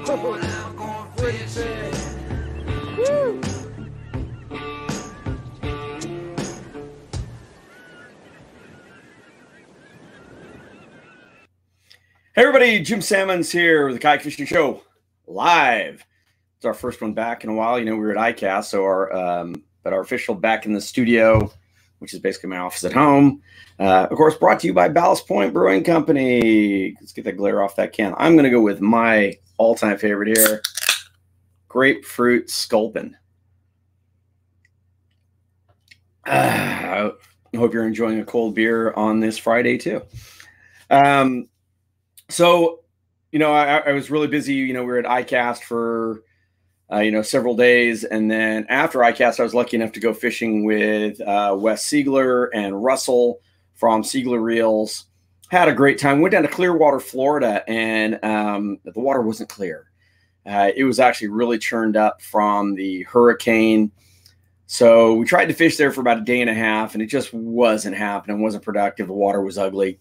Hey 0.00 0.16
everybody, 12.36 12.80
Jim 12.80 13.02
Sammons 13.02 13.52
here 13.52 13.86
with 13.86 13.96
the 13.96 14.00
Kayak 14.00 14.22
Fishing 14.22 14.46
Show 14.46 14.82
live. 15.26 16.06
It's 16.56 16.64
our 16.64 16.72
first 16.72 17.02
one 17.02 17.12
back 17.12 17.44
in 17.44 17.50
a 17.50 17.54
while. 17.54 17.78
You 17.78 17.84
know, 17.84 17.92
we 17.92 17.98
were 17.98 18.16
at 18.16 18.36
ICAST, 18.36 18.64
so 18.64 18.82
our 18.84 19.12
um, 19.12 19.62
but 19.82 19.92
our 19.92 20.00
official 20.00 20.34
back 20.34 20.64
in 20.64 20.72
the 20.72 20.80
studio, 20.80 21.52
which 22.00 22.12
is 22.12 22.18
basically 22.18 22.50
my 22.50 22.58
office 22.58 22.84
at 22.84 22.92
home. 22.92 23.40
Uh, 23.78 24.08
of 24.10 24.16
course, 24.16 24.34
brought 24.34 24.58
to 24.60 24.66
you 24.66 24.74
by 24.74 24.88
Ballast 24.88 25.28
Point 25.28 25.52
Brewing 25.52 25.84
Company. 25.84 26.96
Let's 27.00 27.12
get 27.12 27.24
that 27.26 27.36
glare 27.36 27.62
off 27.62 27.76
that 27.76 27.92
can. 27.92 28.14
I'm 28.18 28.34
going 28.34 28.44
to 28.44 28.50
go 28.50 28.60
with 28.60 28.80
my 28.80 29.36
all-time 29.58 29.98
favorite 29.98 30.36
here, 30.36 30.62
grapefruit 31.68 32.50
sculpin. 32.50 33.16
Uh, 36.26 37.10
I 37.52 37.56
hope 37.56 37.74
you're 37.74 37.86
enjoying 37.86 38.20
a 38.20 38.24
cold 38.24 38.54
beer 38.54 38.92
on 38.94 39.20
this 39.20 39.36
Friday 39.38 39.76
too. 39.78 40.02
Um, 40.88 41.48
so, 42.28 42.80
you 43.32 43.38
know, 43.38 43.52
I, 43.52 43.78
I, 43.78 43.92
was 43.92 44.10
really 44.10 44.26
busy. 44.26 44.54
You 44.54 44.72
know, 44.72 44.80
we 44.80 44.88
were 44.88 44.98
at 44.98 45.04
ICAST 45.26 45.62
for, 45.62 46.22
uh, 46.92 46.98
you 46.98 47.10
know, 47.10 47.22
several 47.22 47.54
days. 47.54 48.04
And 48.04 48.30
then 48.30 48.66
after 48.68 48.98
ICAST, 48.98 49.40
I 49.40 49.42
was 49.42 49.54
lucky 49.54 49.76
enough 49.76 49.92
to 49.92 50.00
go 50.00 50.12
fishing 50.12 50.64
with 50.64 51.20
uh, 51.20 51.56
Wes 51.58 51.86
Seigler 51.86 52.48
and 52.52 52.82
Russell 52.82 53.40
from 53.74 54.02
Seigler 54.02 54.42
Reels. 54.42 55.06
Had 55.50 55.68
a 55.68 55.74
great 55.74 55.98
time. 55.98 56.20
Went 56.20 56.32
down 56.32 56.42
to 56.42 56.48
Clearwater, 56.48 57.00
Florida, 57.00 57.64
and 57.68 58.22
um, 58.24 58.78
the 58.84 59.00
water 59.00 59.22
wasn't 59.22 59.48
clear. 59.48 59.90
Uh, 60.46 60.70
it 60.74 60.84
was 60.84 60.98
actually 60.98 61.28
really 61.28 61.58
churned 61.58 61.96
up 61.96 62.22
from 62.22 62.74
the 62.74 63.02
hurricane. 63.02 63.90
So 64.66 65.14
we 65.14 65.26
tried 65.26 65.46
to 65.46 65.54
fish 65.54 65.76
there 65.76 65.90
for 65.90 66.00
about 66.00 66.18
a 66.18 66.24
day 66.24 66.40
and 66.40 66.48
a 66.48 66.54
half, 66.54 66.94
and 66.94 67.02
it 67.02 67.06
just 67.06 67.32
wasn't 67.32 67.96
happening. 67.96 68.40
wasn't 68.40 68.64
productive. 68.64 69.08
The 69.08 69.12
water 69.12 69.42
was 69.42 69.58
ugly. 69.58 69.98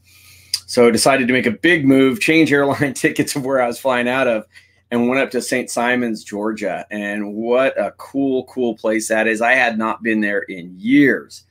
So 0.67 0.87
I 0.87 0.91
decided 0.91 1.27
to 1.27 1.33
make 1.33 1.47
a 1.47 1.51
big 1.51 1.85
move, 1.85 2.19
change 2.19 2.53
airline 2.53 2.93
tickets 2.93 3.35
of 3.35 3.43
where 3.43 3.61
I 3.61 3.67
was 3.67 3.79
flying 3.79 4.07
out 4.07 4.27
of, 4.27 4.45
and 4.91 5.07
went 5.07 5.21
up 5.21 5.31
to 5.31 5.41
St. 5.41 5.69
Simons, 5.69 6.23
Georgia. 6.23 6.85
And 6.89 7.33
what 7.33 7.79
a 7.79 7.91
cool, 7.97 8.45
cool 8.45 8.75
place 8.75 9.07
that 9.09 9.27
is. 9.27 9.41
I 9.41 9.53
had 9.53 9.77
not 9.77 10.01
been 10.01 10.21
there 10.21 10.41
in 10.41 10.73
years. 10.77 11.43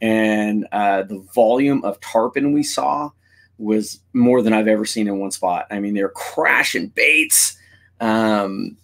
And 0.00 0.66
uh, 0.72 1.02
the 1.02 1.18
volume 1.34 1.84
of 1.84 2.00
tarpon 2.00 2.52
we 2.52 2.62
saw 2.62 3.10
was 3.58 4.00
more 4.12 4.42
than 4.42 4.52
I've 4.52 4.68
ever 4.68 4.84
seen 4.84 5.08
in 5.08 5.18
one 5.18 5.30
spot. 5.30 5.66
I 5.70 5.80
mean, 5.80 5.94
they're 5.94 6.08
crashing 6.08 6.88
baits. 6.88 7.56
Um, 8.00 8.76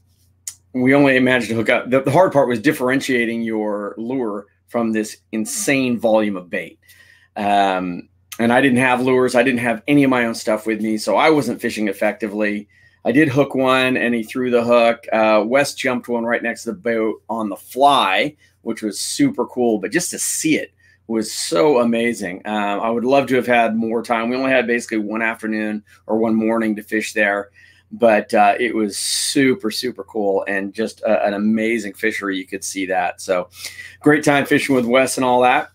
we 0.73 0.95
only 0.95 1.19
managed 1.21 1.49
to 1.49 1.55
hook 1.55 1.69
up. 1.69 1.91
The, 1.91 2.03
the 2.03 2.11
hard 2.11 2.33
part 2.33 2.49
was 2.49 2.61
differentiating 2.61 3.43
your 3.43 3.95
lure 3.97 4.47
from 4.69 4.93
this 4.93 5.19
insane 5.33 5.99
volume 5.99 6.37
of 6.37 6.49
bait. 6.49 6.79
Um, 7.37 8.09
and 8.39 8.53
I 8.53 8.61
didn't 8.61 8.79
have 8.79 9.03
lures. 9.03 9.35
I 9.35 9.43
didn't 9.43 9.61
have 9.61 9.83
any 9.89 10.05
of 10.05 10.11
my 10.11 10.25
own 10.25 10.35
stuff 10.35 10.67
with 10.67 10.81
me, 10.81 10.97
so 10.97 11.17
I 11.17 11.31
wasn't 11.31 11.61
fishing 11.61 11.89
effectively. 11.89 12.69
I 13.05 13.13
did 13.13 13.29
hook 13.29 13.55
one, 13.55 13.97
and 13.97 14.15
he 14.15 14.23
threw 14.23 14.51
the 14.51 14.65
hook. 14.65 15.07
Uh, 15.13 15.45
jumped 15.75 16.09
one 16.09 16.25
right 16.25 16.43
next 16.43 16.65
to 16.65 16.73
the 16.73 16.79
boat 16.79 17.23
on 17.29 17.49
the 17.49 17.57
fly, 17.57 18.37
which 18.63 18.83
was 18.83 19.01
super 19.01 19.47
cool. 19.47 19.79
But 19.79 19.93
just 19.93 20.11
to 20.11 20.19
see 20.19 20.57
it 20.57 20.73
was 21.07 21.33
so 21.33 21.81
amazing. 21.81 22.41
Um, 22.47 22.81
I 22.81 22.89
would 22.89 23.05
love 23.05 23.27
to 23.29 23.35
have 23.37 23.47
had 23.47 23.75
more 23.75 24.03
time. 24.03 24.29
We 24.29 24.37
only 24.37 24.53
had 24.53 24.67
basically 24.67 24.99
one 24.99 25.23
afternoon 25.23 25.83
or 26.07 26.19
one 26.19 26.37
morning 26.37 26.77
to 26.77 26.83
fish 26.83 27.15
there, 27.15 27.51
but 27.91 28.33
uh, 28.33 28.55
it 28.61 28.75
was 28.75 28.97
super 28.97 29.73
super 29.73 30.05
cool 30.05 30.45
and 30.47 30.73
just 30.73 31.01
a, 31.01 31.27
an 31.27 31.35
amazing 31.35 31.95
fishery. 31.95 32.39
You 32.39 32.47
could 32.47 32.63
see 32.63 32.87
that. 32.87 33.21
So 33.21 33.49
great 34.01 34.23
time 34.23 34.47
fishing 34.47 34.77
with 34.77 34.85
Wes 34.85 35.17
and 35.17 35.25
all 35.25 35.41
that. 35.43 35.71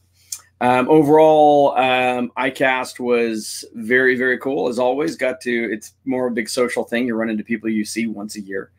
Um, 0.62 0.90
overall, 0.90 1.78
um, 1.78 2.32
ICAST 2.38 3.00
was 3.00 3.66
very, 3.74 4.16
very 4.16 4.38
cool 4.38 4.68
as 4.70 4.80
always. 4.80 5.16
Got 5.16 5.42
to, 5.42 5.72
it's 5.72 5.94
more 6.06 6.28
of 6.28 6.32
a 6.32 6.36
big 6.36 6.50
social 6.50 6.84
thing. 6.84 7.08
You 7.08 7.16
run 7.16 7.30
into 7.30 7.44
people 7.44 7.70
you 7.70 7.86
see 7.86 8.08
once 8.08 8.36
a 8.36 8.42
year. 8.42 8.72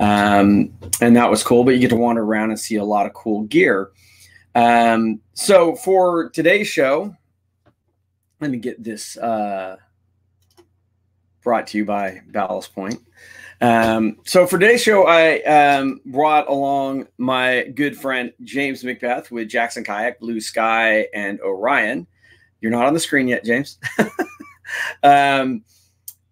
Um, 0.00 0.72
and 1.00 1.16
that 1.16 1.30
was 1.30 1.42
cool, 1.42 1.64
but 1.64 1.72
you 1.72 1.80
get 1.80 1.90
to 1.90 1.96
wander 1.96 2.22
around 2.22 2.50
and 2.50 2.58
see 2.58 2.76
a 2.76 2.84
lot 2.84 3.06
of 3.06 3.14
cool 3.14 3.44
gear. 3.44 3.90
Um, 4.54 5.20
so 5.32 5.74
for 5.76 6.30
today's 6.30 6.68
show, 6.68 7.16
let 8.40 8.50
me 8.50 8.58
get 8.58 8.82
this 8.82 9.16
uh, 9.16 9.76
brought 11.42 11.66
to 11.68 11.78
you 11.78 11.84
by 11.84 12.20
Ballast 12.28 12.74
Point. 12.74 13.00
Um, 13.60 14.18
so 14.24 14.46
for 14.46 14.58
today's 14.58 14.82
show, 14.82 15.06
I 15.06 15.40
um, 15.42 16.00
brought 16.06 16.48
along 16.48 17.08
my 17.18 17.64
good 17.74 17.96
friend 17.96 18.32
James 18.42 18.82
McBeth 18.82 19.30
with 19.30 19.48
Jackson 19.48 19.84
Kayak, 19.84 20.20
Blue 20.20 20.40
Sky, 20.40 21.06
and 21.14 21.40
Orion. 21.40 22.06
You're 22.60 22.72
not 22.72 22.86
on 22.86 22.94
the 22.94 23.00
screen 23.00 23.28
yet, 23.28 23.44
James. 23.44 23.78
um, 25.02 25.64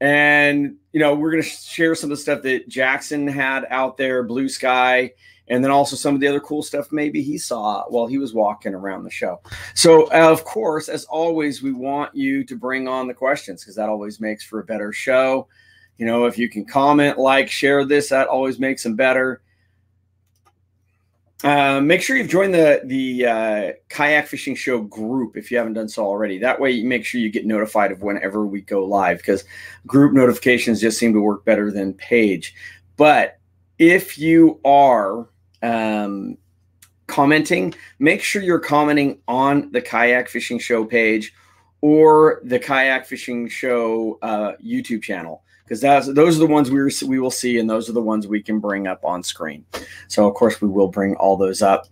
and 0.00 0.76
you 0.92 0.98
know 0.98 1.14
we're 1.14 1.30
going 1.30 1.42
to 1.42 1.48
share 1.48 1.94
some 1.94 2.10
of 2.10 2.16
the 2.16 2.22
stuff 2.22 2.42
that 2.42 2.68
Jackson 2.68 3.28
had 3.28 3.66
out 3.70 3.96
there, 3.96 4.24
Blue 4.24 4.48
Sky, 4.48 5.12
and 5.46 5.62
then 5.62 5.70
also 5.70 5.94
some 5.94 6.14
of 6.14 6.20
the 6.20 6.26
other 6.26 6.40
cool 6.40 6.62
stuff 6.62 6.90
maybe 6.90 7.22
he 7.22 7.38
saw 7.38 7.84
while 7.88 8.06
he 8.06 8.18
was 8.18 8.34
walking 8.34 8.74
around 8.74 9.04
the 9.04 9.10
show. 9.10 9.40
So 9.74 10.10
of 10.10 10.44
course, 10.44 10.88
as 10.88 11.04
always, 11.04 11.62
we 11.62 11.72
want 11.72 12.14
you 12.14 12.44
to 12.44 12.56
bring 12.56 12.88
on 12.88 13.06
the 13.06 13.14
questions 13.14 13.62
because 13.62 13.76
that 13.76 13.88
always 13.88 14.20
makes 14.20 14.44
for 14.44 14.58
a 14.58 14.64
better 14.64 14.92
show. 14.92 15.46
You 15.98 16.06
know, 16.06 16.24
if 16.24 16.38
you 16.38 16.48
can 16.48 16.64
comment, 16.64 17.18
like, 17.18 17.50
share 17.50 17.84
this, 17.84 18.08
that 18.08 18.28
always 18.28 18.58
makes 18.58 18.82
them 18.82 18.96
better. 18.96 19.42
Uh, 21.44 21.80
make 21.80 22.00
sure 22.00 22.16
you've 22.16 22.28
joined 22.28 22.54
the 22.54 22.80
the 22.84 23.26
uh, 23.26 23.72
kayak 23.88 24.28
fishing 24.28 24.54
show 24.54 24.80
group 24.80 25.36
if 25.36 25.50
you 25.50 25.56
haven't 25.56 25.72
done 25.72 25.88
so 25.88 26.04
already. 26.04 26.38
That 26.38 26.60
way, 26.60 26.70
you 26.70 26.86
make 26.86 27.04
sure 27.04 27.20
you 27.20 27.30
get 27.30 27.46
notified 27.46 27.90
of 27.90 28.02
whenever 28.02 28.46
we 28.46 28.60
go 28.60 28.84
live 28.84 29.18
because 29.18 29.44
group 29.84 30.12
notifications 30.12 30.80
just 30.80 30.98
seem 30.98 31.12
to 31.14 31.20
work 31.20 31.44
better 31.44 31.72
than 31.72 31.94
page. 31.94 32.54
But 32.96 33.38
if 33.78 34.18
you 34.18 34.60
are 34.64 35.28
um, 35.62 36.38
commenting, 37.08 37.74
make 37.98 38.22
sure 38.22 38.40
you're 38.40 38.60
commenting 38.60 39.18
on 39.26 39.72
the 39.72 39.82
kayak 39.82 40.28
fishing 40.28 40.60
show 40.60 40.84
page 40.84 41.34
or 41.80 42.40
the 42.44 42.60
kayak 42.60 43.04
fishing 43.04 43.48
show 43.48 44.16
uh, 44.22 44.52
YouTube 44.64 45.02
channel 45.02 45.42
because 45.64 45.80
that's 45.80 46.12
those 46.12 46.36
are 46.36 46.40
the 46.40 46.46
ones 46.46 46.70
we 46.70 46.80
we 47.06 47.18
will 47.18 47.30
see, 47.30 47.58
and 47.58 47.68
those 47.68 47.88
are 47.88 47.92
the 47.92 48.02
ones 48.02 48.26
we 48.26 48.42
can 48.42 48.58
bring 48.58 48.86
up 48.86 49.04
on 49.04 49.22
screen. 49.22 49.64
So 50.08 50.26
of 50.28 50.34
course 50.34 50.60
we 50.60 50.68
will 50.68 50.88
bring 50.88 51.16
all 51.16 51.36
those 51.36 51.62
up, 51.62 51.86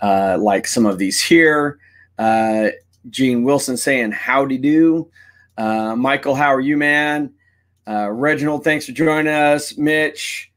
uh, 0.00 0.36
like 0.40 0.66
some 0.66 0.86
of 0.86 0.98
these 0.98 1.22
here. 1.22 1.78
Uh, 2.18 2.68
Gene 3.10 3.42
Wilson 3.44 3.76
saying 3.76 4.12
howdy 4.12 4.58
do. 4.58 5.10
Uh, 5.56 5.96
Michael, 5.96 6.34
how 6.34 6.54
are 6.54 6.60
you, 6.60 6.76
man? 6.76 7.32
Uh, 7.88 8.10
Reginald, 8.10 8.64
thanks 8.64 8.86
for 8.86 8.92
joining 8.92 9.32
us. 9.32 9.76
Mitch, 9.76 10.52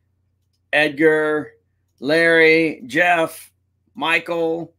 Edgar, 0.74 1.52
Larry, 2.00 2.82
Jeff, 2.86 3.52
Michael, 3.94 4.74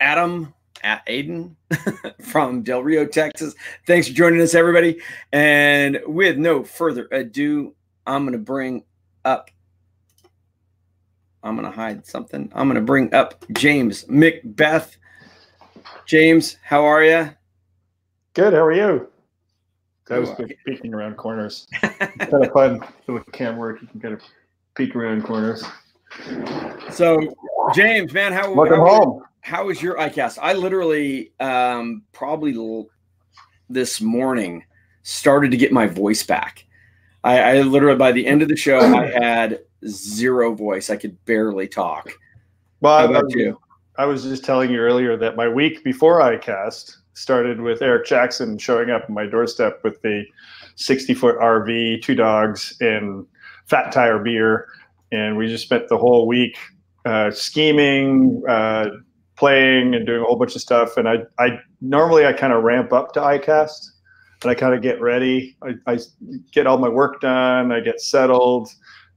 Adam, 0.00 0.52
Aiden 0.82 1.54
from 2.20 2.62
Del 2.62 2.82
Rio, 2.82 3.06
Texas. 3.06 3.54
Thanks 3.86 4.08
for 4.08 4.14
joining 4.14 4.40
us, 4.40 4.54
everybody. 4.54 5.00
And 5.32 6.00
with 6.06 6.36
no 6.36 6.64
further 6.64 7.08
ado, 7.12 7.74
I'm 8.06 8.24
going 8.24 8.32
to 8.32 8.38
bring 8.38 8.84
up, 9.24 9.50
I'm 11.42 11.56
going 11.56 11.70
to 11.70 11.76
hide 11.76 12.06
something. 12.06 12.50
I'm 12.54 12.68
going 12.68 12.80
to 12.80 12.86
bring 12.86 13.12
up 13.14 13.44
James 13.52 14.04
McBeth. 14.04 14.96
James, 16.06 16.56
how 16.62 16.84
are 16.84 17.04
you? 17.04 17.30
Good. 18.34 18.54
How 18.54 18.64
are 18.64 18.72
you? 18.72 19.08
I 20.10 20.18
was 20.18 20.30
peeking 20.66 20.92
around 20.92 21.16
corners. 21.16 21.66
kind 21.80 22.44
of 22.44 22.52
fun 22.52 22.80
with 23.06 23.24
the 23.24 23.30
camera 23.30 23.58
work. 23.58 23.80
You 23.80 23.88
can 23.88 24.00
kind 24.00 24.14
of 24.14 24.22
peek 24.74 24.94
around 24.94 25.22
corners. 25.24 25.64
So, 26.90 27.34
James, 27.74 28.12
man, 28.12 28.32
how 28.32 28.52
welcome 28.52 28.80
how, 28.80 28.86
home? 28.86 29.22
How 29.42 29.66
was 29.66 29.82
your 29.82 29.96
ICAST? 29.96 30.38
I 30.40 30.54
literally 30.54 31.32
um, 31.40 32.02
probably 32.12 32.54
l- 32.54 32.88
this 33.68 34.00
morning 34.00 34.64
started 35.02 35.50
to 35.50 35.56
get 35.56 35.72
my 35.72 35.86
voice 35.86 36.22
back. 36.22 36.64
I, 37.24 37.40
I, 37.40 37.60
literally 37.62 37.98
by 37.98 38.12
the 38.12 38.26
end 38.26 38.42
of 38.42 38.48
the 38.48 38.56
show 38.56 38.80
I 38.80 39.06
had 39.20 39.60
zero 39.86 40.54
voice. 40.54 40.90
I 40.90 40.96
could 40.96 41.22
barely 41.24 41.68
talk. 41.68 42.10
Well, 42.80 42.98
how 42.98 43.10
about 43.10 43.24
I, 43.24 43.38
you? 43.38 43.60
I 43.96 44.06
was 44.06 44.22
just 44.22 44.44
telling 44.44 44.70
you 44.70 44.78
earlier 44.78 45.16
that 45.16 45.36
my 45.36 45.48
week 45.48 45.84
before 45.84 46.20
ICAST 46.20 46.96
started 47.14 47.60
with 47.60 47.82
Eric 47.82 48.06
Jackson 48.06 48.56
showing 48.58 48.90
up 48.90 49.04
on 49.08 49.14
my 49.14 49.26
doorstep 49.26 49.80
with 49.84 50.00
the 50.02 50.24
60 50.76 51.14
foot 51.14 51.36
RV, 51.38 52.02
two 52.02 52.14
dogs, 52.14 52.74
and 52.80 53.26
fat 53.66 53.92
tire 53.92 54.18
beer, 54.18 54.68
and 55.10 55.36
we 55.36 55.46
just 55.46 55.64
spent 55.64 55.88
the 55.88 55.98
whole 55.98 56.26
week 56.26 56.56
uh, 57.04 57.30
scheming, 57.30 58.42
uh, 58.48 58.86
playing 59.42 59.92
and 59.92 60.06
doing 60.06 60.22
a 60.22 60.24
whole 60.24 60.36
bunch 60.36 60.54
of 60.54 60.60
stuff. 60.60 60.96
And 60.96 61.08
I, 61.08 61.16
I 61.40 61.58
normally 61.80 62.24
I 62.24 62.32
kind 62.32 62.52
of 62.52 62.62
ramp 62.62 62.92
up 62.92 63.12
to 63.14 63.20
ICAST 63.20 63.88
and 64.40 64.52
I 64.52 64.54
kind 64.54 64.72
of 64.72 64.82
get 64.82 65.00
ready. 65.00 65.56
I, 65.64 65.74
I, 65.92 65.98
get 66.52 66.68
all 66.68 66.78
my 66.78 66.88
work 66.88 67.20
done. 67.20 67.72
I 67.72 67.80
get 67.80 68.00
settled. 68.00 68.68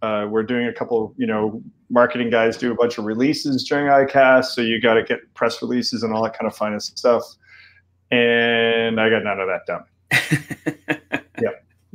Uh, 0.01 0.25
we're 0.27 0.41
doing 0.41 0.65
a 0.65 0.73
couple, 0.73 1.13
you 1.17 1.27
know, 1.27 1.61
marketing 1.91 2.31
guys 2.31 2.57
do 2.57 2.71
a 2.71 2.75
bunch 2.75 2.97
of 2.97 3.05
releases 3.05 3.65
during 3.65 3.85
ICAST, 3.85 4.45
so 4.45 4.61
you 4.61 4.81
got 4.81 4.95
to 4.95 5.03
get 5.03 5.31
press 5.35 5.61
releases 5.61 6.01
and 6.01 6.11
all 6.11 6.23
that 6.23 6.35
kind 6.35 6.51
of 6.51 6.57
finance 6.57 6.91
stuff. 6.95 7.21
And 8.09 8.99
I 8.99 9.11
got 9.11 9.23
none 9.23 9.39
of 9.39 9.47
that 9.47 9.67
done. 9.67 11.01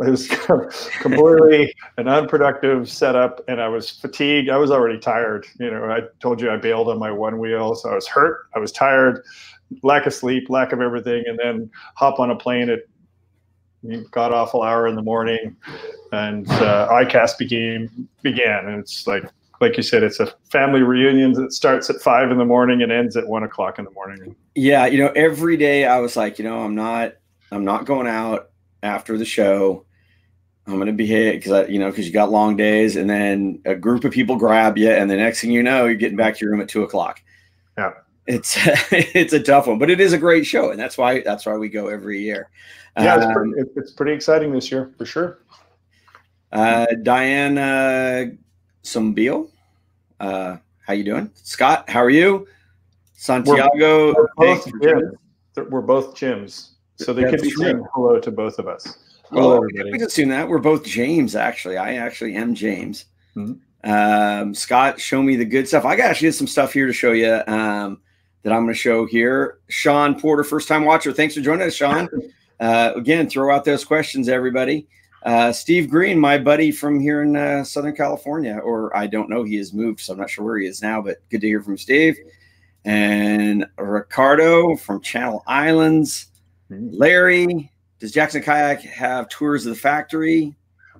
it 0.00 0.10
was 0.10 0.28
completely 1.00 1.74
an 1.96 2.08
unproductive 2.08 2.88
setup, 2.90 3.42
and 3.48 3.60
I 3.60 3.68
was 3.68 3.90
fatigued. 3.90 4.50
I 4.50 4.56
was 4.56 4.70
already 4.70 4.98
tired. 4.98 5.46
You 5.58 5.70
know, 5.70 5.84
I 5.84 6.00
told 6.20 6.40
you 6.40 6.50
I 6.50 6.56
bailed 6.56 6.88
on 6.88 6.98
my 6.98 7.10
one 7.10 7.38
wheel, 7.38 7.74
so 7.74 7.90
I 7.90 7.94
was 7.94 8.06
hurt. 8.06 8.46
I 8.54 8.58
was 8.58 8.72
tired, 8.72 9.22
lack 9.82 10.06
of 10.06 10.14
sleep, 10.14 10.48
lack 10.48 10.72
of 10.72 10.80
everything, 10.80 11.24
and 11.26 11.38
then 11.38 11.70
hop 11.96 12.18
on 12.18 12.30
a 12.30 12.36
plane 12.36 12.70
at 12.70 12.80
god 14.10 14.32
awful 14.32 14.62
hour 14.62 14.86
in 14.86 14.94
the 14.94 15.02
morning, 15.02 15.56
and 16.12 16.48
uh, 16.50 16.88
ICAST 16.90 17.38
began 17.38 18.08
began, 18.22 18.66
and 18.66 18.78
it's 18.80 19.06
like 19.06 19.24
like 19.60 19.76
you 19.76 19.82
said, 19.82 20.02
it's 20.02 20.20
a 20.20 20.32
family 20.50 20.82
reunion 20.82 21.32
that 21.34 21.52
starts 21.52 21.90
at 21.90 21.96
five 21.96 22.30
in 22.30 22.38
the 22.38 22.44
morning 22.44 22.82
and 22.82 22.90
ends 22.90 23.16
at 23.16 23.26
one 23.26 23.42
o'clock 23.42 23.78
in 23.78 23.84
the 23.84 23.90
morning. 23.90 24.34
Yeah, 24.54 24.86
you 24.86 24.98
know, 24.98 25.12
every 25.14 25.56
day 25.56 25.84
I 25.84 25.98
was 25.98 26.16
like, 26.16 26.38
you 26.38 26.44
know, 26.44 26.60
I'm 26.60 26.74
not, 26.74 27.12
I'm 27.52 27.64
not 27.64 27.84
going 27.84 28.06
out 28.06 28.50
after 28.82 29.18
the 29.18 29.24
show. 29.26 29.84
I'm 30.72 30.78
gonna 30.78 30.92
be 30.92 31.06
hit 31.06 31.36
because 31.36 31.52
I, 31.52 31.66
you 31.66 31.78
know, 31.78 31.90
because 31.90 32.06
you 32.06 32.12
got 32.12 32.30
long 32.30 32.56
days, 32.56 32.96
and 32.96 33.08
then 33.08 33.60
a 33.64 33.74
group 33.74 34.04
of 34.04 34.12
people 34.12 34.36
grab 34.36 34.78
you, 34.78 34.90
and 34.90 35.10
the 35.10 35.16
next 35.16 35.40
thing 35.40 35.50
you 35.50 35.62
know, 35.62 35.86
you're 35.86 35.94
getting 35.94 36.16
back 36.16 36.36
to 36.36 36.44
your 36.44 36.52
room 36.52 36.60
at 36.60 36.68
two 36.68 36.82
o'clock. 36.82 37.22
Yeah, 37.76 37.92
it's 38.26 38.56
it's 38.92 39.32
a 39.32 39.42
tough 39.42 39.66
one, 39.66 39.78
but 39.78 39.90
it 39.90 40.00
is 40.00 40.12
a 40.12 40.18
great 40.18 40.46
show, 40.46 40.70
and 40.70 40.78
that's 40.78 40.98
why 40.98 41.20
that's 41.20 41.46
why 41.46 41.56
we 41.56 41.68
go 41.68 41.88
every 41.88 42.20
year. 42.20 42.50
Yeah, 42.98 43.14
um, 43.14 43.22
it's, 43.22 43.32
pretty, 43.32 43.70
it's 43.76 43.92
pretty 43.92 44.12
exciting 44.12 44.52
this 44.52 44.70
year 44.70 44.92
for 44.98 45.04
sure. 45.04 45.38
Uh, 46.52 46.86
Diane 47.02 48.38
Sombio, 48.82 49.50
uh, 50.18 50.56
how 50.86 50.92
you 50.92 51.04
doing? 51.04 51.30
Scott, 51.34 51.88
how 51.88 52.00
are 52.00 52.10
you? 52.10 52.46
Santiago, 53.14 54.14
we're, 54.14 54.26
both. 54.36 54.70
We're 55.56 55.82
both 55.82 56.16
Jims, 56.16 56.76
so 56.96 57.12
they 57.12 57.28
could 57.30 57.42
be 57.42 57.50
saying 57.50 57.84
hello 57.92 58.18
to 58.18 58.30
both 58.30 58.58
of 58.58 58.66
us. 58.66 59.09
Hello, 59.30 59.60
well, 59.60 59.62
we 59.62 59.92
can 59.92 60.02
assume 60.02 60.28
that 60.30 60.48
we're 60.48 60.58
both 60.58 60.84
James. 60.84 61.36
Actually, 61.36 61.76
I 61.76 61.94
actually 61.94 62.34
am 62.34 62.54
James. 62.54 63.04
Mm-hmm. 63.36 63.90
Um, 63.90 64.54
Scott, 64.54 65.00
show 65.00 65.22
me 65.22 65.36
the 65.36 65.44
good 65.44 65.68
stuff. 65.68 65.84
I 65.84 65.96
got 65.96 66.10
actually 66.10 66.32
some 66.32 66.48
stuff 66.48 66.72
here 66.72 66.86
to 66.86 66.92
show 66.92 67.12
you 67.12 67.40
um, 67.46 68.00
that 68.42 68.52
I'm 68.52 68.64
going 68.64 68.74
to 68.74 68.74
show 68.74 69.06
here. 69.06 69.58
Sean 69.68 70.18
Porter, 70.18 70.42
first 70.42 70.68
time 70.68 70.84
watcher. 70.84 71.12
Thanks 71.12 71.34
for 71.34 71.40
joining 71.40 71.66
us, 71.66 71.74
Sean. 71.74 72.08
Uh, 72.60 72.92
again, 72.94 73.26
throw 73.26 73.56
out 73.56 73.64
those 73.64 73.86
questions, 73.86 74.28
everybody. 74.28 74.86
Uh, 75.22 75.50
Steve 75.50 75.88
Green, 75.88 76.20
my 76.20 76.36
buddy 76.36 76.70
from 76.70 77.00
here 77.00 77.22
in 77.22 77.34
uh, 77.34 77.64
Southern 77.64 77.96
California, 77.96 78.58
or 78.62 78.94
I 78.94 79.06
don't 79.06 79.30
know, 79.30 79.44
he 79.44 79.56
has 79.56 79.72
moved, 79.72 80.00
so 80.00 80.12
I'm 80.12 80.18
not 80.18 80.28
sure 80.28 80.44
where 80.44 80.58
he 80.58 80.66
is 80.66 80.82
now, 80.82 81.00
but 81.00 81.26
good 81.30 81.40
to 81.40 81.46
hear 81.46 81.62
from 81.62 81.78
Steve. 81.78 82.18
And 82.84 83.64
Ricardo 83.78 84.76
from 84.76 85.00
Channel 85.00 85.42
Islands. 85.46 86.26
Hmm. 86.68 86.90
Larry, 86.92 87.72
does 88.00 88.12
Jackson 88.12 88.42
Kayak 88.42 88.80
have 88.80 89.28
tours 89.28 89.66
of 89.66 89.74
the 89.74 89.80
factory? 89.80 90.56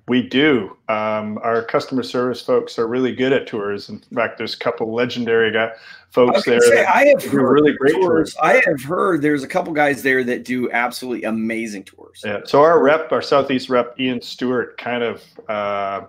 We 0.07 0.23
do. 0.29 0.77
Um, 0.89 1.39
our 1.43 1.63
customer 1.63 2.03
service 2.03 2.43
folks 2.43 2.79
are 2.79 2.87
really 2.87 3.15
good 3.15 3.33
at 3.33 3.47
tours. 3.47 3.89
In 3.89 4.01
fact, 4.15 4.39
there's 4.39 4.55
a 4.55 4.59
couple 4.59 4.93
legendary 4.93 5.53
guy, 5.53 5.73
folks 6.11 6.45
there. 6.45 6.61
Say, 6.61 6.85
I 6.85 7.07
have 7.07 7.23
heard 7.25 7.53
really 7.53 7.75
great 7.75 7.95
tours. 7.95 8.35
tours. 8.35 8.37
I 8.43 8.63
have 8.67 8.83
heard 8.83 9.23
there's 9.23 9.45
a 9.45 9.49
couple 9.49 9.73
guys 9.73 10.03
there 10.03 10.25
that 10.25 10.45
do 10.45 10.71
absolutely 10.73 11.25
amazing 11.25 11.85
tours. 11.85 12.23
Yeah. 12.25 12.41
So 12.45 12.61
our 12.61 12.83
rep, 12.83 13.13
our 13.13 13.23
southeast 13.23 13.71
rep, 13.71 13.99
Ian 14.01 14.21
Stewart, 14.21 14.77
kind 14.79 15.03
of 15.03 15.23
uh, 15.49 16.03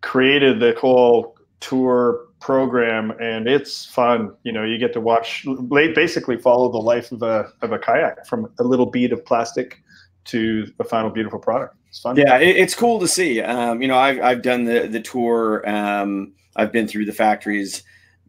created 0.00 0.58
the 0.58 0.74
whole 0.80 1.36
tour 1.60 2.26
program, 2.40 3.10
and 3.20 3.46
it's 3.46 3.84
fun. 3.84 4.34
You 4.44 4.52
know, 4.52 4.64
you 4.64 4.78
get 4.78 4.92
to 4.94 5.00
watch, 5.00 5.46
basically 5.68 6.38
follow 6.38 6.72
the 6.72 6.78
life 6.78 7.12
of 7.12 7.22
a 7.22 7.52
of 7.60 7.72
a 7.72 7.78
kayak 7.78 8.26
from 8.26 8.50
a 8.58 8.64
little 8.64 8.86
bead 8.86 9.12
of 9.12 9.24
plastic 9.26 9.82
to 10.30 10.72
the 10.78 10.84
final 10.84 11.10
beautiful 11.10 11.38
product. 11.38 11.76
It's 11.88 12.00
fun. 12.00 12.16
Yeah, 12.16 12.38
it, 12.38 12.56
it's 12.56 12.74
cool 12.74 13.00
to 13.00 13.08
see. 13.08 13.40
Um, 13.40 13.82
you 13.82 13.88
know, 13.88 13.98
I've 13.98 14.20
I've 14.20 14.42
done 14.42 14.64
the 14.64 14.86
the 14.86 15.00
tour. 15.00 15.68
Um, 15.68 16.32
I've 16.56 16.72
been 16.72 16.86
through 16.86 17.06
the 17.06 17.12
factories, 17.12 17.82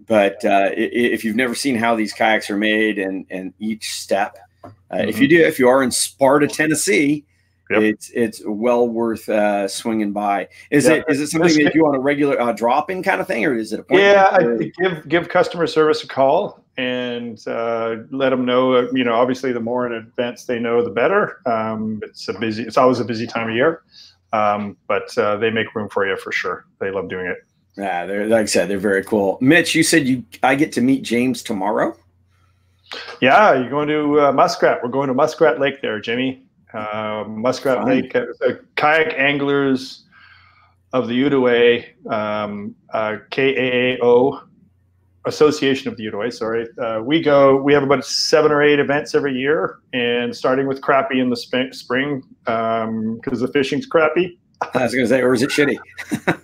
but 0.08 0.44
uh, 0.46 0.70
if 0.74 1.24
you've 1.24 1.36
never 1.36 1.56
seen 1.56 1.76
how 1.76 1.96
these 1.96 2.14
kayaks 2.14 2.50
are 2.50 2.58
made 2.58 2.98
and 2.98 3.26
and 3.30 3.54
each 3.60 3.92
step, 3.94 4.38
uh, 4.64 4.70
mm-hmm. 4.92 5.10
if 5.10 5.20
you 5.20 5.28
do, 5.28 5.44
if 5.44 5.60
you 5.60 5.68
are 5.68 5.84
in 5.84 5.92
Sparta, 5.92 6.48
Tennessee. 6.48 7.26
Yep. 7.70 7.84
It's 7.84 8.12
it's 8.14 8.42
well 8.46 8.86
worth 8.86 9.30
uh, 9.30 9.66
swinging 9.66 10.12
by. 10.12 10.50
Is 10.72 10.88
yeah. 10.88 10.96
it 10.96 11.06
is 11.08 11.22
it 11.22 11.28
something 11.28 11.54
that 11.54 11.58
you 11.58 11.70
do 11.72 11.88
on 11.88 11.96
a 11.96 12.00
regular 12.02 12.38
uh, 12.38 12.52
drop 12.52 12.92
in 12.92 13.02
kind 13.02 13.22
of 13.22 13.28
thing, 13.28 13.46
or 13.46 13.56
is 13.56 13.72
it 13.72 13.80
a 13.80 13.86
yeah? 13.98 14.28
I 14.30 14.72
give 14.78 15.08
give 15.08 15.30
customer 15.30 15.68
service 15.68 16.04
a 16.04 16.08
call 16.08 16.62
and 16.82 17.48
uh, 17.48 17.98
let 18.10 18.30
them 18.30 18.44
know. 18.44 18.74
Uh, 18.74 18.88
you 18.92 19.04
know, 19.04 19.14
obviously, 19.14 19.52
the 19.52 19.60
more 19.60 19.86
in 19.86 19.94
advance 19.94 20.46
they 20.46 20.58
know, 20.58 20.84
the 20.84 20.90
better. 20.90 21.40
Um, 21.46 22.02
it's 22.04 22.28
a 22.28 22.34
busy. 22.34 22.64
It's 22.64 22.78
always 22.78 23.00
a 23.00 23.06
busy 23.06 23.28
time 23.28 23.50
of 23.50 23.56
year, 23.56 23.84
um, 24.34 24.76
but 24.88 25.16
uh, 25.18 25.38
they 25.38 25.52
make 25.52 25.76
room 25.76 25.90
for 25.90 26.08
you 26.08 26.18
for 26.18 26.32
sure. 26.32 26.66
They 26.80 26.90
love 26.90 27.08
doing 27.08 27.28
it. 27.28 27.38
Yeah, 27.78 28.06
they're 28.06 28.28
like 28.28 28.44
I 28.44 28.46
said, 28.46 28.68
they're 28.68 28.80
very 28.80 29.04
cool. 29.04 29.38
Mitch, 29.42 29.76
you 29.76 29.84
said 29.84 30.08
you 30.08 30.24
I 30.42 30.56
get 30.56 30.72
to 30.74 30.82
meet 30.82 31.04
James 31.04 31.44
tomorrow. 31.44 31.96
Yeah, 33.22 33.54
you're 33.54 33.70
going 33.70 33.88
to 33.88 34.20
uh, 34.20 34.32
Muskrat. 34.32 34.84
We're 34.84 34.90
going 34.90 35.08
to 35.08 35.14
Muskrat 35.14 35.60
Lake 35.60 35.82
there, 35.82 36.00
Jimmy. 36.02 36.44
Uh, 36.74 37.26
Muskrat. 37.28 37.86
Lake, 37.86 38.16
uh, 38.16 38.26
kayak 38.76 39.14
anglers 39.18 40.04
of 40.94 41.08
the 41.08 41.24
Outaouais, 41.24 41.86
um, 42.12 42.76
KAAO 42.92 44.42
Association 45.26 45.88
of 45.88 45.98
the 45.98 46.06
Outaouais, 46.06 46.34
sorry. 46.34 46.68
Uh, 46.82 47.02
we 47.04 47.22
go, 47.22 47.62
we 47.62 47.74
have 47.74 47.84
about 47.84 48.04
seven 48.04 48.52
or 48.52 48.64
eight 48.64 48.80
events 48.80 49.14
every 49.14 49.34
year, 49.34 49.78
and 49.94 50.36
starting 50.36 50.68
with 50.68 50.82
crappy 50.82 51.20
in 51.20 51.30
the 51.30 51.38
sp- 51.38 51.74
spring 51.74 52.24
because 52.44 52.88
um, 52.88 53.20
the 53.24 53.50
fishing's 53.54 53.86
crappy. 53.86 54.40
I 54.74 54.84
was 54.84 54.94
going 54.94 55.06
to 55.06 55.10
say, 55.10 55.22
or 55.22 55.34
is 55.34 55.44
it 55.44 55.50
shitty? 55.50 55.78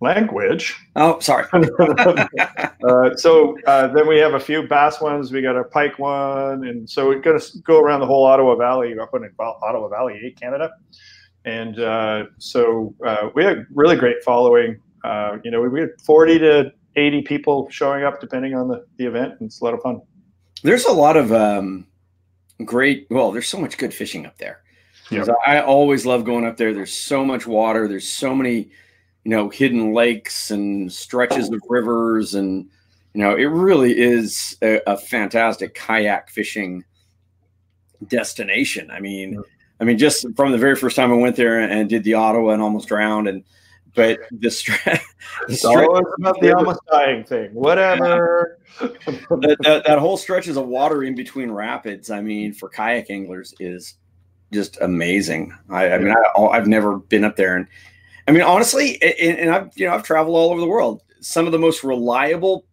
Language. 0.00 0.76
Oh, 0.96 1.18
sorry. 1.20 1.46
uh, 1.52 3.16
so 3.16 3.56
uh, 3.66 3.88
then 3.88 4.06
we 4.06 4.18
have 4.18 4.34
a 4.34 4.40
few 4.40 4.68
bass 4.68 5.00
ones. 5.00 5.32
We 5.32 5.40
got 5.42 5.56
a 5.56 5.64
pike 5.64 5.98
one, 5.98 6.66
and 6.66 6.88
so 6.88 7.08
we're 7.08 7.20
going 7.20 7.40
to 7.40 7.58
go 7.60 7.80
around 7.80 8.00
the 8.00 8.06
whole 8.06 8.24
Ottawa 8.24 8.54
Valley, 8.54 8.96
up 8.98 9.14
in 9.14 9.28
Ottawa 9.38 9.88
Valley, 9.88 10.20
eh, 10.24 10.30
Canada. 10.38 10.70
And 11.44 11.80
uh, 11.80 12.24
so 12.38 12.94
uh, 13.04 13.30
we 13.34 13.44
had 13.44 13.66
really 13.74 13.96
great 13.96 14.22
following. 14.22 14.80
Uh, 15.04 15.38
you 15.42 15.50
know, 15.50 15.62
we 15.62 15.80
had 15.80 15.90
40 16.04 16.38
to 16.40 16.72
80 16.98 17.22
people 17.22 17.68
showing 17.70 18.04
up 18.04 18.20
depending 18.20 18.54
on 18.54 18.68
the, 18.68 18.84
the 18.96 19.06
event 19.06 19.34
and 19.38 19.46
it's 19.46 19.60
a 19.60 19.64
lot 19.64 19.74
of 19.74 19.80
fun. 19.80 20.02
There's 20.62 20.84
a 20.84 20.92
lot 20.92 21.16
of 21.16 21.32
um, 21.32 21.86
great 22.64 23.06
well 23.10 23.30
there's 23.30 23.48
so 23.48 23.60
much 23.60 23.78
good 23.78 23.94
fishing 23.94 24.26
up 24.26 24.36
there. 24.38 24.62
Yep. 25.10 25.28
i 25.46 25.60
always 25.60 26.04
love 26.04 26.24
going 26.24 26.44
up 26.44 26.58
there. 26.58 26.74
There's 26.74 26.92
so 26.92 27.24
much 27.24 27.46
water. 27.46 27.88
There's 27.88 28.08
so 28.08 28.34
many 28.34 28.70
you 29.24 29.30
know 29.30 29.48
hidden 29.48 29.92
lakes 29.92 30.50
and 30.50 30.92
stretches 30.92 31.48
of 31.50 31.60
rivers 31.68 32.34
and 32.34 32.68
you 33.14 33.20
know 33.20 33.34
it 33.34 33.44
really 33.44 33.98
is 33.98 34.56
a, 34.62 34.80
a 34.86 34.96
fantastic 34.96 35.74
kayak 35.74 36.30
fishing 36.30 36.84
destination. 38.08 38.90
I 38.90 39.00
mean 39.00 39.34
yep. 39.34 39.42
i 39.80 39.84
mean 39.84 39.98
just 39.98 40.26
from 40.36 40.52
the 40.52 40.58
very 40.58 40.76
first 40.76 40.96
time 40.96 41.12
i 41.12 41.16
went 41.16 41.36
there 41.36 41.60
and 41.60 41.88
did 41.88 42.04
the 42.04 42.14
ottawa 42.14 42.50
and 42.50 42.62
almost 42.62 42.88
drowned 42.88 43.28
and 43.28 43.44
but 43.98 44.20
the 44.30 44.50
stress. 44.50 45.04
It's 45.48 45.64
always 45.64 46.04
about 46.18 46.40
the 46.40 46.56
almost 46.56 46.80
dying 46.90 47.22
thing. 47.24 47.52
Whatever. 47.52 48.58
that, 48.80 49.56
that, 49.60 49.84
that, 49.86 49.98
whole 49.98 50.16
stretches 50.16 50.56
of 50.56 50.66
water 50.66 51.04
in 51.04 51.14
between 51.14 51.50
rapids. 51.50 52.10
I 52.10 52.20
mean, 52.20 52.52
for 52.52 52.68
kayak 52.68 53.10
anglers, 53.10 53.54
is 53.60 53.94
just 54.52 54.80
amazing. 54.80 55.56
I, 55.68 55.90
I 55.90 55.98
mean, 55.98 56.14
I, 56.36 56.56
have 56.56 56.66
never 56.66 56.98
been 56.98 57.24
up 57.24 57.36
there, 57.36 57.56
and 57.56 57.66
I 58.26 58.32
mean, 58.32 58.42
honestly, 58.42 59.00
and, 59.02 59.38
and 59.38 59.50
I've 59.50 59.70
you 59.76 59.86
know 59.86 59.94
I've 59.94 60.02
traveled 60.02 60.36
all 60.36 60.50
over 60.50 60.60
the 60.60 60.66
world. 60.66 61.02
Some 61.20 61.46
of 61.46 61.52
the 61.52 61.58
most 61.58 61.84
reliable 61.84 62.64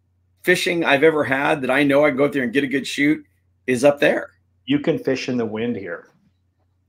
fishing 0.42 0.84
I've 0.84 1.02
ever 1.02 1.24
had 1.24 1.60
that 1.62 1.70
I 1.70 1.82
know 1.82 2.04
I 2.04 2.10
can 2.10 2.16
go 2.16 2.24
up 2.24 2.32
there 2.32 2.44
and 2.44 2.52
get 2.52 2.64
a 2.64 2.68
good 2.68 2.86
shoot 2.86 3.24
is 3.66 3.84
up 3.84 4.00
there. 4.00 4.30
You 4.64 4.78
can 4.78 4.98
fish 4.98 5.28
in 5.28 5.36
the 5.36 5.46
wind 5.46 5.76
here. 5.76 6.08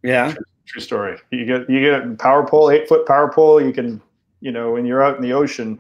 Yeah. 0.04 0.32
True, 0.32 0.46
true 0.68 0.82
story. 0.82 1.18
You 1.32 1.46
get 1.46 1.70
you 1.70 1.82
get 1.82 2.02
a 2.02 2.16
power 2.16 2.48
pole, 2.48 2.72
eight 2.72 2.88
foot 2.88 3.06
power 3.08 3.32
pole. 3.32 3.62
You 3.62 3.74
can 3.74 4.02
you 4.42 4.52
know, 4.52 4.72
when 4.72 4.86
you're 4.86 5.04
out 5.04 5.16
in 5.16 5.22
the 5.22 5.34
ocean, 5.34 5.80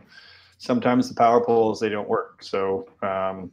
sometimes 0.58 1.10
the 1.10 1.16
power 1.16 1.44
poles 1.44 1.80
they 1.80 1.90
don't 1.90 2.10
work. 2.10 2.44
So 2.44 2.88
um, 3.02 3.52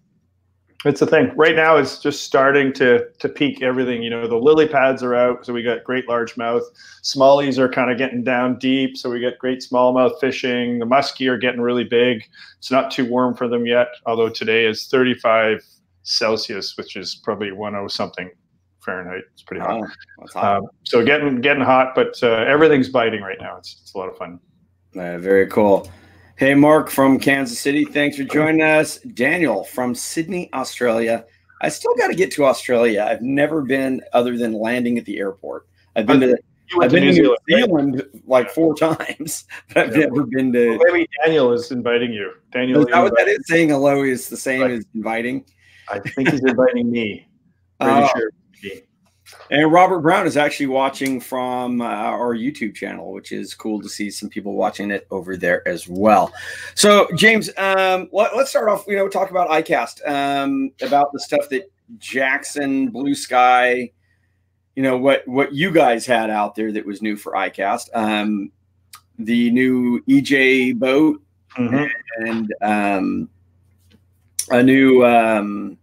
it's 0.84 1.00
a 1.00 1.06
thing. 1.06 1.32
Right 1.37 1.56
now, 1.56 1.76
it's 1.76 1.99
just 1.99 2.25
starting 2.25 2.73
to 2.75 3.08
to 3.18 3.28
peak 3.28 3.62
everything. 3.62 4.02
You 4.02 4.11
know, 4.11 4.28
the 4.28 4.37
lily 4.37 4.68
pads 4.68 5.02
are 5.02 5.14
out, 5.14 5.46
so 5.46 5.52
we 5.52 5.62
got 5.62 5.84
great 5.84 6.06
largemouth. 6.06 6.62
Smallies 7.02 7.58
are 7.58 7.68
kind 7.68 7.90
of 7.90 7.99
getting 7.99 8.23
down 8.23 8.58
deep, 8.58 8.96
so 8.96 9.11
we 9.11 9.20
got 9.20 9.38
great 9.38 9.61
smallmouth 9.61 10.18
fishing. 10.20 10.78
The 10.78 10.87
muskie 10.87 11.28
are 11.28 11.38
getting 11.38 11.61
really 11.61 11.84
big. 11.84 12.25
It's 12.58 12.70
not 12.70 12.90
too 12.90 13.06
warm 13.06 13.34
for 13.34 13.49
them 13.49 13.66
yet, 13.66 13.88
although 14.06 14.28
today 14.28 14.66
is 14.66 14.87
35 14.87 15.62
Celsius, 16.02 16.76
which 16.76 16.96
is 16.96 17.14
probably 17.14 17.50
10 17.50 17.88
something 17.88 18.30
Fahrenheit. 18.84 19.23
It's 19.32 19.42
pretty 19.42 19.62
hot. 19.62 19.80
Oh, 19.80 20.26
hot. 20.34 20.56
Um, 20.58 20.66
so 20.84 21.04
getting 21.04 21.40
getting 21.40 21.64
hot, 21.64 21.94
but 21.94 22.23
uh, 22.23 22.44
everything's 22.46 22.90
biting 22.90 23.23
right 23.23 23.38
now. 23.40 23.56
It's 23.56 23.78
it's 23.82 23.94
a 23.94 23.99
lot 23.99 24.11
of 24.11 24.18
fun. 24.18 24.38
Uh, 24.97 25.19
very 25.19 25.47
cool. 25.49 25.91
Hey, 26.37 26.55
Mark 26.55 26.91
from 26.91 27.19
Kansas 27.19 27.59
City. 27.59 27.85
Thanks 27.85 28.17
for 28.17 28.25
joining 28.25 28.63
us. 28.63 28.99
Daniel 28.99 29.65
from 29.65 29.95
Sydney, 29.95 30.53
Australia. 30.53 31.25
I 31.61 31.69
still 31.69 31.95
got 31.97 32.09
to 32.09 32.15
get 32.15 32.31
to 32.33 32.45
Australia. 32.45 33.07
I've 33.09 33.23
never 33.23 33.63
been 33.63 34.03
other 34.13 34.37
than 34.37 34.53
landing 34.53 34.99
at 34.99 35.05
the 35.05 35.19
airport. 35.19 35.67
I've 35.97 36.07
been 36.07 36.21
to 36.21 36.37
I've 36.81 36.91
been 36.91 37.03
to 37.03 37.09
New 37.09 37.13
Zealand, 37.13 37.39
Zealand 37.49 37.95
right? 37.97 38.29
like 38.29 38.51
four 38.51 38.75
times, 38.77 39.45
but 39.69 39.79
I've 39.79 39.97
yeah. 39.97 40.07
never 40.07 40.25
been 40.25 40.53
to. 40.53 40.71
Well, 40.71 40.93
maybe 40.93 41.09
Daniel 41.25 41.53
is 41.53 41.71
inviting 41.71 42.13
you. 42.13 42.33
Daniel, 42.53 42.81
is 42.81 42.87
that 42.87 43.03
what 43.03 43.17
that 43.17 43.29
is? 43.29 43.39
Saying 43.47 43.71
hello 43.71 44.03
is 44.03 44.29
the 44.29 44.37
same 44.37 44.63
right. 44.63 44.71
as 44.73 44.85
inviting. 44.95 45.45
I 45.89 45.99
think 45.99 46.31
he's 46.31 46.45
inviting 46.45 46.91
me. 46.91 47.29
Pretty 47.81 47.95
uh, 47.95 48.09
sure. 48.09 48.31
And 49.50 49.71
Robert 49.71 50.00
Brown 50.00 50.26
is 50.26 50.37
actually 50.37 50.67
watching 50.67 51.21
from 51.21 51.81
uh, 51.81 51.85
our 51.85 52.35
YouTube 52.35 52.75
channel, 52.75 53.12
which 53.12 53.31
is 53.31 53.55
cool 53.55 53.81
to 53.83 53.88
see 53.88 54.11
some 54.11 54.29
people 54.29 54.55
watching 54.55 54.91
it 54.91 55.07
over 55.11 55.37
there 55.37 55.67
as 55.69 55.87
well. 55.87 56.33
So, 56.75 57.09
James, 57.14 57.50
um, 57.59 58.09
let, 58.12 58.33
us 58.33 58.50
start 58.50 58.69
off. 58.69 58.85
You 58.87 58.97
know, 58.97 59.09
talk 59.09 59.31
about 59.31 59.50
ICAST, 59.50 60.09
um, 60.09 60.71
about 60.81 61.12
the 61.12 61.21
stuff 61.21 61.49
that 61.50 61.71
Jackson, 61.99 62.88
Blue 62.88 63.14
Sky, 63.14 63.91
you 64.75 64.83
know 64.83 64.97
what 64.97 65.26
what 65.29 65.55
you 65.55 65.71
guys 65.71 66.07
had 66.07 66.31
out 66.31 66.55
there 66.55 66.73
that 66.73 66.85
was 66.85 67.03
new 67.03 67.17
for 67.17 67.33
ICAST. 67.33 67.91
Um, 67.95 68.50
the 69.19 69.50
new 69.50 70.03
EJ 70.09 70.79
boat 70.79 71.23
mm-hmm. 71.57 72.26
and 72.26 72.55
um, 72.61 73.29
a 74.50 74.62
new 74.62 75.05
um, 75.05 75.79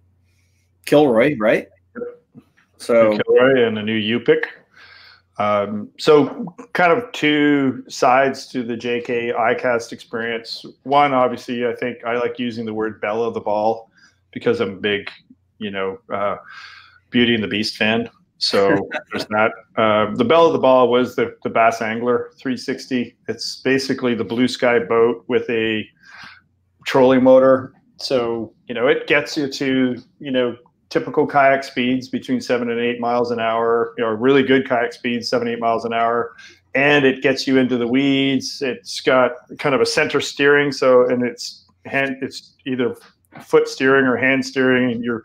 Kilroy, 0.85 1.35
right? 1.37 1.67
So 2.81 3.17
Kilroy 3.17 3.67
and 3.67 3.77
a 3.77 3.83
new 3.83 3.99
Yupik. 3.99 4.45
Um, 5.37 5.89
so 5.97 6.53
kind 6.73 6.91
of 6.91 7.11
two 7.11 7.83
sides 7.87 8.47
to 8.47 8.63
the 8.63 8.75
JK 8.75 9.35
ICAST 9.35 9.91
experience. 9.91 10.65
One, 10.83 11.13
obviously, 11.13 11.65
I 11.65 11.75
think 11.75 12.03
I 12.05 12.17
like 12.17 12.39
using 12.39 12.65
the 12.65 12.73
word 12.73 12.99
belle 12.99 13.23
of 13.23 13.33
the 13.33 13.39
ball 13.39 13.89
because 14.31 14.59
I'm 14.59 14.73
a 14.73 14.75
big, 14.75 15.09
you 15.59 15.71
know, 15.71 15.99
uh, 16.13 16.37
Beauty 17.11 17.35
and 17.35 17.43
the 17.43 17.47
Beast 17.47 17.77
fan. 17.77 18.09
So 18.39 18.89
there's 19.11 19.25
that. 19.27 19.51
Uh, 19.77 20.15
the 20.15 20.25
belle 20.25 20.47
of 20.47 20.53
the 20.53 20.59
ball 20.59 20.89
was 20.89 21.15
the, 21.15 21.35
the 21.43 21.49
Bass 21.49 21.81
Angler 21.81 22.31
360. 22.37 23.15
It's 23.27 23.61
basically 23.61 24.15
the 24.15 24.23
blue 24.23 24.47
sky 24.47 24.79
boat 24.79 25.23
with 25.27 25.49
a 25.49 25.87
trolling 26.85 27.23
motor. 27.23 27.73
So, 27.97 28.53
you 28.67 28.73
know, 28.73 28.87
it 28.87 29.05
gets 29.05 29.37
you 29.37 29.47
to, 29.47 30.01
you 30.19 30.31
know, 30.31 30.57
typical 30.91 31.25
kayak 31.25 31.63
speeds 31.63 32.09
between 32.09 32.39
seven 32.39 32.69
and 32.69 32.79
eight 32.79 32.99
miles 32.99 33.31
an 33.31 33.39
hour, 33.39 33.95
you 33.97 34.03
know, 34.03 34.11
really 34.11 34.43
good 34.43 34.69
kayak 34.69 34.93
speeds, 34.93 35.27
seven, 35.27 35.47
eight 35.47 35.59
miles 35.59 35.85
an 35.85 35.93
hour. 35.93 36.35
And 36.75 37.05
it 37.05 37.23
gets 37.23 37.47
you 37.47 37.57
into 37.57 37.77
the 37.77 37.87
weeds. 37.87 38.61
It's 38.61 39.01
got 39.01 39.31
kind 39.57 39.73
of 39.73 39.81
a 39.81 39.85
center 39.85 40.21
steering. 40.21 40.71
So, 40.71 41.07
and 41.09 41.23
it's 41.23 41.65
hand, 41.85 42.17
it's 42.21 42.53
either 42.67 42.95
foot 43.41 43.67
steering 43.67 44.05
or 44.05 44.15
hand 44.15 44.45
steering 44.45 44.91
and 44.91 45.03
you're 45.03 45.23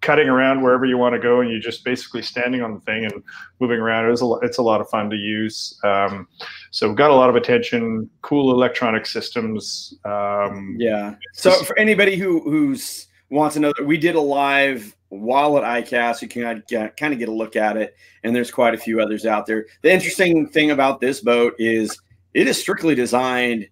cutting 0.00 0.28
around 0.28 0.62
wherever 0.62 0.84
you 0.84 0.96
want 0.96 1.12
to 1.14 1.18
go, 1.18 1.40
and 1.40 1.50
you're 1.50 1.60
just 1.60 1.84
basically 1.84 2.22
standing 2.22 2.62
on 2.62 2.72
the 2.72 2.80
thing 2.80 3.04
and 3.04 3.22
moving 3.58 3.80
around. 3.80 4.06
It 4.06 4.10
was 4.10 4.22
a, 4.22 4.32
it's 4.42 4.58
a 4.58 4.62
lot 4.62 4.80
of 4.80 4.88
fun 4.88 5.10
to 5.10 5.16
use. 5.16 5.78
Um, 5.82 6.28
so 6.70 6.94
got 6.94 7.10
a 7.10 7.14
lot 7.14 7.28
of 7.28 7.36
attention. 7.36 8.08
Cool 8.22 8.52
electronic 8.52 9.06
systems. 9.06 9.98
Um, 10.04 10.76
yeah. 10.78 11.16
So 11.34 11.50
for 11.64 11.76
anybody 11.78 12.16
who 12.16 12.40
who's 12.40 13.07
wants 13.30 13.54
to 13.54 13.60
know 13.60 13.72
that 13.76 13.86
we 13.86 13.98
did 13.98 14.14
a 14.14 14.20
live 14.20 14.94
while 15.10 15.56
at 15.58 15.64
ICAST, 15.64 16.22
you 16.22 16.28
can 16.28 16.62
kind 16.96 17.12
of 17.12 17.18
get 17.18 17.28
a 17.28 17.32
look 17.32 17.56
at 17.56 17.76
it, 17.76 17.96
and 18.24 18.34
there's 18.34 18.50
quite 18.50 18.74
a 18.74 18.78
few 18.78 19.00
others 19.00 19.24
out 19.24 19.46
there. 19.46 19.66
The 19.82 19.92
interesting 19.92 20.48
thing 20.48 20.70
about 20.70 21.00
this 21.00 21.20
boat 21.20 21.54
is 21.58 21.98
it 22.34 22.46
is 22.46 22.60
strictly 22.60 22.94
designed 22.94 23.68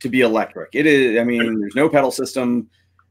to 0.00 0.08
be 0.08 0.20
electric. 0.20 0.70
It 0.74 0.86
is. 0.86 1.18
I 1.18 1.24
mean, 1.24 1.60
there's 1.60 1.74
no 1.74 1.88
pedal 1.88 2.10
system. 2.10 2.68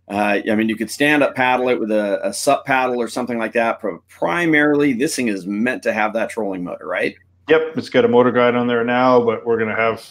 Uh, 0.08 0.40
I 0.50 0.56
mean, 0.56 0.70
you 0.70 0.76
could 0.76 0.92
stand 0.92 1.24
up 1.24 1.36
paddle 1.36 1.70
it 1.70 1.80
with 1.80 1.90
a, 1.90 2.20
a 2.28 2.32
sup 2.32 2.66
paddle 2.66 3.02
or 3.02 3.08
something 3.08 3.40
like 3.40 3.54
that. 3.54 3.80
But 3.82 4.08
primarily, 4.08 4.94
this 4.94 5.16
thing 5.16 5.30
is 5.30 5.48
meant 5.48 5.82
to 5.84 5.94
have 5.94 6.14
that 6.14 6.30
trolling 6.30 6.64
motor, 6.64 6.86
right? 6.86 7.16
Yep, 7.50 7.78
it's 7.78 7.90
got 7.90 8.06
a 8.06 8.08
motor 8.08 8.32
guide 8.32 8.56
on 8.56 8.68
there 8.68 8.84
now, 8.84 9.24
but 9.24 9.46
we're 9.46 9.58
going 9.58 9.70
to 9.70 9.76
have, 9.76 10.08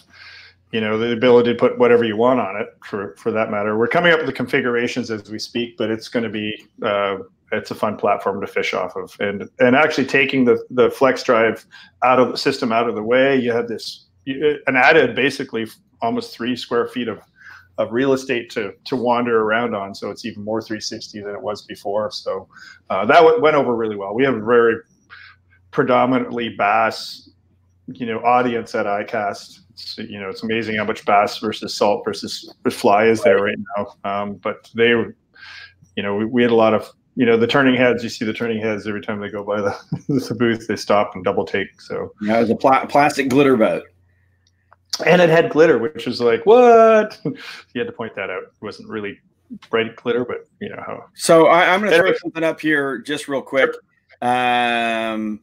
you 0.75 0.81
know, 0.81 0.99
the 0.99 1.13
ability 1.13 1.53
to 1.53 1.57
put 1.57 1.79
whatever 1.79 2.03
you 2.03 2.17
want 2.17 2.41
on 2.41 2.61
it 2.61 2.67
for 2.85 3.15
for 3.17 3.31
that 3.31 3.49
matter. 3.49 3.79
We're 3.79 3.87
coming 3.87 4.13
up 4.13 4.19
with 4.19 4.27
the 4.27 4.33
configurations 4.33 5.09
as 5.09 5.31
we 5.31 5.39
speak, 5.39 5.77
but 5.77 5.89
it's 5.89 6.09
going 6.09 6.25
to 6.25 6.29
be 6.29 6.67
uh, 6.83 7.19
it's 7.53 7.71
a 7.71 7.77
fun 7.77 7.97
platform 7.97 8.41
to 8.41 8.47
fish 8.49 8.75
off 8.75 8.97
of, 8.97 9.17
and 9.21 9.49
and 9.61 9.77
actually 9.77 10.07
taking 10.07 10.45
the 10.45 10.67
the 10.71 10.91
flex 10.91 11.23
drive 11.23 11.65
out 12.03 12.19
of 12.19 12.33
the 12.33 12.37
system 12.37 12.73
out 12.73 12.89
of 12.89 12.97
the 12.97 13.03
way, 13.05 13.39
you 13.39 13.53
have 13.53 13.69
this 13.69 14.07
an 14.27 14.75
added 14.75 15.15
basically 15.15 15.69
almost 16.03 16.35
three 16.35 16.57
square 16.57 16.89
feet 16.89 17.07
of 17.07 17.21
of 17.79 17.93
real 17.93 18.13
estate 18.13 18.51
to 18.51 18.73
to 18.83 18.97
wander 18.97 19.43
around 19.43 19.77
on. 19.77 19.95
So 19.95 20.11
it's 20.11 20.25
even 20.25 20.43
more 20.43 20.61
360 20.61 21.21
than 21.21 21.37
it 21.37 21.41
was 21.41 21.63
before. 21.63 22.11
So 22.11 22.49
uh, 22.91 23.07
that 23.07 23.41
went 23.41 23.55
over 23.55 23.77
really 23.77 23.95
well. 23.95 24.13
We 24.13 24.25
have 24.25 24.35
a 24.35 24.45
very 24.45 24.75
predominantly 25.71 26.49
bass, 26.49 27.31
you 27.87 28.07
know, 28.07 28.19
audience 28.25 28.75
at 28.75 28.87
ICAST. 28.87 29.61
It's, 29.75 29.99
you 29.99 30.21
know, 30.21 30.29
it's 30.29 30.43
amazing 30.43 30.77
how 30.77 30.85
much 30.85 31.05
bass 31.05 31.39
versus 31.39 31.75
salt 31.75 32.05
versus 32.05 32.53
fly 32.71 33.07
is 33.07 33.23
there 33.23 33.43
right 33.43 33.59
now. 33.77 33.95
Um, 34.05 34.35
but 34.35 34.71
they, 34.75 34.89
you 34.89 36.03
know, 36.03 36.17
we, 36.17 36.25
we 36.25 36.43
had 36.43 36.51
a 36.51 36.57
lot 36.57 36.75
of 36.75 36.91
you 37.17 37.25
know 37.25 37.37
the 37.37 37.47
turning 37.47 37.77
heads 37.77 38.03
you 38.03 38.09
see 38.09 38.25
the 38.25 38.33
turning 38.33 38.61
heads 38.61 38.89
every 38.89 39.01
time 39.01 39.21
they 39.21 39.29
go 39.29 39.45
by 39.45 39.61
the, 39.61 39.79
the 40.09 40.35
booth 40.35 40.67
they 40.67 40.75
stop 40.75 41.15
and 41.15 41.25
double 41.25 41.45
take 41.45 41.81
so 41.81 42.13
yeah 42.21 42.39
it 42.39 42.41
was 42.41 42.51
a 42.51 42.57
pl- 42.57 42.87
plastic 42.89 43.29
glitter 43.29 43.57
boat 43.57 43.85
and 45.05 45.21
it 45.21 45.31
had 45.31 45.51
glitter, 45.51 45.79
which 45.79 46.07
was 46.07 46.21
like, 46.21 46.45
what? 46.47 47.19
you 47.25 47.35
had 47.77 47.87
to 47.87 47.93
point 47.93 48.15
that 48.15 48.31
out. 48.31 48.45
It 48.45 48.53
wasn't 48.61 48.89
really 48.89 49.19
bright 49.71 49.97
glitter, 49.97 50.25
but 50.25 50.47
you 50.61 50.69
know 50.69 50.83
how. 50.85 51.05
So 51.15 51.47
I, 51.47 51.75
am 51.75 51.81
going 51.81 51.93
to 51.93 51.99
throw 51.99 52.15
something 52.15 52.45
up 52.45 52.61
here 52.61 52.99
just 52.99 53.29
real 53.29 53.43
quick. 53.43 53.71
Um, 54.23 55.41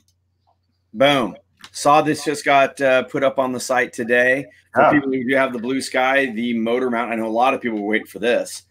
boom. 0.94 1.36
Saw 1.72 2.02
this 2.02 2.24
just 2.26 2.44
got 2.44 2.80
uh, 2.82 3.04
put 3.04 3.24
up 3.24 3.40
on 3.40 3.54
the 3.54 3.60
site 3.60 3.94
today. 3.94 4.46
For 4.74 4.86
oh. 4.86 4.92
people 4.92 5.12
who 5.12 5.28
do 5.28 5.36
have 5.36 5.54
the 5.54 5.60
blue 5.60 5.82
sky, 5.82 6.28
the 6.28 6.58
motor 6.58 6.90
mount. 6.90 7.12
I 7.12 7.16
know 7.16 7.28
a 7.28 7.30
lot 7.30 7.54
of 7.54 7.62
people 7.62 7.82
were 7.82 7.88
waiting 7.88 8.08
for 8.08 8.20
this. 8.20 8.64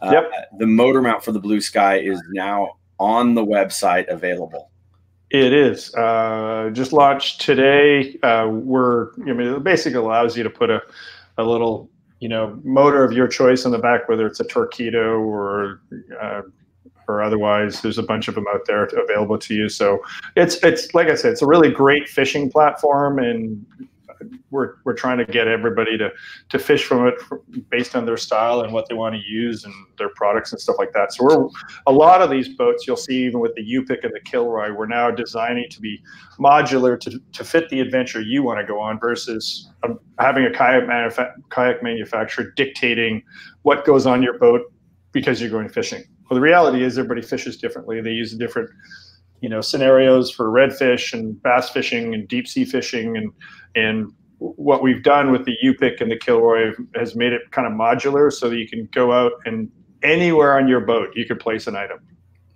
Uh, 0.00 0.10
yep. 0.12 0.30
The 0.58 0.66
motor 0.66 1.02
mount 1.02 1.24
for 1.24 1.32
the 1.32 1.40
blue 1.40 1.60
sky 1.60 1.98
is 1.98 2.20
now 2.32 2.76
on 2.98 3.34
the 3.34 3.44
website 3.44 4.08
available. 4.08 4.70
It 5.30 5.52
is 5.52 5.92
uh, 5.94 6.70
just 6.72 6.92
launched 6.92 7.40
today. 7.40 8.18
Uh, 8.22 8.48
we're 8.50 9.12
I 9.22 9.32
mean 9.32 9.54
it 9.54 9.64
basically 9.64 9.98
allows 9.98 10.36
you 10.36 10.44
to 10.44 10.50
put 10.50 10.70
a, 10.70 10.80
a 11.38 11.44
little 11.44 11.90
you 12.20 12.28
know 12.28 12.60
motor 12.62 13.02
of 13.04 13.12
your 13.12 13.26
choice 13.26 13.64
on 13.64 13.72
the 13.72 13.78
back, 13.78 14.08
whether 14.08 14.26
it's 14.26 14.38
a 14.40 14.44
Torqeedo 14.44 15.20
or 15.20 15.80
uh, 16.20 16.42
or 17.08 17.22
otherwise. 17.22 17.80
There's 17.82 17.98
a 17.98 18.02
bunch 18.02 18.28
of 18.28 18.34
them 18.34 18.46
out 18.52 18.66
there 18.66 18.84
available 18.84 19.38
to 19.38 19.54
you. 19.54 19.68
So 19.68 20.02
it's 20.36 20.56
it's 20.62 20.94
like 20.94 21.08
I 21.08 21.14
said, 21.14 21.32
it's 21.32 21.42
a 21.42 21.46
really 21.46 21.70
great 21.70 22.08
fishing 22.08 22.50
platform, 22.50 23.18
and 23.18 23.64
we're 24.50 24.76
we're 24.84 24.94
trying 24.94 25.18
to 25.18 25.24
get 25.24 25.48
everybody 25.48 25.98
to 25.98 26.10
to 26.48 26.58
fish 26.58 26.84
from 26.84 27.06
it 27.06 27.14
based 27.70 27.94
on 27.96 28.06
their 28.06 28.16
style 28.16 28.60
and 28.60 28.72
what 28.72 28.88
they 28.88 28.94
want 28.94 29.14
to 29.14 29.20
use 29.20 29.64
and 29.64 29.74
their 29.98 30.08
products 30.10 30.52
and 30.52 30.60
stuff 30.60 30.76
like 30.78 30.92
that. 30.92 31.12
So 31.12 31.24
we're 31.24 31.48
a 31.86 31.92
lot 31.92 32.22
of 32.22 32.30
these 32.30 32.48
boats 32.48 32.86
you'll 32.86 32.96
see 32.96 33.26
even 33.26 33.40
with 33.40 33.54
the 33.54 33.62
Yupik 33.62 34.04
and 34.04 34.14
the 34.14 34.20
Kilroy, 34.20 34.72
we're 34.72 34.86
now 34.86 35.10
designing 35.10 35.68
to 35.70 35.80
be 35.80 36.02
modular 36.38 36.98
to, 37.00 37.20
to 37.32 37.44
fit 37.44 37.68
the 37.68 37.80
adventure 37.80 38.20
you 38.20 38.42
want 38.42 38.60
to 38.60 38.66
go 38.66 38.80
on 38.80 38.98
versus 38.98 39.70
um, 39.82 39.98
having 40.18 40.44
a 40.44 40.50
kayak, 40.50 40.86
manufa- 40.86 41.34
kayak 41.50 41.82
manufacturer 41.82 42.52
dictating 42.56 43.22
what 43.62 43.84
goes 43.84 44.06
on 44.06 44.22
your 44.22 44.38
boat 44.38 44.62
because 45.12 45.40
you're 45.40 45.50
going 45.50 45.68
fishing. 45.68 46.02
Well, 46.28 46.36
the 46.36 46.40
reality 46.40 46.82
is 46.82 46.98
everybody 46.98 47.22
fishes 47.22 47.56
differently. 47.56 48.00
They 48.00 48.12
use 48.12 48.32
different 48.34 48.70
you 49.40 49.50
know 49.50 49.60
scenarios 49.60 50.30
for 50.30 50.46
redfish 50.46 51.12
and 51.12 51.40
bass 51.42 51.68
fishing 51.68 52.14
and 52.14 52.26
deep 52.26 52.48
sea 52.48 52.64
fishing 52.64 53.16
and 53.18 53.30
and 53.76 54.10
what 54.38 54.82
we've 54.82 55.02
done 55.02 55.32
with 55.32 55.44
the 55.44 55.54
Yupik 55.62 56.00
and 56.00 56.10
the 56.10 56.16
Kilroy 56.16 56.72
has 56.94 57.14
made 57.14 57.32
it 57.32 57.50
kind 57.50 57.66
of 57.66 57.72
modular 57.72 58.32
so 58.32 58.48
that 58.48 58.56
you 58.56 58.68
can 58.68 58.88
go 58.92 59.12
out 59.12 59.32
and 59.44 59.70
anywhere 60.02 60.58
on 60.58 60.66
your 60.66 60.80
boat 60.80 61.10
you 61.14 61.26
could 61.26 61.40
place 61.40 61.66
an 61.66 61.76
item. 61.76 61.98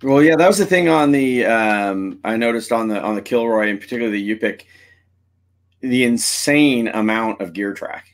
Well, 0.01 0.23
yeah, 0.23 0.35
that 0.35 0.47
was 0.47 0.57
the 0.57 0.65
thing 0.65 0.87
on 0.87 1.11
the 1.11 1.45
um, 1.45 2.19
I 2.23 2.37
noticed 2.37 2.71
on 2.71 2.87
the 2.87 3.01
on 3.01 3.15
the 3.15 3.21
Kilroy 3.21 3.69
and 3.69 3.79
particularly 3.79 4.23
the 4.23 4.35
Yupik, 4.35 4.63
the 5.81 6.05
insane 6.05 6.87
amount 6.87 7.41
of 7.41 7.53
gear 7.53 7.73
track. 7.73 8.07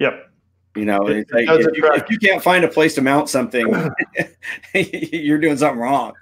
Yep. 0.00 0.31
You 0.74 0.86
know, 0.86 1.06
it, 1.06 1.28
like, 1.32 1.46
if, 1.48 1.76
you, 1.76 1.92
if, 1.92 2.10
you, 2.10 2.18
can't 2.18 2.42
find 2.42 2.64
a 2.64 2.68
place 2.68 2.94
to 2.94 3.02
mount 3.02 3.28
something, 3.28 3.66
you're 4.74 5.38
doing 5.38 5.56
something 5.58 5.78
wrong. 5.78 6.12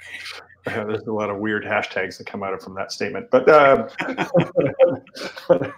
there's 0.66 1.06
a 1.06 1.12
lot 1.12 1.30
of 1.30 1.38
weird 1.38 1.64
hashtags 1.64 2.18
that 2.18 2.26
come 2.26 2.42
out 2.42 2.52
of 2.52 2.60
from 2.60 2.74
that 2.74 2.90
statement, 2.90 3.30
but 3.30 3.48
uh, 3.48 3.88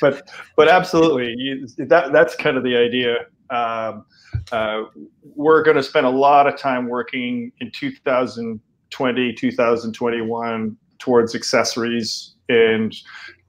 but 0.00 0.30
but 0.56 0.68
absolutely, 0.68 1.34
you, 1.36 1.66
that 1.86 2.12
that's 2.12 2.36
kind 2.36 2.56
of 2.56 2.62
the 2.62 2.76
idea. 2.76 3.16
Um, 3.50 4.04
uh, 4.52 4.84
we're 5.34 5.62
going 5.64 5.76
to 5.76 5.82
spend 5.82 6.06
a 6.06 6.10
lot 6.10 6.46
of 6.46 6.56
time 6.56 6.88
working 6.88 7.50
in 7.60 7.70
2020, 7.72 9.32
2021 9.32 10.76
towards 10.98 11.34
accessories 11.34 12.34
and 12.48 12.94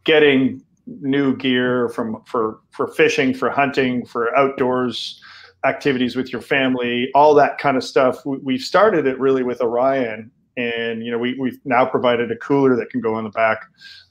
getting 0.06 0.62
new 1.02 1.36
gear 1.36 1.90
from 1.90 2.22
for 2.26 2.60
for 2.72 2.88
fishing, 2.88 3.34
for 3.34 3.50
hunting, 3.50 4.06
for 4.06 4.36
outdoors 4.36 5.22
activities 5.66 6.16
with 6.16 6.32
your 6.32 6.42
family, 6.42 7.10
all 7.14 7.34
that 7.36 7.58
kind 7.58 7.78
of 7.78 7.84
stuff. 7.84 8.26
We, 8.26 8.38
we 8.38 8.58
started 8.58 9.06
it 9.06 9.20
really 9.20 9.44
with 9.44 9.62
Orion, 9.62 10.32
and 10.58 11.04
you 11.04 11.12
know 11.12 11.18
we, 11.18 11.38
we've 11.40 11.60
now 11.66 11.86
provided 11.86 12.32
a 12.32 12.36
cooler 12.38 12.76
that 12.76 12.90
can 12.90 13.02
go 13.02 13.16
on 13.16 13.24
the 13.24 13.30
back. 13.30 13.64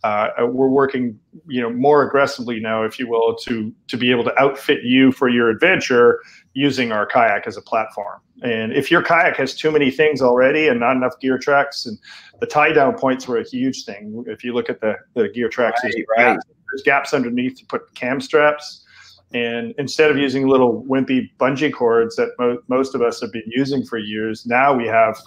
Uh, 0.04 0.28
we're 0.47 0.68
working, 0.68 1.18
you 1.49 1.61
know, 1.61 1.70
more 1.70 2.06
aggressively 2.06 2.61
now, 2.61 2.85
if 2.85 2.99
you 2.99 3.08
will, 3.08 3.35
to 3.37 3.73
to 3.88 3.97
be 3.97 4.11
able 4.11 4.25
to 4.25 4.38
outfit 4.38 4.85
you 4.85 5.12
for 5.12 5.28
your 5.28 5.49
adventure 5.49 6.20
using 6.54 6.92
our 6.92 7.06
kayak 7.06 7.47
as 7.47 7.56
a 7.56 7.62
platform. 7.62 8.20
And 8.42 8.73
if 8.73 8.90
your 8.90 9.02
kayak 9.02 9.37
has 9.37 9.54
too 9.54 9.70
many 9.70 9.90
things 9.90 10.23
already 10.23 10.68
and 10.68 10.78
not 10.78 10.97
enough 10.97 11.18
gear 11.20 11.38
tracks, 11.38 11.87
and 11.87 11.99
the 12.40 12.47
tie 12.47 12.73
down 12.73 12.97
points 12.97 13.26
were 13.26 13.38
a 13.38 13.44
huge 13.44 13.85
thing. 13.85 14.25
If 14.26 14.44
you 14.44 14.52
look 14.52 14.70
at 14.70 14.80
the 14.80 14.97
the 15.14 15.28
gear 15.28 15.49
tracks, 15.49 15.80
right, 15.82 16.04
right. 16.16 16.38
There's 16.71 16.83
gaps 16.83 17.15
underneath 17.15 17.57
to 17.59 17.67
put 17.67 17.95
cam 17.95 18.21
straps 18.21 18.85
and 19.33 19.75
instead 19.79 20.11
of 20.11 20.17
using 20.17 20.49
little 20.49 20.83
wimpy 20.85 21.31
bungee 21.39 21.73
cords 21.73 22.17
that 22.17 22.31
mo- 22.39 22.63
most 22.69 22.95
of 22.95 23.03
us 23.03 23.21
have 23.21 23.33
been 23.33 23.43
using 23.47 23.85
for 23.85 23.99
years, 23.99 24.47
now 24.47 24.75
we 24.75 24.87
have 24.87 25.19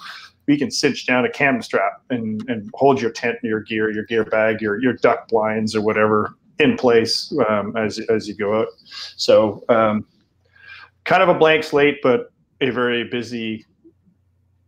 we 0.48 0.58
can 0.58 0.72
cinch 0.72 1.06
down 1.06 1.24
a 1.24 1.30
cam 1.30 1.62
strap 1.62 2.02
and, 2.10 2.44
and 2.50 2.70
hold 2.74 3.00
your 3.00 3.12
tent, 3.12 3.38
your 3.44 3.60
gear, 3.60 3.92
your 3.92 4.04
gear 4.06 4.26
bag, 4.26 4.60
your 4.60 4.82
your 4.82 4.94
duck 4.94 5.28
blinds 5.28 5.76
or 5.76 5.82
whatever 5.82 6.34
in 6.60 6.76
place 6.78 7.32
um, 7.48 7.76
as 7.78 8.00
as 8.10 8.28
you 8.28 8.34
go 8.34 8.60
out. 8.60 8.68
So 9.18 9.64
um, 9.70 10.06
kind 11.04 11.22
of 11.22 11.30
a 11.30 11.36
blank 11.36 11.64
slate, 11.64 12.00
but 12.02 12.32
a 12.60 12.72
very 12.72 13.04
busy 13.04 13.66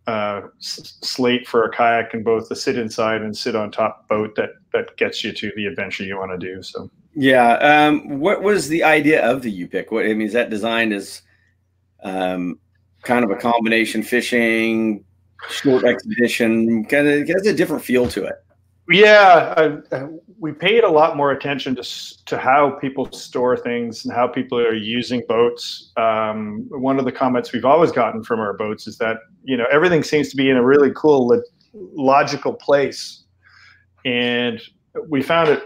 uh, 0.07 0.41
slate 0.60 1.48
for 1.48 1.63
a 1.63 1.72
kayak 1.72 2.13
and 2.13 2.25
both 2.25 2.50
the 2.50 2.55
sit 2.55 2.77
inside 2.77 3.22
and 3.22 3.36
sit 3.36 3.55
on 3.55 3.72
top 3.72 4.07
boat 4.10 4.36
that 4.36 4.51
that 4.74 4.95
gets 4.98 5.24
you 5.24 5.31
to 5.31 5.51
the 5.55 5.65
adventure 5.65 6.03
you 6.03 6.17
want 6.17 6.31
to 6.31 6.38
do. 6.38 6.62
So. 6.62 6.89
Yeah. 7.15 7.53
Um, 7.57 8.19
what 8.19 8.41
was 8.41 8.67
the 8.67 8.83
idea 8.83 9.24
of 9.25 9.43
the 9.43 9.67
Yupik? 9.67 9.91
What 9.91 10.05
I 10.05 10.10
mean 10.10 10.27
is 10.27 10.33
that 10.33 10.50
designed 10.50 10.93
as 10.93 11.22
um, 12.03 12.60
kind 13.03 13.24
of 13.24 13.31
a 13.31 13.36
combination 13.36 14.03
fishing, 14.03 15.05
short 15.50 15.83
expedition, 15.83 16.86
kind 16.86 17.07
of 17.07 17.27
has 17.27 17.48
a 17.48 17.53
different 17.53 17.83
feel 17.83 18.07
to 18.10 18.25
it. 18.25 18.42
Yeah, 18.89 19.79
uh, 19.91 20.07
we 20.39 20.51
paid 20.51 20.83
a 20.83 20.89
lot 20.89 21.15
more 21.15 21.31
attention 21.31 21.75
to 21.75 21.83
to 22.25 22.37
how 22.37 22.71
people 22.71 23.09
store 23.13 23.55
things 23.55 24.03
and 24.03 24.13
how 24.13 24.27
people 24.27 24.59
are 24.59 24.73
using 24.73 25.23
boats. 25.27 25.93
Um, 25.95 26.65
one 26.69 26.99
of 26.99 27.05
the 27.05 27.11
comments 27.11 27.53
we've 27.53 27.63
always 27.63 27.93
gotten 27.93 28.23
from 28.23 28.41
our 28.41 28.53
boats 28.53 28.85
is 28.85 28.97
that 28.97 29.17
you 29.43 29.55
know 29.55 29.65
everything 29.71 30.03
seems 30.03 30.29
to 30.31 30.35
be 30.35 30.49
in 30.49 30.57
a 30.57 30.65
really 30.65 30.91
cool, 30.95 31.41
logical 31.73 32.53
place, 32.53 33.23
and 34.03 34.61
we 35.07 35.21
found 35.21 35.49
it 35.49 35.63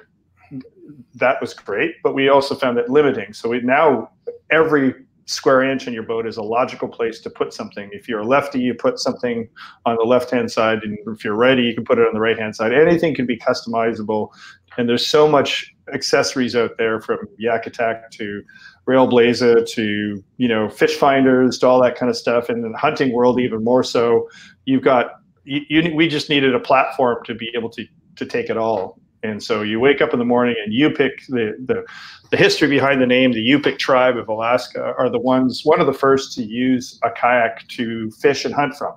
that 1.16 1.42
was 1.42 1.56
great, 1.56 1.96
but 2.04 2.14
we 2.14 2.30
also 2.30 2.54
found 2.54 2.78
it 2.78 2.88
limiting. 2.88 3.34
So 3.34 3.50
we 3.50 3.62
now 3.62 4.12
every 4.52 4.94
square 5.28 5.62
inch 5.62 5.88
in 5.88 5.94
your 5.94 6.04
boat 6.04 6.26
is 6.26 6.38
a 6.38 6.42
logical 6.42 6.88
place 6.88 7.20
to 7.20 7.30
put 7.30 7.54
something. 7.54 7.90
If 7.92 8.08
you're 8.08 8.22
a 8.22 8.26
lefty, 8.26 8.60
you 8.60 8.74
put 8.74 8.98
something 8.98 9.48
on 9.86 9.98
the 9.98 10.04
left 10.04 10.32
hand 10.32 10.52
side, 10.52 10.80
and 10.84 10.98
if 11.08 11.24
you're 11.24 11.36
righty, 11.36 11.64
you 11.64 11.76
can 11.76 11.84
put 11.84 12.00
it 12.00 12.08
on 12.08 12.14
the 12.14 12.20
right 12.20 12.40
hand 12.40 12.56
side. 12.56 12.74
Anything 12.74 13.14
can 13.14 13.26
be 13.26 13.38
customizable, 13.38 14.30
and 14.78 14.88
there's 14.88 15.06
so 15.06 15.28
much 15.28 15.74
accessories 15.94 16.56
out 16.56 16.72
there 16.78 17.02
from 17.02 17.20
Yak 17.38 17.68
Attack 17.68 18.12
to 18.12 18.42
Railblaza 18.88 19.68
to 19.70 20.24
you 20.38 20.48
know 20.48 20.70
fish 20.70 20.96
finders 20.96 21.60
to 21.60 21.68
all 21.68 21.82
that 21.84 21.96
kind 21.96 22.10
of 22.10 22.16
stuff, 22.16 22.48
and 22.50 22.66
in 22.66 22.72
the 22.72 22.78
hunting 22.78 23.14
world 23.14 23.40
even 23.40 23.64
more 23.64 23.84
so. 23.84 24.30
You've 24.66 24.84
got 24.84 25.12
you, 25.44 25.62
you, 25.70 25.94
we 25.94 26.08
just 26.08 26.30
needed 26.30 26.56
a 26.56 26.60
platform 26.60 27.24
to 27.26 27.36
be 27.36 27.52
able 27.54 27.70
to 27.72 27.86
to 28.16 28.26
take 28.26 28.50
it 28.50 28.58
all 28.58 28.98
and 29.28 29.44
so 29.44 29.62
you 29.62 29.80
wake 29.80 30.02
up 30.02 30.14
in 30.14 30.20
the 30.20 30.26
morning 30.26 30.56
and 30.64 30.74
Yupik 30.74 31.28
the, 31.28 31.56
the, 31.66 31.86
the 32.32 32.38
history 32.38 32.68
behind 32.68 33.02
the 33.02 33.06
name, 33.06 33.32
the 33.32 33.46
Yupik 33.46 33.78
tribe 33.78 34.18
of 34.18 34.28
Alaska 34.28 34.94
are 34.98 35.10
the 35.10 35.20
ones, 35.20 35.62
one 35.64 35.80
of 35.80 35.88
the 35.88 35.94
first 35.94 36.34
to 36.34 36.44
use 36.44 37.00
a 37.04 37.12
kayak 37.12 37.68
to 37.70 38.12
fish 38.12 38.46
and 38.46 38.54
hunt 38.54 38.76
from. 38.76 38.94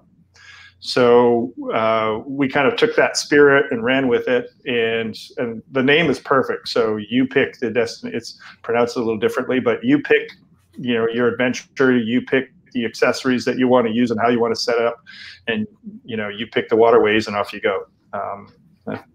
So 0.81 1.53
uh, 1.75 2.21
we 2.27 2.49
kind 2.49 2.67
of 2.67 2.77
took 2.77 2.97
that 2.97 3.17
spirit 3.17 3.71
and 3.71 3.85
ran 3.85 4.09
with 4.09 4.29
it, 4.29 4.51
and 4.65 5.15
and 5.37 5.63
the 5.71 5.83
name 5.83 6.09
is 6.09 6.19
perfect. 6.19 6.69
So 6.69 6.97
you 6.97 7.27
pick 7.27 7.59
the 7.61 7.71
destiny. 7.71 8.15
It's 8.15 8.39
pronounced 8.63 8.97
a 8.97 9.01
little 9.01 9.19
differently, 9.19 9.61
but 9.61 9.85
you 9.85 10.01
pick, 10.01 10.33
you 10.79 10.95
know, 10.95 11.07
your 11.07 11.29
adventure. 11.29 11.99
You 11.99 12.23
pick 12.23 12.51
the 12.73 12.87
accessories 12.87 13.45
that 13.45 13.59
you 13.59 13.69
want 13.69 13.89
to 13.89 13.93
use 13.93 14.11
and 14.11 14.19
how 14.19 14.31
you 14.31 14.41
want 14.41 14.55
to 14.55 14.61
set 14.61 14.77
it 14.77 14.87
up, 14.87 15.05
and 15.47 15.67
you 16.07 16.17
know, 16.17 16.29
you 16.29 16.47
pick 16.47 16.71
the 16.71 16.77
waterways, 16.77 17.27
and 17.27 17.37
off 17.37 17.53
you 17.53 17.61
go. 17.61 17.85
Um, 18.15 18.51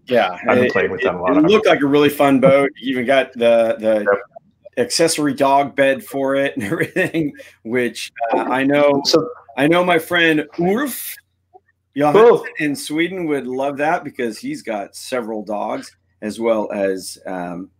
yeah, 0.06 0.38
I've 0.48 0.58
been 0.58 0.70
playing 0.70 0.90
with 0.90 1.02
them 1.02 1.16
a 1.16 1.22
lot. 1.22 1.36
It, 1.36 1.44
it 1.44 1.50
looked 1.50 1.66
like 1.66 1.80
a 1.80 1.86
really 1.86 2.08
fun 2.08 2.40
boat. 2.40 2.70
You 2.76 2.92
even 2.92 3.06
got 3.06 3.32
the 3.32 3.76
the 3.78 4.06
yep. 4.10 4.86
accessory 4.86 5.34
dog 5.34 5.74
bed 5.74 6.04
for 6.04 6.36
it 6.36 6.56
and 6.56 6.64
everything, 6.72 7.32
which 7.62 8.12
uh, 8.32 8.38
I 8.38 8.64
know. 8.64 9.02
So 9.04 9.28
I 9.56 9.66
know 9.66 9.84
my 9.84 9.98
friend 9.98 10.46
Ulf 10.58 11.14
Johansson 11.94 12.46
in 12.58 12.76
Sweden 12.76 13.26
would 13.26 13.46
love 13.46 13.78
that 13.78 14.04
because 14.04 14.38
he's 14.38 14.62
got 14.62 14.94
several 14.94 15.42
dogs 15.42 15.96
as 16.20 16.38
well 16.38 16.70
as 16.72 17.18
um, 17.26 17.70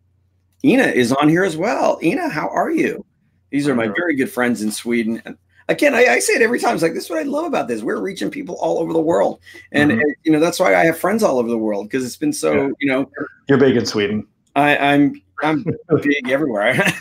Ina 0.65 0.85
is 0.85 1.13
on 1.13 1.29
here 1.29 1.45
as 1.45 1.57
well. 1.57 1.99
Ina, 2.03 2.29
how 2.29 2.49
are 2.49 2.71
you? 2.71 3.05
These 3.51 3.69
are 3.69 3.75
my 3.75 3.87
very 3.87 4.17
good 4.17 4.31
friends 4.31 4.63
in 4.63 4.71
Sweden. 4.71 5.23
And 5.25 5.37
again, 5.69 5.95
I, 5.95 6.07
I, 6.07 6.19
say 6.19 6.35
it 6.35 6.43
every 6.43 6.61
time. 6.61 6.75
It's 6.75 6.83
like 6.83 6.95
this 6.95 7.05
is 7.05 7.11
what 7.11 7.19
I 7.19 7.23
love 7.23 7.45
about 7.45 7.69
this. 7.69 7.83
We're 7.83 8.01
reaching 8.01 8.31
people 8.31 8.57
all 8.57 8.79
over 8.79 8.93
the 8.93 9.01
world, 9.01 9.41
and, 9.73 9.91
mm-hmm. 9.91 10.01
you 10.25 10.33
know 10.33 10.41
that's 10.41 10.61
why 10.61 10.75
I 10.75 10.85
have 10.85 10.99
friends 10.99 11.23
all 11.23 11.39
over 11.39 11.49
the 11.49 11.59
world 11.59 11.89
because 11.89 12.05
it's 12.05 12.17
been 12.17 12.33
so. 12.33 12.53
Yeah. 12.53 12.69
You 12.81 12.89
know, 12.89 13.11
you're 13.49 13.59
big 13.59 13.77
in 13.77 13.87
Sweden. 13.87 14.27
I, 14.55 14.77
I'm 14.77 15.23
I'm 15.43 15.65
big 16.03 16.29
everywhere. 16.29 16.83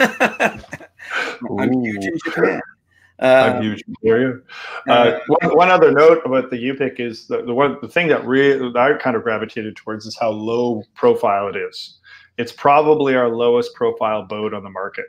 I'm 1.60 1.84
huge 1.84 2.06
in 2.06 2.18
Japan. 2.26 2.62
Uh, 3.18 3.54
I'm 3.56 3.64
huge 3.64 3.84
in 3.88 4.10
area. 4.10 4.40
Uh, 4.90 5.20
one, 5.28 5.56
one, 5.56 5.70
other 5.70 5.92
note 5.92 6.22
about 6.26 6.50
the 6.50 6.58
Yupik 6.58 7.00
is 7.00 7.28
the, 7.28 7.44
the 7.44 7.54
one 7.54 7.78
the 7.82 7.88
thing 7.88 8.10
that 8.10 8.26
really 8.26 8.78
I 8.78 8.94
kind 8.94 9.16
of 9.16 9.24
gravitated 9.24 9.78
towards 9.78 10.06
is 10.06 10.18
how 10.20 10.32
low 10.32 10.84
profile 10.96 11.48
it 11.48 11.56
is. 11.56 12.00
It's 12.38 12.52
probably 12.52 13.16
our 13.16 13.30
lowest 13.30 13.74
profile 13.74 14.24
boat 14.24 14.54
on 14.54 14.64
the 14.64 14.70
market. 14.70 15.06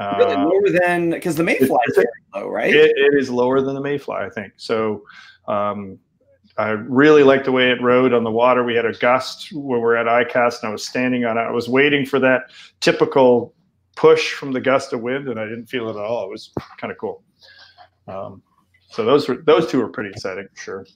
Really 0.00 0.34
uh, 0.34 0.44
lower 0.44 0.80
than 0.80 1.10
because 1.10 1.36
the 1.36 1.44
Mayfly 1.44 1.78
is 1.86 2.04
low, 2.34 2.48
right? 2.48 2.74
It, 2.74 2.92
it 2.96 3.14
is 3.14 3.30
lower 3.30 3.60
than 3.60 3.74
the 3.74 3.80
Mayfly, 3.80 4.16
I 4.16 4.30
think. 4.30 4.54
So 4.56 5.04
um, 5.46 5.98
I 6.58 6.70
really 6.70 7.22
liked 7.22 7.44
the 7.44 7.52
way 7.52 7.70
it 7.70 7.80
rode 7.80 8.12
on 8.12 8.24
the 8.24 8.30
water. 8.30 8.64
We 8.64 8.74
had 8.74 8.84
a 8.84 8.92
gust 8.92 9.52
where 9.52 9.80
we're 9.80 9.96
at 9.96 10.06
ICAST, 10.06 10.62
and 10.62 10.70
I 10.70 10.72
was 10.72 10.86
standing 10.86 11.24
on 11.24 11.38
it. 11.38 11.42
I 11.42 11.50
was 11.50 11.68
waiting 11.68 12.04
for 12.04 12.18
that 12.20 12.42
typical 12.80 13.54
push 13.96 14.32
from 14.32 14.52
the 14.52 14.60
gust 14.60 14.92
of 14.92 15.02
wind, 15.02 15.28
and 15.28 15.38
I 15.38 15.44
didn't 15.44 15.66
feel 15.66 15.88
it 15.88 15.96
at 15.96 16.04
all. 16.04 16.24
It 16.24 16.30
was 16.30 16.52
kind 16.78 16.90
of 16.90 16.98
cool. 16.98 17.22
Um, 18.08 18.42
so 18.88 19.04
those 19.04 19.28
were 19.28 19.36
those 19.36 19.70
two 19.70 19.78
were 19.78 19.88
pretty 19.88 20.10
exciting, 20.10 20.48
for 20.54 20.62
sure. 20.62 20.86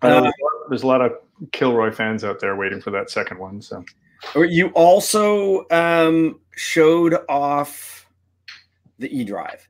Uh, 0.00 0.30
there's 0.68 0.82
a 0.82 0.86
lot 0.86 1.00
of 1.00 1.12
Kilroy 1.52 1.92
fans 1.92 2.24
out 2.24 2.40
there 2.40 2.56
waiting 2.56 2.80
for 2.80 2.90
that 2.90 3.10
second 3.10 3.38
one. 3.38 3.60
So 3.60 3.84
you 4.36 4.68
also 4.68 5.66
um, 5.70 6.40
showed 6.56 7.16
off 7.28 8.06
the 8.98 9.14
E 9.16 9.24
Drive. 9.24 9.68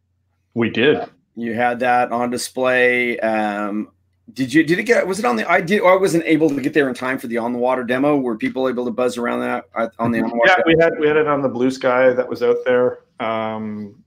We 0.54 0.70
did. 0.70 1.08
You 1.34 1.54
had 1.54 1.80
that 1.80 2.12
on 2.12 2.30
display. 2.30 3.18
Um, 3.20 3.90
did 4.32 4.52
you? 4.52 4.62
Did 4.64 4.78
it 4.78 4.84
get? 4.84 5.06
Was 5.06 5.18
it 5.18 5.24
on 5.24 5.36
the? 5.36 5.50
I 5.50 5.60
did. 5.60 5.80
Or 5.80 5.92
I 5.92 6.00
wasn't 6.00 6.24
able 6.26 6.48
to 6.50 6.60
get 6.60 6.74
there 6.74 6.88
in 6.88 6.94
time 6.94 7.18
for 7.18 7.26
the 7.26 7.38
on 7.38 7.52
the 7.52 7.58
water 7.58 7.84
demo. 7.84 8.16
Were 8.16 8.36
people 8.36 8.68
able 8.68 8.84
to 8.84 8.90
buzz 8.90 9.18
around 9.18 9.40
that 9.40 9.64
uh, 9.74 9.88
on 9.98 10.12
the 10.12 10.20
on 10.20 10.30
the 10.30 10.36
water? 10.36 10.52
Yeah, 10.58 10.62
we 10.66 10.76
had 10.78 10.92
we 10.98 11.06
had 11.06 11.16
it 11.16 11.26
on 11.26 11.42
the 11.42 11.48
blue 11.48 11.70
sky 11.70 12.12
that 12.12 12.28
was 12.28 12.42
out 12.42 12.58
there. 12.64 13.00
Um, 13.20 14.02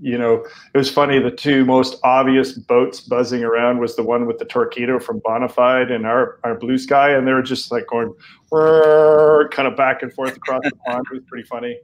you 0.00 0.16
know, 0.16 0.46
it 0.72 0.78
was 0.78 0.90
funny. 0.90 1.18
The 1.18 1.30
two 1.30 1.64
most 1.64 2.00
obvious 2.04 2.52
boats 2.52 3.00
buzzing 3.00 3.44
around 3.44 3.78
was 3.78 3.96
the 3.96 4.02
one 4.02 4.26
with 4.26 4.38
the 4.38 4.46
Torqeedo 4.46 5.02
from 5.02 5.20
Bonafide 5.20 5.92
and 5.92 6.06
our, 6.06 6.38
our 6.42 6.54
blue 6.54 6.78
sky, 6.78 7.10
and 7.10 7.26
they 7.26 7.32
were 7.34 7.42
just 7.42 7.70
like 7.70 7.86
going 7.86 8.14
kind 8.50 9.68
of 9.68 9.76
back 9.76 10.02
and 10.02 10.12
forth 10.14 10.36
across 10.36 10.62
the 10.64 10.72
pond. 10.86 11.04
It 11.12 11.16
was 11.16 11.24
pretty 11.28 11.46
funny. 11.46 11.78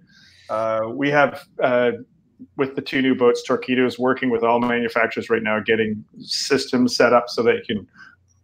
Uh, 0.49 0.91
we 0.93 1.11
have 1.11 1.47
uh, 1.63 1.93
with 2.57 2.77
the 2.77 2.83
two 2.83 3.03
new 3.03 3.15
boats, 3.15 3.43
Torqeedo 3.49 3.99
working 3.99 4.31
with 4.31 4.43
all 4.43 4.61
manufacturers 4.61 5.31
right 5.31 5.43
now, 5.43 5.61
getting 5.61 6.05
systems 6.21 6.97
set 6.97 7.13
up 7.13 7.29
so 7.29 7.43
that 7.43 7.57
you 7.57 7.63
can, 7.77 7.89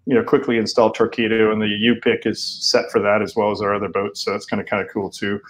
you 0.07 0.15
know, 0.15 0.23
quickly 0.23 0.57
install 0.57 0.93
Torqeedo, 0.93 1.53
and 1.53 1.61
the 1.61 1.67
Yupik 1.67 2.27
is 2.27 2.43
set 2.43 2.91
for 2.91 3.01
that 3.01 3.23
as 3.23 3.37
well 3.37 3.51
as 3.51 3.61
our 3.61 3.75
other 3.75 3.89
boats. 3.89 4.21
So 4.25 4.33
that's 4.33 4.47
kind 4.47 4.61
of 4.61 4.67
kind 4.67 4.83
of 4.83 4.93
cool 4.93 5.11
too. 5.11 5.41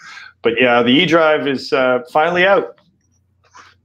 But 0.42 0.54
yeah, 0.60 0.82
the 0.82 0.90
E-Drive 0.90 1.46
is 1.46 1.72
uh, 1.72 2.00
finally 2.10 2.44
out 2.44 2.78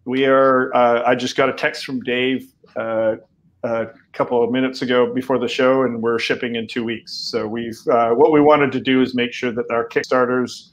we 0.08 0.25
are. 0.25 0.73
Uh, 0.73 1.03
I 1.06 1.15
just 1.15 1.36
got 1.36 1.49
a 1.49 1.53
text 1.53 1.84
from 1.84 1.99
Dave 1.99 2.49
uh, 2.77 3.17
a 3.63 3.88
couple 4.13 4.41
of 4.41 4.51
minutes 4.51 4.82
ago 4.82 5.13
before 5.13 5.38
the 5.38 5.49
show, 5.49 5.84
and 5.84 6.01
we're 6.01 6.17
shipping 6.17 6.56
in 6.56 6.65
two 6.65 6.86
weeks. 6.86 7.12
So 7.13 7.45
we've 7.45 7.77
uh, 7.91 8.12
what 8.12 8.32
we 8.32 8.39
wanted 8.39 8.71
to 8.71 8.80
do 8.80 9.01
is 9.01 9.13
make 9.13 9.34
sure 9.34 9.51
that 9.51 9.69
our 9.69 9.88
Kickstarters 9.88 10.69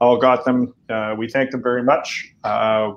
all 0.00 0.16
got 0.16 0.44
them. 0.44 0.74
Uh, 0.88 1.14
we 1.18 1.28
thank 1.28 1.50
them 1.50 1.62
very 1.62 1.82
much. 1.82 2.32
Uh, 2.44 2.92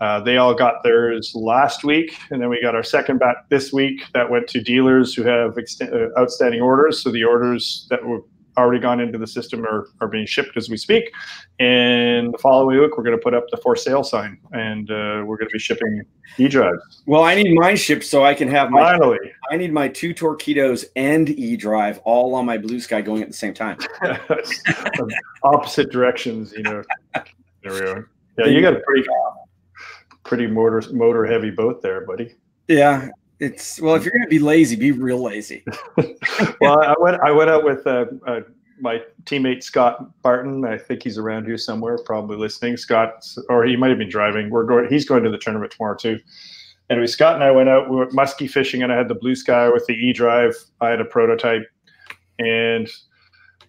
Uh, 0.00 0.20
they 0.20 0.36
all 0.36 0.54
got 0.54 0.74
theirs 0.84 1.32
last 1.34 1.82
week, 1.82 2.16
and 2.30 2.40
then 2.40 2.48
we 2.48 2.62
got 2.62 2.72
our 2.72 2.84
second 2.84 3.18
bat 3.18 3.38
this 3.48 3.72
week 3.72 4.00
that 4.14 4.30
went 4.30 4.46
to 4.46 4.60
dealers 4.60 5.12
who 5.12 5.24
have 5.24 5.58
uh, 5.58 6.20
outstanding 6.20 6.60
orders. 6.60 7.02
So 7.02 7.10
the 7.10 7.24
orders 7.24 7.84
that 7.90 8.04
were 8.04 8.22
already 8.58 8.80
gone 8.80 9.00
into 9.00 9.18
the 9.18 9.26
system 9.26 9.64
are, 9.64 9.88
are 10.00 10.08
being 10.08 10.26
shipped 10.26 10.56
as 10.56 10.68
we 10.68 10.76
speak. 10.76 11.12
And 11.58 12.34
the 12.34 12.38
following 12.38 12.78
week, 12.78 12.96
we're 12.96 13.04
going 13.04 13.16
to 13.16 13.22
put 13.22 13.34
up 13.34 13.44
the 13.50 13.56
for 13.58 13.76
sale 13.76 14.04
sign, 14.04 14.38
and 14.52 14.90
uh, 14.90 15.22
we're 15.24 15.36
going 15.36 15.48
to 15.48 15.52
be 15.52 15.58
shipping 15.58 16.02
e-drives. 16.38 17.02
Well, 17.06 17.24
I 17.24 17.34
need 17.34 17.54
mine 17.54 17.76
shipped 17.76 18.04
so 18.04 18.24
I 18.24 18.34
can 18.34 18.48
have 18.48 18.70
my. 18.70 18.80
Finally, 18.80 19.18
I 19.50 19.56
need 19.56 19.72
my 19.72 19.88
two 19.88 20.14
Torqeedos 20.14 20.86
and 20.96 21.28
e-drive 21.30 21.98
all 22.04 22.34
on 22.34 22.44
my 22.44 22.58
blue 22.58 22.80
sky 22.80 23.00
going 23.00 23.22
at 23.22 23.28
the 23.28 23.34
same 23.34 23.54
time. 23.54 23.78
Opposite 25.42 25.90
directions, 25.90 26.52
you 26.52 26.62
know. 26.62 26.82
There 27.64 27.72
we 27.72 27.80
go. 27.80 28.04
Yeah, 28.38 28.46
you 28.46 28.62
got 28.62 28.74
a 28.74 28.80
pretty 28.80 29.04
pretty 30.22 30.46
motor 30.46 30.80
motor 30.92 31.26
heavy 31.26 31.50
boat 31.50 31.82
there, 31.82 32.06
buddy. 32.06 32.36
Yeah, 32.68 33.08
it's 33.40 33.80
well. 33.80 33.94
If 33.94 34.04
you're 34.04 34.12
going 34.12 34.24
to 34.24 34.28
be 34.28 34.38
lazy, 34.38 34.76
be 34.76 34.92
real 34.92 35.22
lazy. 35.22 35.64
well, 36.60 36.82
I 36.82 36.94
went 36.98 37.20
I 37.22 37.30
went 37.30 37.50
out 37.50 37.64
with 37.64 37.86
uh, 37.86 38.06
uh, 38.26 38.40
my 38.80 39.02
teammate 39.24 39.62
Scott 39.62 40.10
Barton. 40.22 40.64
I 40.64 40.76
think 40.76 41.02
he's 41.02 41.18
around 41.18 41.46
here 41.46 41.58
somewhere, 41.58 41.98
probably 41.98 42.36
listening. 42.36 42.76
Scott, 42.76 43.26
or 43.48 43.64
he 43.64 43.76
might 43.76 43.90
have 43.90 43.98
been 43.98 44.08
driving. 44.08 44.50
We're 44.50 44.64
going. 44.64 44.88
He's 44.88 45.04
going 45.04 45.22
to 45.22 45.30
the 45.30 45.38
tournament 45.38 45.72
tomorrow 45.72 45.96
too. 45.96 46.18
Anyway, 46.90 47.06
Scott 47.06 47.34
and 47.34 47.44
I 47.44 47.50
went 47.50 47.68
out. 47.68 47.88
We 47.90 47.96
were 47.96 48.10
musky 48.12 48.48
fishing, 48.48 48.82
and 48.82 48.92
I 48.92 48.96
had 48.96 49.08
the 49.08 49.14
blue 49.14 49.34
sky 49.34 49.68
with 49.68 49.86
the 49.86 49.94
E 49.94 50.12
drive. 50.12 50.54
I 50.80 50.88
had 50.88 51.00
a 51.00 51.04
prototype, 51.04 51.66
and 52.38 52.88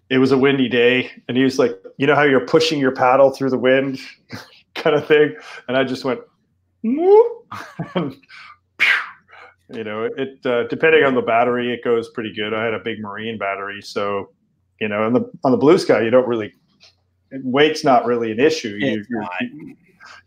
it 0.10 0.17
was 0.17 0.32
a 0.32 0.38
windy 0.38 0.69
day. 0.69 1.12
And 1.27 1.38
he 1.38 1.43
was 1.43 1.60
like, 1.60 1.77
"You 1.97 2.08
know 2.08 2.15
how 2.15 2.23
you're 2.23 2.45
pushing 2.45 2.79
your 2.79 2.91
paddle 2.91 3.29
through 3.32 3.51
the 3.51 3.58
wind, 3.58 3.99
kind 4.75 4.95
of 4.95 5.05
thing." 5.08 5.36
And 5.67 5.77
I 5.77 5.84
just 5.84 6.05
went 6.05 6.21
you 9.71 9.84
know, 9.84 10.10
it 10.17 10.45
uh, 10.45 10.63
depending 10.67 11.03
on 11.03 11.15
the 11.15 11.21
battery, 11.21 11.73
it 11.73 11.84
goes 11.84 12.10
pretty 12.10 12.34
good. 12.34 12.53
I 12.53 12.63
had 12.63 12.73
a 12.73 12.79
big 12.79 12.99
marine 12.99 13.38
battery, 13.38 13.82
so 13.82 14.32
you 14.79 14.88
know, 14.88 15.03
on 15.03 15.13
the 15.13 15.29
on 15.43 15.51
the 15.51 15.58
blue 15.58 15.77
sky, 15.77 16.01
you 16.01 16.10
don't 16.10 16.27
really 16.27 16.53
weight's 17.43 17.84
not 17.84 18.05
really 18.05 18.32
an 18.32 18.39
issue. 18.39 18.77
You 18.79 19.03
you, 19.10 19.75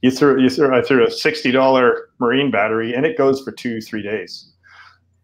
you 0.02 0.10
threw 0.10 0.40
you 0.40 0.48
threw 0.48 0.74
I 0.74 0.82
threw 0.82 1.06
a 1.06 1.10
sixty 1.10 1.50
dollar 1.50 2.08
marine 2.20 2.50
battery, 2.50 2.94
and 2.94 3.04
it 3.04 3.18
goes 3.18 3.40
for 3.40 3.52
two 3.52 3.80
three 3.80 4.02
days. 4.02 4.48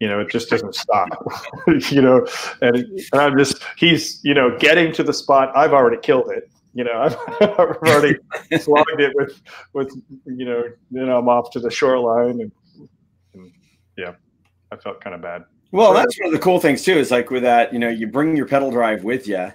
You 0.00 0.08
know, 0.08 0.20
it 0.20 0.30
just 0.30 0.48
doesn't 0.48 0.74
stop. 0.74 1.08
you 1.90 2.00
know, 2.00 2.24
and, 2.60 2.76
and 2.76 3.20
I'm 3.20 3.36
just 3.36 3.62
he's 3.76 4.20
you 4.24 4.34
know 4.34 4.56
getting 4.58 4.92
to 4.94 5.02
the 5.02 5.12
spot. 5.12 5.56
I've 5.56 5.72
already 5.72 5.98
killed 5.98 6.30
it 6.30 6.50
you 6.78 6.84
know, 6.84 7.02
I've, 7.40 7.58
already 7.58 8.16
slogged 8.60 9.00
it 9.00 9.12
with, 9.16 9.42
with, 9.72 9.90
you 10.26 10.44
know, 10.44 10.62
then 10.92 11.08
I'm 11.08 11.28
off 11.28 11.50
to 11.52 11.60
the 11.60 11.70
shoreline 11.70 12.40
and, 12.40 12.40
and 12.40 12.52
yeah, 13.98 14.12
I 14.72 14.76
felt 14.76 15.00
kind 15.02 15.14
of 15.14 15.20
bad. 15.20 15.44
Well, 15.70 15.92
that's 15.92 16.18
one 16.18 16.28
of 16.28 16.32
the 16.32 16.38
cool 16.38 16.60
things 16.60 16.82
too, 16.82 16.94
is 16.94 17.10
like 17.10 17.30
with 17.30 17.42
that, 17.42 17.72
you 17.72 17.78
know, 17.78 17.90
you 17.90 18.06
bring 18.06 18.36
your 18.36 18.46
pedal 18.46 18.70
drive 18.70 19.04
with 19.04 19.28
you 19.28 19.36
as 19.36 19.52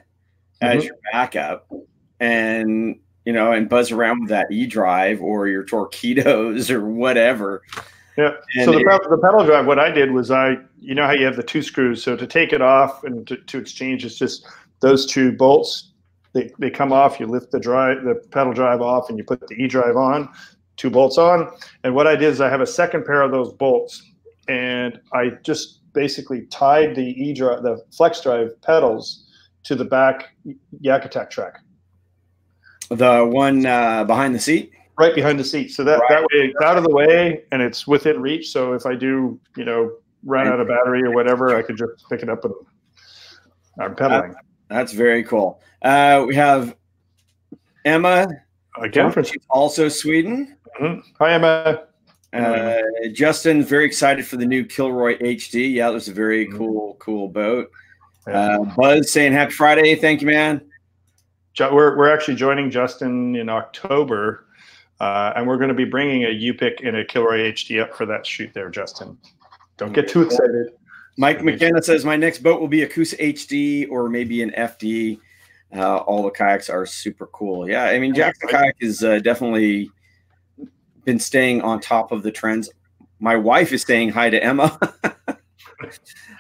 mm-hmm. 0.62 0.82
your 0.82 0.96
backup 1.12 1.72
and, 2.20 3.00
you 3.26 3.34
know, 3.34 3.52
and 3.52 3.68
buzz 3.68 3.92
around 3.92 4.22
with 4.22 4.30
that 4.30 4.52
e 4.52 4.68
drive 4.68 5.22
or 5.22 5.48
your 5.48 5.66
Torqeedos 5.66 6.70
or 6.76 6.86
whatever. 6.86 7.64
Yeah. 8.16 8.36
And 8.56 8.66
so 8.66 8.74
the, 8.74 8.80
it, 8.80 9.10
the 9.10 9.18
pedal 9.18 9.44
drive, 9.44 9.66
what 9.66 9.80
I 9.80 9.90
did 9.90 10.12
was 10.12 10.30
I, 10.30 10.58
you 10.80 10.94
know 10.94 11.08
how 11.08 11.14
you 11.14 11.26
have 11.26 11.36
the 11.36 11.42
two 11.42 11.64
screws. 11.64 12.04
So 12.04 12.16
to 12.16 12.28
take 12.28 12.54
it 12.54 12.62
off 12.62 13.04
and 13.06 13.26
to, 13.26 13.38
to 13.38 13.58
exchange, 13.58 14.06
it's 14.06 14.20
just 14.20 14.46
those 14.82 15.08
two 15.08 15.32
bolts 15.32 15.94
they, 16.34 16.52
they 16.58 16.70
come 16.70 16.92
off, 16.92 17.20
you 17.20 17.28
lift 17.28 17.52
the 17.52 17.60
drive, 17.60 18.04
the 18.04 18.16
pedal 18.32 18.54
drive 18.54 18.82
off, 18.82 19.10
and 19.10 19.18
you 19.18 19.24
put 19.24 19.48
the 19.48 19.56
E 19.56 19.68
drive 19.68 19.96
on, 19.96 20.30
two 20.78 20.90
bolts 20.90 21.18
on. 21.18 21.50
And 21.84 21.96
what 21.96 22.08
I 22.08 22.16
did 22.16 22.30
is 22.30 22.42
I 22.42 22.50
have 22.50 22.62
a 22.62 22.68
second 22.68 23.06
pair 23.06 23.22
of 23.22 23.32
those 23.32 23.54
bolts, 23.54 24.12
and 24.48 25.00
I 25.14 25.32
just 25.44 25.80
basically 25.94 26.42
tied 26.48 26.96
the 26.96 27.04
E 27.04 27.34
drive, 27.34 27.64
the 27.64 27.84
flex 27.92 28.22
drive 28.22 28.60
pedals 28.62 29.26
to 29.64 29.76
the 29.76 29.86
back 29.86 30.36
Yak 30.80 31.06
Attack 31.06 31.30
track. 31.30 31.60
The 32.90 33.26
one 33.26 33.66
uh, 33.66 34.04
behind 34.04 34.36
the 34.36 34.40
seat? 34.40 34.72
Right 34.98 35.16
behind 35.16 35.40
the 35.40 35.44
seat. 35.44 35.70
So 35.70 35.84
that, 35.84 36.00
right. 36.00 36.10
that 36.10 36.22
way 36.22 36.50
it's 36.50 36.62
out 36.64 36.78
of 36.78 36.84
the 36.84 36.94
way 36.94 37.44
and 37.52 37.62
it's 37.62 37.88
within 37.88 38.22
reach. 38.22 38.52
So 38.52 38.74
if 38.74 38.86
I 38.86 38.96
do, 38.96 39.40
you 39.58 39.66
know, 39.66 39.92
run 40.24 40.48
out 40.48 40.60
of 40.60 40.68
battery 40.68 41.04
or 41.04 41.12
whatever, 41.12 41.56
I 41.56 41.62
could 41.62 41.78
just 41.78 42.08
pick 42.10 42.22
it 42.22 42.30
up 42.30 42.46
and 42.46 42.54
I'm 43.80 43.96
pedaling. 43.96 44.36
That's 44.70 44.94
very 44.94 45.24
cool. 45.24 45.62
Uh, 45.82 46.26
we 46.28 46.36
have 46.36 46.76
Emma. 47.86 48.28
Again, 48.82 49.12
from 49.12 49.26
also 49.50 49.88
Sweden. 49.88 50.58
Mm-hmm. 50.80 51.08
Hi, 51.20 51.34
Emma. 51.34 51.84
Uh, 52.34 52.82
Justin, 53.12 53.64
very 53.64 53.86
excited 53.86 54.26
for 54.26 54.38
the 54.38 54.46
new 54.46 54.66
Kilroy 54.66 55.18
HD. 55.20 55.72
Yeah, 55.72 55.90
it 55.90 55.94
was 55.94 56.08
a 56.08 56.14
very 56.14 56.48
mm-hmm. 56.48 56.58
cool, 56.58 56.96
cool 57.00 57.28
boat. 57.28 57.70
Uh, 58.26 58.60
Buzz 58.76 59.12
saying 59.12 59.34
happy 59.34 59.52
Friday. 59.52 59.96
Thank 59.96 60.22
you, 60.22 60.28
man. 60.28 60.62
We're, 61.60 61.96
we're 61.96 62.12
actually 62.12 62.36
joining 62.36 62.72
Justin 62.72 63.36
in 63.36 63.50
October, 63.50 64.48
uh, 65.00 65.34
and 65.36 65.48
we're 65.48 65.58
going 65.58 65.70
to 65.70 65.76
be 65.76 65.86
bringing 65.86 66.24
a 66.24 66.28
Yupik 66.28 66.86
and 66.86 66.98
a 66.98 67.06
Kilroy 67.06 67.52
HD 67.52 67.82
up 67.82 67.94
for 67.94 68.08
that 68.08 68.26
shoot 68.26 68.52
there, 68.54 68.70
Justin. 68.70 69.18
Don't 69.78 69.94
get 69.94 70.08
too 70.08 70.24
excited. 70.24 70.70
Mike 71.18 71.44
McKenna 71.44 71.84
says 71.84 72.06
my 72.06 72.16
next 72.16 72.40
boat 72.40 72.60
will 72.60 72.68
be 72.68 72.82
a 72.82 72.88
Coosa 72.88 73.16
HD 73.18 73.88
or 73.92 74.10
maybe 74.10 74.42
an 74.42 74.50
FD. 74.52 75.20
Uh, 75.76 75.98
all 75.98 76.24
the 76.24 76.32
kayaks 76.32 76.70
are 76.70 76.86
super 76.86 77.28
cool. 77.28 77.70
Yeah, 77.70 77.86
I 77.86 78.00
mean 78.00 78.14
Jackson 78.14 78.48
Kayak 78.48 78.76
is 78.80 79.04
uh, 79.04 79.20
definitely 79.20 79.92
been 81.06 81.20
staying 81.20 81.62
on 81.62 81.80
top 81.80 82.12
of 82.12 82.24
the 82.24 82.32
trends. 82.32 82.70
My 83.20 83.36
wife 83.36 83.72
is 83.72 83.84
saying 83.84 84.10
hi 84.10 84.30
to 84.30 84.44
Emma. 84.44 84.78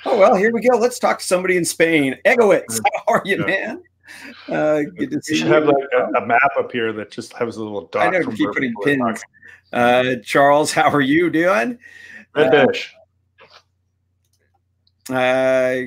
oh 0.05 0.17
well, 0.17 0.35
here 0.35 0.51
we 0.51 0.61
go. 0.61 0.77
Let's 0.77 0.99
talk 0.99 1.19
to 1.19 1.25
somebody 1.25 1.57
in 1.57 1.65
Spain. 1.65 2.17
Egoitz, 2.25 2.79
how 2.83 3.13
are 3.13 3.21
you, 3.25 3.37
yeah. 3.39 3.45
man? 3.45 3.83
Uh, 4.47 4.81
good 4.97 5.11
to 5.11 5.21
see 5.21 5.35
you. 5.35 5.39
Should 5.41 5.51
have 5.51 5.65
like 5.65 5.75
a, 5.97 6.03
a, 6.17 6.25
map 6.25 6.51
up 6.57 6.71
here 6.71 6.93
that 6.93 7.09
just 7.11 7.33
has 7.33 7.57
a 7.57 7.63
little 7.63 7.87
dot. 7.87 8.07
I 8.07 8.19
know. 8.19 8.29
Keep 8.31 8.51
putting 8.51 8.73
pins. 8.83 9.23
Uh, 9.71 10.15
Charles, 10.23 10.71
how 10.71 10.89
are 10.89 11.01
you 11.01 11.29
doing? 11.29 11.79
Red 12.35 12.53
uh, 12.53 12.67
uh, 15.13 15.81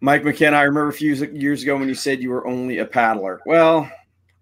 Mike 0.00 0.24
McKenna, 0.24 0.56
I 0.56 0.62
remember 0.62 0.88
a 0.88 0.92
few 0.92 1.14
years 1.14 1.62
ago 1.62 1.76
when 1.78 1.88
you 1.88 1.94
said 1.94 2.20
you 2.20 2.30
were 2.30 2.46
only 2.46 2.78
a 2.78 2.84
paddler. 2.84 3.40
Well, 3.46 3.90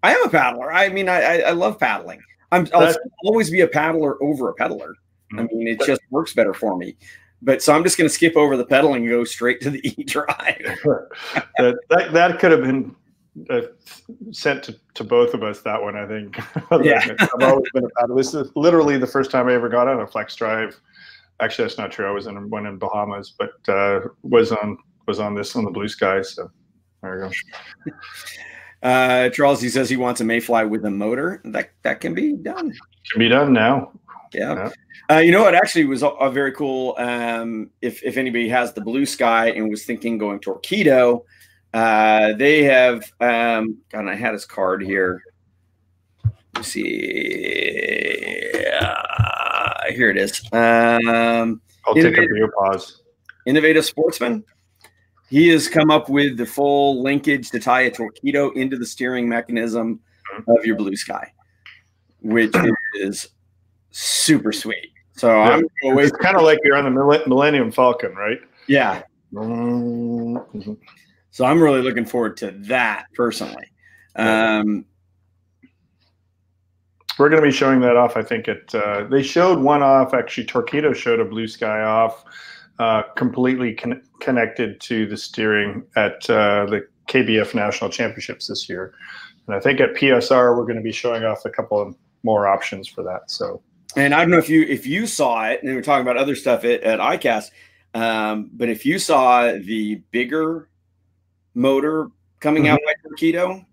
I 0.01 0.13
am 0.13 0.25
a 0.25 0.29
paddler. 0.29 0.73
I 0.73 0.89
mean, 0.89 1.07
I, 1.07 1.39
I 1.41 1.51
love 1.51 1.79
paddling. 1.79 2.21
I'm, 2.53 2.67
I'll 2.73 2.95
always 3.25 3.49
be 3.49 3.61
a 3.61 3.67
paddler 3.67 4.21
over 4.23 4.49
a 4.49 4.53
peddler. 4.53 4.95
I 5.33 5.35
mm-hmm. 5.35 5.57
mean, 5.57 5.67
it 5.67 5.81
just 5.85 6.01
works 6.09 6.33
better 6.33 6.53
for 6.53 6.77
me. 6.77 6.95
But 7.41 7.61
so 7.61 7.73
I'm 7.73 7.83
just 7.83 7.97
going 7.97 8.09
to 8.09 8.13
skip 8.13 8.37
over 8.37 8.55
the 8.55 8.65
pedaling 8.65 9.03
and 9.03 9.09
go 9.09 9.23
straight 9.23 9.59
to 9.61 9.69
the 9.69 9.81
E 9.97 10.03
drive. 10.03 10.27
that, 11.57 11.75
that, 11.89 12.13
that 12.13 12.39
could 12.39 12.51
have 12.51 12.61
been 12.61 12.95
uh, 13.49 13.61
sent 14.31 14.63
to, 14.63 14.79
to 14.93 15.03
both 15.03 15.33
of 15.33 15.43
us. 15.43 15.61
That 15.61 15.81
one, 15.81 15.97
I 15.97 16.07
think. 16.07 16.37
Yeah. 16.83 17.01
I've 17.19 17.29
always 17.41 17.69
been 17.73 17.85
a 17.85 17.89
paddler. 17.99 18.15
This 18.15 18.33
is 18.33 18.51
literally 18.55 18.97
the 18.97 19.07
first 19.07 19.31
time 19.31 19.47
I 19.47 19.53
ever 19.53 19.69
got 19.69 19.87
on 19.87 19.99
a 19.99 20.07
flex 20.07 20.35
drive 20.35 20.79
actually 21.39 21.65
that's 21.65 21.77
not 21.77 21.91
true. 21.91 22.07
I 22.07 22.11
was 22.11 22.27
in 22.27 22.49
one 22.49 22.65
in 22.65 22.77
Bahamas, 22.77 23.33
but 23.37 23.53
uh, 23.67 24.01
was 24.23 24.51
on 24.51 24.77
was 25.07 25.19
on 25.19 25.35
this 25.35 25.55
on 25.55 25.65
the 25.65 25.71
blue 25.71 25.87
sky. 25.87 26.21
So 26.21 26.49
there 27.01 27.25
you 27.25 27.29
go. 27.29 27.97
Uh, 28.83 29.29
Charles, 29.29 29.61
he 29.61 29.69
says 29.69 29.89
he 29.89 29.97
wants 29.97 30.21
a 30.21 30.25
Mayfly 30.25 30.69
with 30.69 30.85
a 30.85 30.91
motor. 30.91 31.41
That 31.45 31.71
that 31.83 32.01
can 32.01 32.13
be 32.13 32.33
done. 32.33 32.73
Can 33.11 33.19
be 33.19 33.29
done 33.29 33.53
now. 33.53 33.93
Yeah. 34.33 34.53
yeah. 34.53 34.69
Uh, 35.09 35.19
you 35.19 35.31
know, 35.31 35.47
it 35.47 35.55
actually 35.55 35.85
was 35.85 36.03
a, 36.03 36.09
a 36.09 36.29
very 36.29 36.51
cool. 36.51 36.95
Um, 36.97 37.69
if 37.81 38.03
if 38.03 38.17
anybody 38.17 38.49
has 38.49 38.73
the 38.73 38.81
blue 38.81 39.05
sky 39.05 39.49
and 39.49 39.69
was 39.69 39.85
thinking 39.85 40.17
going 40.17 40.39
Torqeedo, 40.39 41.23
uh, 41.73 42.33
they 42.33 42.63
have. 42.63 43.03
Um, 43.19 43.77
God, 43.89 44.07
I 44.07 44.15
had 44.15 44.33
his 44.33 44.45
card 44.45 44.83
here. 44.83 45.23
Let's 46.55 46.67
see. 46.67 46.83
Uh, 48.79 49.91
here 49.91 50.09
it 50.09 50.17
is. 50.17 50.41
Um, 50.51 51.61
I'll 51.85 51.95
take 51.95 52.17
a 52.17 52.21
beer 52.21 52.51
pause. 52.57 53.01
Innovative 53.45 53.85
Sportsman. 53.85 54.43
He 55.33 55.47
has 55.47 55.67
come 55.67 55.89
up 55.89 56.09
with 56.09 56.37
the 56.37 56.45
full 56.45 57.01
linkage 57.01 57.49
to 57.49 57.59
tie 57.59 57.81
a 57.81 57.89
Torqeedo 57.89 58.55
into 58.55 58.77
the 58.77 58.85
steering 58.85 59.27
mechanism 59.27 59.99
of 60.47 60.63
your 60.63 60.75
blue 60.75 60.95
sky, 60.95 61.33
which 62.21 62.53
is 62.93 63.29
super 63.89 64.51
sweet. 64.51 64.91
So 65.13 65.29
yeah. 65.29 65.49
I'm 65.49 65.67
always 65.85 66.11
kind 66.11 66.37
of 66.37 66.43
like 66.43 66.59
you're 66.63 66.77
on 66.77 66.83
the 66.83 67.23
Millennium 67.25 67.71
Falcon, 67.71 68.13
right? 68.13 68.41
Yeah. 68.67 69.01
Mm-hmm. 69.33 70.73
So 71.31 71.45
I'm 71.45 71.63
really 71.63 71.81
looking 71.81 72.05
forward 72.05 72.37
to 72.37 72.51
that 72.67 73.07
personally. 73.15 73.65
Um, 74.15 74.85
we're 77.17 77.29
going 77.29 77.41
to 77.41 77.47
be 77.47 77.51
showing 77.51 77.79
that 77.79 77.95
off. 77.95 78.17
I 78.17 78.21
think 78.21 78.47
it. 78.47 78.75
Uh, 78.75 79.05
they 79.05 79.23
showed 79.23 79.57
one 79.57 79.81
off. 79.81 80.13
Actually, 80.13 80.45
Torqeedo 80.45 80.95
showed 80.95 81.19
a 81.19 81.25
blue 81.25 81.47
sky 81.47 81.81
off, 81.81 82.23
uh, 82.79 83.03
completely 83.15 83.73
con- 83.73 84.01
connected 84.19 84.79
to 84.81 85.05
the 85.05 85.17
steering 85.17 85.83
at 85.95 86.29
uh, 86.29 86.65
the 86.65 86.87
KBF 87.07 87.53
National 87.53 87.89
Championships 87.89 88.47
this 88.47 88.67
year. 88.67 88.93
And 89.47 89.55
I 89.55 89.59
think 89.59 89.79
at 89.79 89.93
PSR 89.93 90.57
we're 90.57 90.63
going 90.63 90.77
to 90.77 90.81
be 90.81 90.91
showing 90.91 91.23
off 91.23 91.45
a 91.45 91.49
couple 91.49 91.81
of 91.81 91.95
more 92.23 92.47
options 92.47 92.87
for 92.87 93.03
that. 93.03 93.29
So, 93.29 93.61
and 93.95 94.13
I 94.13 94.21
don't 94.21 94.31
know 94.31 94.37
if 94.37 94.49
you 94.49 94.63
if 94.63 94.87
you 94.87 95.05
saw 95.05 95.45
it, 95.45 95.61
and 95.61 95.71
we 95.71 95.77
are 95.77 95.83
talking 95.83 96.01
about 96.01 96.17
other 96.17 96.35
stuff 96.35 96.63
at, 96.63 96.81
at 96.81 96.99
ICAST, 96.99 97.51
um, 97.93 98.49
but 98.53 98.69
if 98.69 98.85
you 98.85 98.97
saw 98.97 99.51
the 99.51 100.01
bigger 100.11 100.69
motor 101.53 102.07
coming 102.39 102.63
mm-hmm. 102.63 102.73
out 102.73 102.79
by 102.85 102.93
Torqeedo, 103.07 103.65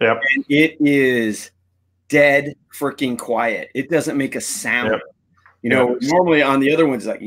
yep. 0.00 0.20
it 0.48 0.76
is 0.80 1.50
dead 2.08 2.54
freaking 2.78 3.18
quiet. 3.18 3.70
It 3.74 3.90
doesn't 3.90 4.16
make 4.16 4.36
a 4.36 4.40
sound. 4.40 4.92
Yep. 4.92 5.00
You 5.62 5.70
know, 5.70 5.90
yep. 5.92 5.98
normally 6.02 6.42
on 6.42 6.60
the 6.60 6.72
other 6.72 6.86
ones 6.86 7.06
like 7.06 7.20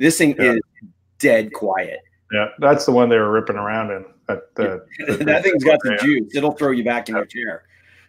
this 0.00 0.18
thing 0.18 0.30
yep. 0.38 0.56
is 0.56 0.60
dead 1.18 1.52
quiet. 1.52 2.00
Yeah, 2.32 2.48
that's 2.58 2.84
the 2.84 2.92
one 2.92 3.08
they 3.08 3.16
were 3.16 3.30
ripping 3.30 3.56
around 3.56 3.90
in. 3.90 4.04
That, 4.26 4.42
the, 4.54 4.84
that 5.24 5.42
thing's 5.42 5.64
got 5.64 5.78
the 5.82 5.98
juice. 6.02 6.34
It'll 6.34 6.52
throw 6.52 6.70
you 6.70 6.84
back 6.84 7.08
in 7.08 7.16
your 7.16 7.26
chair. 7.26 7.64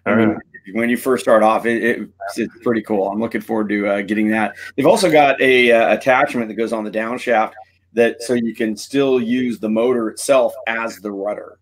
I 0.05 0.15
mean, 0.15 0.39
when 0.73 0.89
you 0.89 0.97
first 0.97 1.23
start 1.23 1.43
off, 1.43 1.65
it, 1.65 1.83
it, 1.83 2.09
it's 2.35 2.53
pretty 2.63 2.81
cool. 2.81 3.07
I'm 3.07 3.19
looking 3.19 3.41
forward 3.41 3.69
to 3.69 3.87
uh, 3.87 4.01
getting 4.01 4.29
that. 4.29 4.55
They've 4.75 4.87
also 4.87 5.11
got 5.11 5.39
a 5.41 5.71
uh, 5.71 5.93
attachment 5.93 6.47
that 6.47 6.55
goes 6.55 6.73
on 6.73 6.83
the 6.83 6.91
downshaft 6.91 7.53
that 7.93 8.21
so 8.21 8.33
you 8.33 8.55
can 8.55 8.75
still 8.75 9.21
use 9.21 9.59
the 9.59 9.69
motor 9.69 10.09
itself 10.09 10.53
as 10.67 10.97
the 10.97 11.11
rudder. 11.11 11.59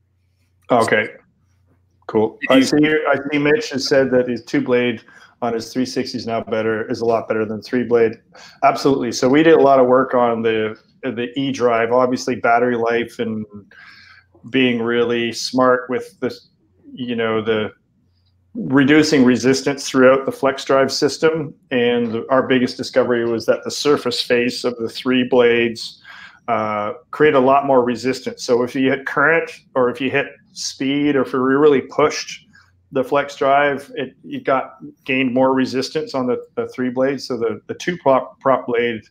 Okay, 0.70 1.10
cool. 2.08 2.38
I 2.50 2.62
see. 2.62 2.78
I 2.86 3.16
see. 3.32 3.40
Mitch 3.40 3.70
has 3.70 3.88
said 3.88 4.12
that 4.12 4.28
his 4.28 4.44
two 4.44 4.62
blade 4.62 5.04
on 5.42 5.54
his 5.54 5.72
360 5.72 6.18
is 6.18 6.26
now 6.26 6.42
better 6.42 6.90
is 6.90 7.02
a 7.02 7.06
lot 7.06 7.28
better 7.28 7.46
than 7.46 7.62
three 7.62 7.84
blade. 7.84 8.14
Absolutely. 8.64 9.12
So 9.12 9.30
we 9.30 9.44
did 9.44 9.54
a 9.54 9.62
lot 9.62 9.80
of 9.80 9.88
work 9.88 10.14
on 10.14 10.42
the 10.42 10.78
the 11.04 11.28
e 11.40 11.52
drive. 11.52 11.92
Obviously, 11.92 12.36
battery 12.36 12.76
life 12.76 13.20
and 13.20 13.46
being 14.50 14.82
really 14.82 15.32
smart 15.32 15.90
with 15.90 16.20
this. 16.20 16.50
You 16.94 17.16
know 17.16 17.42
the 17.42 17.72
reducing 18.58 19.24
resistance 19.24 19.88
throughout 19.88 20.26
the 20.26 20.32
flex 20.32 20.66
drive 20.66 20.92
system. 20.92 21.54
And 21.70 22.24
our 22.30 22.48
biggest 22.48 22.76
discovery 22.76 23.30
was 23.30 23.46
that 23.46 23.64
the 23.64 23.72
surface 23.72 24.22
face 24.22 24.64
of 24.64 24.76
the 24.78 24.90
three 24.90 25.24
blades 25.24 26.02
uh, 26.48 26.94
create 27.12 27.36
a 27.36 27.40
lot 27.40 27.66
more 27.66 27.84
resistance. 27.84 28.44
So 28.44 28.64
if 28.64 28.74
you 28.74 28.90
hit 28.90 29.06
current 29.06 29.52
or 29.76 29.90
if 29.90 30.02
you 30.02 30.10
hit 30.10 30.28
speed 30.54 31.16
or 31.16 31.22
if 31.22 31.34
you're 31.34 31.60
really 31.60 31.82
pushed 31.82 32.47
the 32.92 33.04
flex 33.04 33.36
drive, 33.36 33.92
it 33.96 34.16
you 34.24 34.42
got 34.42 34.78
gained 35.04 35.34
more 35.34 35.54
resistance 35.54 36.14
on 36.14 36.26
the, 36.26 36.46
the 36.56 36.68
three 36.70 36.90
blades. 36.90 37.28
So 37.28 37.38
the, 37.38 37.62
the 37.68 37.74
two 37.74 37.98
prop, 37.98 38.40
prop 38.40 38.66
blade, 38.68 39.02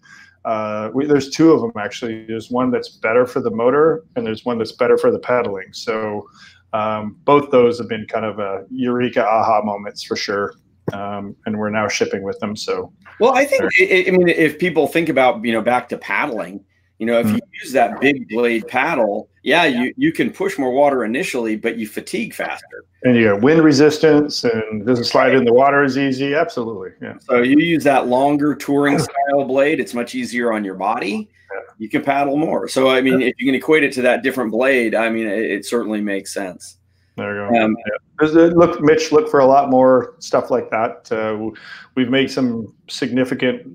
uh, 0.44 0.90
we, 0.94 1.06
there's 1.06 1.30
two 1.30 1.52
of 1.52 1.60
them 1.60 1.72
actually. 1.76 2.24
There's 2.26 2.50
one 2.50 2.70
that's 2.70 2.88
better 2.88 3.26
for 3.26 3.40
the 3.40 3.50
motor 3.50 4.04
and 4.14 4.26
there's 4.26 4.44
one 4.44 4.58
that's 4.58 4.72
better 4.72 4.96
for 4.96 5.10
the 5.10 5.18
pedaling. 5.18 5.72
So 5.72 6.26
um, 6.72 7.16
both 7.24 7.50
those 7.50 7.78
have 7.78 7.88
been 7.88 8.06
kind 8.06 8.24
of 8.24 8.38
a 8.38 8.64
eureka 8.70 9.24
aha 9.24 9.62
moments 9.62 10.02
for 10.02 10.16
sure. 10.16 10.54
Um, 10.92 11.34
and 11.46 11.58
we're 11.58 11.70
now 11.70 11.88
shipping 11.88 12.22
with 12.22 12.38
them. 12.38 12.54
So, 12.54 12.92
well, 13.18 13.34
I 13.34 13.44
think, 13.44 13.62
I 13.62 14.10
mean, 14.12 14.28
if 14.28 14.58
people 14.58 14.86
think 14.86 15.08
about, 15.08 15.44
you 15.44 15.52
know, 15.52 15.60
back 15.60 15.88
to 15.88 15.98
paddling, 15.98 16.64
you 16.98 17.06
know, 17.06 17.18
if 17.18 17.26
mm-hmm. 17.26 17.34
you 17.34 17.40
use 17.60 17.72
that 17.72 18.00
big 18.00 18.28
blade 18.28 18.68
paddle, 18.68 19.28
yeah, 19.46 19.64
you, 19.64 19.94
you 19.96 20.10
can 20.10 20.32
push 20.32 20.58
more 20.58 20.72
water 20.72 21.04
initially, 21.04 21.54
but 21.54 21.78
you 21.78 21.86
fatigue 21.86 22.34
faster. 22.34 22.84
And 23.04 23.16
you 23.16 23.26
got 23.26 23.42
wind 23.42 23.62
resistance 23.62 24.42
and 24.42 24.84
doesn't 24.84 25.04
slide 25.04 25.36
in 25.36 25.44
the 25.44 25.52
water 25.52 25.84
as 25.84 25.96
easy. 25.96 26.34
Absolutely. 26.34 26.90
Yeah. 27.00 27.14
So 27.20 27.42
you 27.42 27.60
use 27.60 27.84
that 27.84 28.08
longer 28.08 28.56
touring 28.56 28.98
style 28.98 29.44
blade, 29.44 29.78
it's 29.78 29.94
much 29.94 30.16
easier 30.16 30.52
on 30.52 30.64
your 30.64 30.74
body. 30.74 31.30
Yeah. 31.54 31.60
You 31.78 31.88
can 31.88 32.02
paddle 32.02 32.36
more. 32.36 32.66
So, 32.66 32.90
I 32.90 33.00
mean, 33.00 33.22
if 33.22 33.34
you 33.38 33.46
can 33.46 33.54
equate 33.54 33.84
it 33.84 33.92
to 33.92 34.02
that 34.02 34.24
different 34.24 34.50
blade, 34.50 34.96
I 34.96 35.10
mean, 35.10 35.28
it, 35.28 35.44
it 35.44 35.64
certainly 35.64 36.00
makes 36.00 36.34
sense. 36.34 36.78
There 37.16 37.34
you 37.34 37.50
go. 37.50 37.64
Um, 37.64 37.76
yeah. 37.86 38.50
Look, 38.54 38.80
Mitch, 38.82 39.10
look 39.10 39.30
for 39.30 39.40
a 39.40 39.46
lot 39.46 39.70
more 39.70 40.14
stuff 40.18 40.50
like 40.50 40.70
that. 40.70 41.10
Uh, 41.10 41.50
we've 41.94 42.10
made 42.10 42.30
some 42.30 42.74
significant 42.88 43.66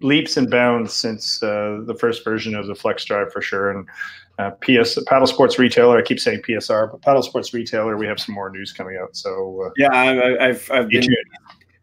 leaps 0.00 0.36
and 0.36 0.50
bounds 0.50 0.92
since 0.94 1.42
uh, 1.42 1.80
the 1.84 1.94
first 1.94 2.24
version 2.24 2.56
of 2.56 2.66
the 2.66 2.74
Flex 2.74 3.04
Drive 3.04 3.32
for 3.32 3.40
sure. 3.40 3.70
And 3.70 3.88
uh, 4.38 4.50
PS 4.62 4.98
Paddle 5.06 5.26
Sports 5.26 5.58
Retailer, 5.58 5.98
I 5.98 6.02
keep 6.02 6.18
saying 6.18 6.42
PSR, 6.42 6.90
but 6.90 7.02
Paddle 7.02 7.22
Sports 7.22 7.54
Retailer, 7.54 7.96
we 7.96 8.06
have 8.06 8.20
some 8.20 8.34
more 8.34 8.50
news 8.50 8.72
coming 8.72 8.96
out. 9.00 9.16
So 9.16 9.64
uh, 9.66 9.70
yeah, 9.76 9.88
I, 9.92 10.48
I've 10.48 10.70
I've 10.70 10.88
been, 10.88 11.08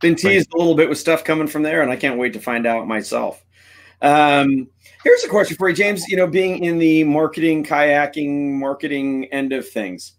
been 0.01 0.15
teased 0.15 0.53
a 0.53 0.57
little 0.57 0.75
bit 0.75 0.89
with 0.89 0.97
stuff 0.97 1.23
coming 1.23 1.47
from 1.47 1.63
there, 1.63 1.81
and 1.81 1.91
I 1.91 1.95
can't 1.95 2.17
wait 2.17 2.33
to 2.33 2.39
find 2.39 2.65
out 2.65 2.87
myself. 2.87 3.43
Um, 4.01 4.67
here's 5.03 5.23
a 5.23 5.29
question 5.29 5.57
for 5.57 5.69
you, 5.69 5.75
James. 5.75 6.07
You 6.07 6.17
know, 6.17 6.27
being 6.27 6.63
in 6.63 6.77
the 6.77 7.03
marketing, 7.03 7.65
kayaking, 7.65 8.51
marketing 8.53 9.25
end 9.31 9.51
of 9.51 9.67
things, 9.67 10.13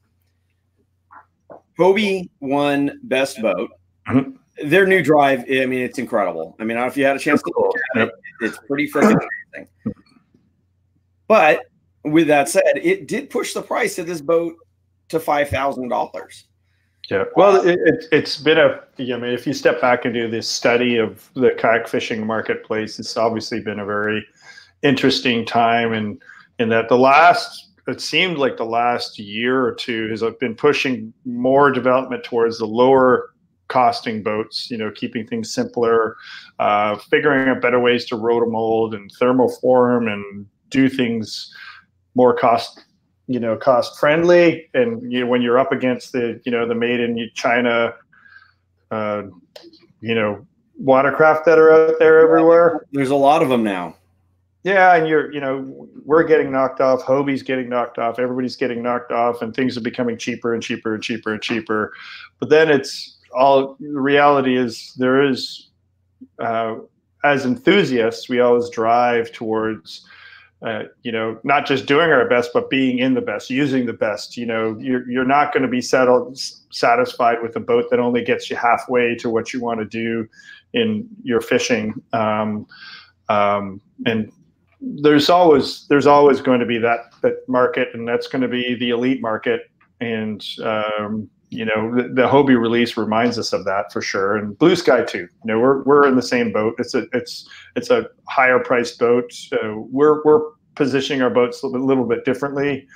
Hobie 1.79 2.29
won 2.41 2.99
Best 3.03 3.41
Boat. 3.41 3.71
Mm-hmm 4.09 4.37
their 4.65 4.87
new 4.87 5.03
drive, 5.03 5.41
I 5.41 5.67
mean, 5.67 5.81
it's 5.81 5.99
incredible. 5.99 6.57
I 6.59 6.65
mean, 6.65 6.77
I 6.77 6.81
don't 6.81 6.87
know 6.87 6.91
if 6.91 6.97
you 6.97 7.05
had 7.05 7.17
a 7.17 7.19
chance 7.19 7.43
to 7.43 7.53
look 7.57 7.75
at 7.95 8.09
it. 8.09 8.15
It's 8.41 8.59
pretty 8.67 8.91
freaking 8.91 9.19
amazing. 9.55 9.69
But 11.29 11.67
with 12.05 12.29
that 12.29 12.49
said, 12.49 12.63
it 12.83 13.09
did 13.09 13.31
push 13.31 13.53
the 13.53 13.63
price 13.63 13.99
of 13.99 14.07
this 14.07 14.21
boat 14.21 14.55
to 15.09 15.21
five 15.21 15.49
thousand 15.49 15.89
dollars. 15.89 16.45
Yeah, 17.11 17.25
well, 17.37 17.63
it, 17.65 18.07
has 18.13 18.37
been 18.39 18.59
a. 18.59 18.81
I 18.99 19.03
mean, 19.19 19.25
if 19.25 19.47
you 19.47 19.53
step 19.53 19.81
back 19.81 20.05
and 20.05 20.15
do 20.15 20.29
this 20.29 20.49
study 20.49 20.97
of 20.97 21.31
the 21.35 21.51
kayak 21.59 21.89
fishing 21.89 22.27
marketplace, 22.27 22.99
it's 22.99 23.17
obviously 23.17 23.61
been 23.61 23.79
a 23.79 23.85
very 23.85 24.27
interesting 24.83 25.45
time, 25.45 25.93
and 25.93 26.21
in 26.59 26.69
that 26.71 26.89
the 26.89 26.99
last, 26.99 27.66
it 27.87 28.01
seemed 28.01 28.39
like 28.39 28.57
the 28.57 28.65
last 28.65 29.19
year 29.19 29.65
or 29.65 29.75
two 29.75 30.09
has 30.09 30.23
been 30.41 30.55
pushing 30.55 31.13
more 31.25 31.71
development 31.71 32.25
towards 32.25 32.59
the 32.59 32.67
lower 32.67 33.31
costing 33.69 34.23
boats, 34.23 34.71
you 34.71 34.77
know, 34.77 34.91
keeping 34.91 35.27
things 35.27 35.53
simpler, 35.53 36.17
uh, 36.59 36.97
figuring 36.97 37.49
out 37.49 37.61
better 37.61 37.81
ways 37.81 38.05
to 38.07 38.17
rotomold 38.17 38.95
and 38.95 39.11
thermoform 39.21 40.13
and 40.13 40.47
do 40.71 40.89
things 40.89 41.55
more 42.15 42.37
cost, 42.37 42.85
you 43.27 43.41
know, 43.41 43.57
cost 43.57 43.99
friendly. 43.99 44.69
And 44.75 45.13
you 45.13 45.21
know, 45.21 45.27
when 45.27 45.43
you're 45.43 45.59
up 45.59 45.73
against 45.73 46.13
the, 46.13 46.41
you 46.45 46.53
know, 46.53 46.67
the 46.67 46.75
made 46.75 47.01
in 47.01 47.31
China, 47.35 47.95
uh, 48.91 49.25
you 50.01 50.15
know, 50.15 50.47
watercraft 50.79 51.45
that 51.47 51.59
are 51.59 51.73
out 51.73 51.99
there 51.99 52.21
everywhere. 52.21 52.87
There's 52.93 53.11
a 53.11 53.17
lot 53.17 53.43
of 53.43 53.49
them 53.49 53.63
now. 53.63 53.97
Yeah, 54.67 54.97
and 54.97 55.07
you're, 55.07 55.33
you 55.33 55.39
know, 55.39 55.87
we're 56.05 56.25
getting 56.25 56.51
knocked 56.51 56.81
off. 56.81 57.01
Hobie's 57.03 57.45
getting 57.45 57.69
knocked 57.69 57.99
off. 57.99 58.19
Everybody's 58.19 58.57
getting 58.57 58.83
knocked 58.83 59.13
off, 59.13 59.41
and 59.41 59.55
things 59.55 59.77
are 59.77 59.81
becoming 59.81 60.19
cheaper 60.19 60.55
and 60.55 60.61
cheaper 60.61 60.93
and 60.93 61.01
cheaper 61.01 61.35
and 61.35 61.41
cheaper. 61.41 61.93
But 62.41 62.49
then 62.49 62.69
it's 62.69 63.17
all 63.33 63.77
the 63.79 64.01
reality 64.01 64.57
is 64.57 64.93
there 64.97 65.23
is 65.23 65.69
uh, 66.43 66.79
as 67.23 67.47
enthusiasts 67.47 68.29
we 68.29 68.41
always 68.41 68.69
drive 68.71 69.31
towards 69.31 70.05
uh, 70.67 70.83
you 71.05 71.13
know 71.13 71.39
not 71.45 71.65
just 71.65 71.87
doing 71.87 72.11
our 72.11 72.29
best 72.29 72.51
but 72.53 72.69
being 72.69 72.99
in 72.99 73.15
the 73.15 73.21
best 73.21 73.51
using 73.51 73.87
the 73.87 73.93
best 73.93 74.37
you 74.37 74.47
know 74.47 74.77
you're, 74.81 75.09
you're 75.09 75.25
not 75.25 75.53
going 75.53 75.63
to 75.63 75.69
be 75.69 75.83
settled 75.83 76.37
satisfied 76.71 77.41
with 77.41 77.55
a 77.55 77.61
boat 77.61 77.85
that 77.91 78.01
only 78.01 78.25
gets 78.25 78.49
you 78.51 78.57
halfway 78.57 79.15
to 79.15 79.29
what 79.29 79.53
you 79.53 79.61
want 79.61 79.79
to 79.79 79.85
do 79.85 80.27
in 80.73 81.07
your 81.23 81.41
fishing 81.41 81.95
um, 82.15 82.67
um, 83.29 83.81
and 84.07 84.33
there's 84.81 85.31
always 85.31 85.87
there's 85.89 86.07
always 86.07 86.41
going 86.41 86.61
to 86.61 86.67
be 86.67 86.79
that 86.79 87.13
that 87.23 87.37
market 87.49 87.89
and 87.95 88.07
that's 88.07 88.29
going 88.29 88.43
to 88.43 88.49
be 88.49 88.75
the 88.75 88.91
elite 88.91 89.23
market 89.23 89.71
and 90.01 90.45
um, 90.63 91.29
you 91.51 91.65
know, 91.65 91.95
the, 91.95 92.03
the 92.03 92.29
Hobie 92.29 92.61
release 92.61 92.97
reminds 92.97 93.39
us 93.39 93.53
of 93.53 93.65
that 93.65 93.93
for 93.93 94.03
sure, 94.03 94.37
and 94.37 94.59
Blue 94.59 94.75
Sky 94.75 95.03
too. 95.05 95.29
You 95.45 95.45
know, 95.45 95.61
we're 95.61 95.83
we're 95.85 96.07
in 96.07 96.17
the 96.17 96.23
same 96.23 96.53
boat. 96.53 96.75
It's 96.79 96.95
a 96.95 97.07
it's 97.13 97.49
it's 97.77 97.91
a 97.91 98.07
higher 98.29 98.59
priced 98.59 98.99
boat. 98.99 99.31
Uh, 99.53 99.77
we're 99.77 100.23
we're 100.25 100.43
positioning 100.75 101.23
our 101.23 101.31
boats 101.31 101.63
a 101.63 101.67
little, 101.67 102.05
bit 102.05 102.25
differently. 102.25 102.87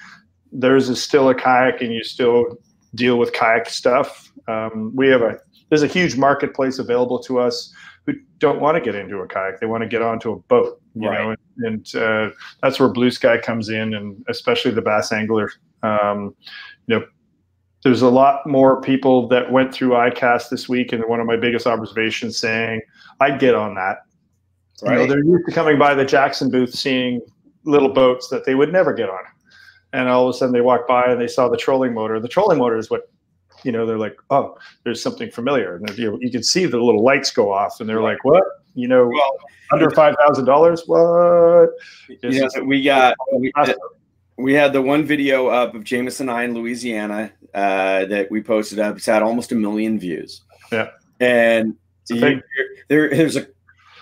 Theirs 0.53 0.89
is 0.89 1.03
still 1.03 1.29
a 1.29 1.35
kayak, 1.35 1.81
and 1.81 1.93
you 1.93 2.03
still 2.03 2.59
deal 2.95 3.19
with 3.19 3.33
kayak 3.33 3.69
stuff. 3.71 4.33
Um, 4.49 4.93
we 4.95 5.09
have 5.09 5.23
a 5.23 5.39
there's 5.69 5.83
a 5.83 5.89
huge 5.89 6.17
marketplace 6.17 6.79
available 6.79 7.21
to 7.21 7.39
us 7.39 7.73
who 8.07 8.15
don't 8.39 8.61
want 8.61 8.77
to 8.77 8.81
get 8.81 8.97
into 8.97 9.19
a 9.19 9.29
kayak; 9.29 9.61
they 9.61 9.67
want 9.67 9.83
to 9.83 9.89
get 9.89 10.03
onto 10.03 10.33
a 10.33 10.37
boat. 10.37 10.81
You 10.95 11.09
right. 11.09 11.29
know, 11.29 11.37
and, 11.65 11.95
uh, 11.95 12.31
that's 12.63 12.79
where 12.81 12.89
Blue 12.89 13.11
Sky 13.11 13.39
comes 13.39 13.69
in, 13.69 13.95
and 13.95 14.25
especially 14.29 14.71
the 14.71 14.83
bass 14.83 15.13
angler. 15.13 15.51
Um, 15.83 16.35
you 16.87 16.99
know, 16.99 17.07
there's 17.83 18.03
a 18.03 18.11
lot 18.11 18.47
more 18.47 18.81
people 18.83 19.27
that 19.29 19.51
went 19.51 19.73
through 19.73 19.91
ICAST 19.91 20.51
this 20.51 20.69
week, 20.69 20.93
and 20.93 21.03
one 21.07 21.21
of 21.21 21.27
my 21.27 21.37
biggest 21.37 21.67
observations 21.67 22.37
saying, 22.39 22.83
"I'd 23.21 23.41
get 23.41 23.55
on 23.55 23.75
that." 23.75 23.99
Right. 24.83 24.93
You 24.93 24.99
know, 24.99 25.07
they're 25.07 25.25
used 25.25 25.47
to 25.47 25.53
coming 25.53 25.79
by 25.79 25.95
the 25.95 26.05
Jackson 26.05 26.51
booth, 26.51 26.75
seeing 26.75 27.21
little 27.65 27.89
boats 27.91 28.29
that 28.29 28.45
they 28.45 28.55
would 28.55 28.73
never 28.73 28.93
get 28.93 29.09
on, 29.09 29.21
and 29.93 30.09
all 30.09 30.29
of 30.29 30.35
a 30.35 30.39
sudden 30.39 30.53
they 30.53 30.61
walk 30.61 30.87
by 30.87 31.05
and 31.07 31.21
they 31.21 31.29
saw 31.29 31.49
the 31.49 31.57
trolling 31.57 31.95
motor. 31.95 32.21
The 32.21 32.29
trolling 32.29 32.59
motor 32.59 32.77
is 32.77 32.91
what, 32.91 33.11
you 33.63 33.73
know, 33.73 33.87
they're 33.87 33.99
like, 33.99 34.17
"Oh, 34.31 34.59
there's 34.85 35.03
something 35.03 35.31
familiar," 35.31 35.77
and 35.77 35.99
you, 35.99 36.19
you 36.21 36.31
can 36.31 36.43
see 36.43 36.67
the 36.67 36.79
little 36.79 37.03
lights 37.03 37.31
go 37.31 37.53
off, 37.53 37.81
and 37.81 37.89
they're 37.89 38.03
like, 38.03 38.25
"What?" 38.25 38.45
You 38.75 38.89
know, 38.89 39.07
well, 39.07 39.37
under 39.73 39.91
five 39.91 40.15
thousand 40.25 40.45
dollars? 40.45 40.85
What? 40.87 41.71
Yeah, 42.23 42.49
we 42.65 42.83
got 42.83 43.17
we, 43.37 43.53
we 44.37 44.55
had 44.55 44.73
the 44.73 44.83
one 44.83 45.05
video 45.05 45.49
up 45.49 45.75
of 45.75 45.85
Jameson 45.85 46.29
and 46.29 46.39
I 46.39 46.45
in 46.45 46.55
Louisiana 46.55 47.33
uh, 47.55 48.05
that 48.07 48.31
we 48.31 48.43
posted 48.43 48.79
up. 48.79 48.97
It's 48.97 49.07
had 49.07 49.23
almost 49.23 49.53
a 49.53 49.55
million 49.55 49.99
views. 49.99 50.43
Yeah, 50.73 50.91
and 51.21 51.75
you, 52.09 52.43
there, 52.89 53.11
there's 53.11 53.37
a 53.37 53.47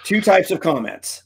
two 0.04 0.20
types 0.20 0.50
of 0.50 0.60
comments. 0.60 1.24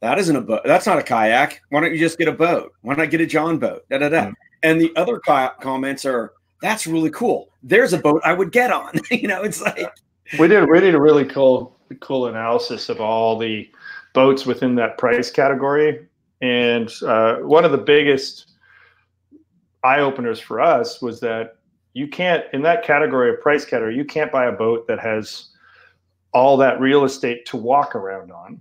That 0.00 0.18
isn't 0.18 0.36
a 0.36 0.40
boat. 0.40 0.62
That's 0.64 0.86
not 0.86 0.98
a 0.98 1.02
kayak. 1.02 1.62
Why 1.70 1.80
don't 1.80 1.92
you 1.92 1.98
just 1.98 2.18
get 2.18 2.28
a 2.28 2.32
boat? 2.32 2.72
Why 2.82 2.94
not 2.94 3.10
get 3.10 3.20
a 3.20 3.26
John 3.26 3.58
boat? 3.58 3.84
Da 3.90 3.98
da 3.98 4.08
da. 4.08 4.26
Mm. 4.26 4.32
And 4.62 4.80
the 4.80 4.94
other 4.96 5.18
comments 5.18 6.04
are, 6.04 6.32
"That's 6.60 6.86
really 6.86 7.10
cool. 7.10 7.50
There's 7.62 7.92
a 7.92 7.98
boat 7.98 8.20
I 8.24 8.32
would 8.32 8.52
get 8.52 8.70
on." 8.70 9.00
you 9.10 9.28
know, 9.28 9.42
it's 9.42 9.60
like 9.60 9.90
we 10.38 10.48
did. 10.48 10.68
We 10.68 10.80
did 10.80 10.94
a 10.94 11.00
really 11.00 11.24
cool, 11.24 11.75
cool 11.94 12.26
analysis 12.26 12.88
of 12.88 13.00
all 13.00 13.38
the 13.38 13.70
boats 14.12 14.46
within 14.46 14.74
that 14.76 14.98
price 14.98 15.30
category, 15.30 16.06
and 16.40 16.92
uh, 17.02 17.36
one 17.36 17.64
of 17.64 17.72
the 17.72 17.78
biggest 17.78 18.52
eye 19.84 20.00
openers 20.00 20.40
for 20.40 20.60
us 20.60 21.00
was 21.00 21.20
that 21.20 21.56
you 21.94 22.08
can't 22.08 22.44
in 22.52 22.62
that 22.62 22.84
category 22.84 23.30
of 23.30 23.40
price 23.40 23.64
category 23.64 23.96
you 23.96 24.04
can't 24.04 24.32
buy 24.32 24.46
a 24.46 24.52
boat 24.52 24.86
that 24.86 24.98
has 24.98 25.48
all 26.32 26.56
that 26.56 26.80
real 26.80 27.04
estate 27.04 27.46
to 27.46 27.56
walk 27.56 27.94
around 27.94 28.30
on. 28.30 28.60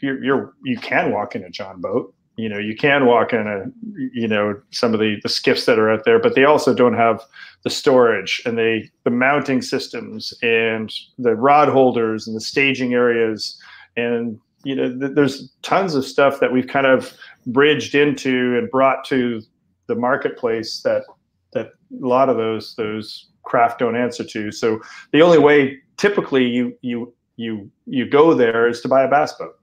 You're, 0.00 0.22
you're 0.22 0.54
you 0.62 0.78
can 0.78 1.10
walk 1.10 1.34
in 1.36 1.44
a 1.44 1.50
john 1.50 1.80
boat 1.80 2.14
you 2.38 2.48
know 2.48 2.58
you 2.58 2.74
can 2.74 3.04
walk 3.04 3.32
in 3.32 3.46
a 3.46 3.64
you 4.14 4.28
know 4.28 4.58
some 4.70 4.94
of 4.94 5.00
the 5.00 5.16
the 5.22 5.28
skiffs 5.28 5.66
that 5.66 5.78
are 5.78 5.90
out 5.90 6.04
there 6.04 6.18
but 6.18 6.34
they 6.34 6.44
also 6.44 6.72
don't 6.72 6.94
have 6.94 7.20
the 7.64 7.70
storage 7.70 8.40
and 8.46 8.56
they 8.56 8.90
the 9.04 9.10
mounting 9.10 9.60
systems 9.60 10.32
and 10.42 10.92
the 11.18 11.34
rod 11.34 11.68
holders 11.68 12.26
and 12.26 12.36
the 12.36 12.40
staging 12.40 12.94
areas. 12.94 13.60
And 13.96 14.38
you 14.64 14.74
know 14.74 14.96
th- 14.98 15.12
there's 15.14 15.50
tons 15.62 15.94
of 15.94 16.04
stuff 16.04 16.40
that 16.40 16.52
we've 16.52 16.66
kind 16.66 16.86
of 16.86 17.12
bridged 17.46 17.94
into 17.94 18.56
and 18.56 18.70
brought 18.70 19.04
to 19.06 19.42
the 19.86 19.94
marketplace 19.94 20.82
that 20.82 21.02
that 21.52 21.66
a 22.02 22.06
lot 22.06 22.28
of 22.28 22.36
those 22.36 22.74
those 22.76 23.28
craft 23.42 23.80
don't 23.80 23.96
answer 23.96 24.24
to. 24.24 24.52
So 24.52 24.80
the 25.12 25.22
only 25.22 25.38
way 25.38 25.78
typically 25.96 26.46
you 26.46 26.76
you 26.82 27.12
you 27.36 27.70
you 27.86 28.08
go 28.08 28.34
there 28.34 28.68
is 28.68 28.80
to 28.82 28.88
buy 28.88 29.02
a 29.02 29.08
bass 29.08 29.32
boat. 29.32 29.58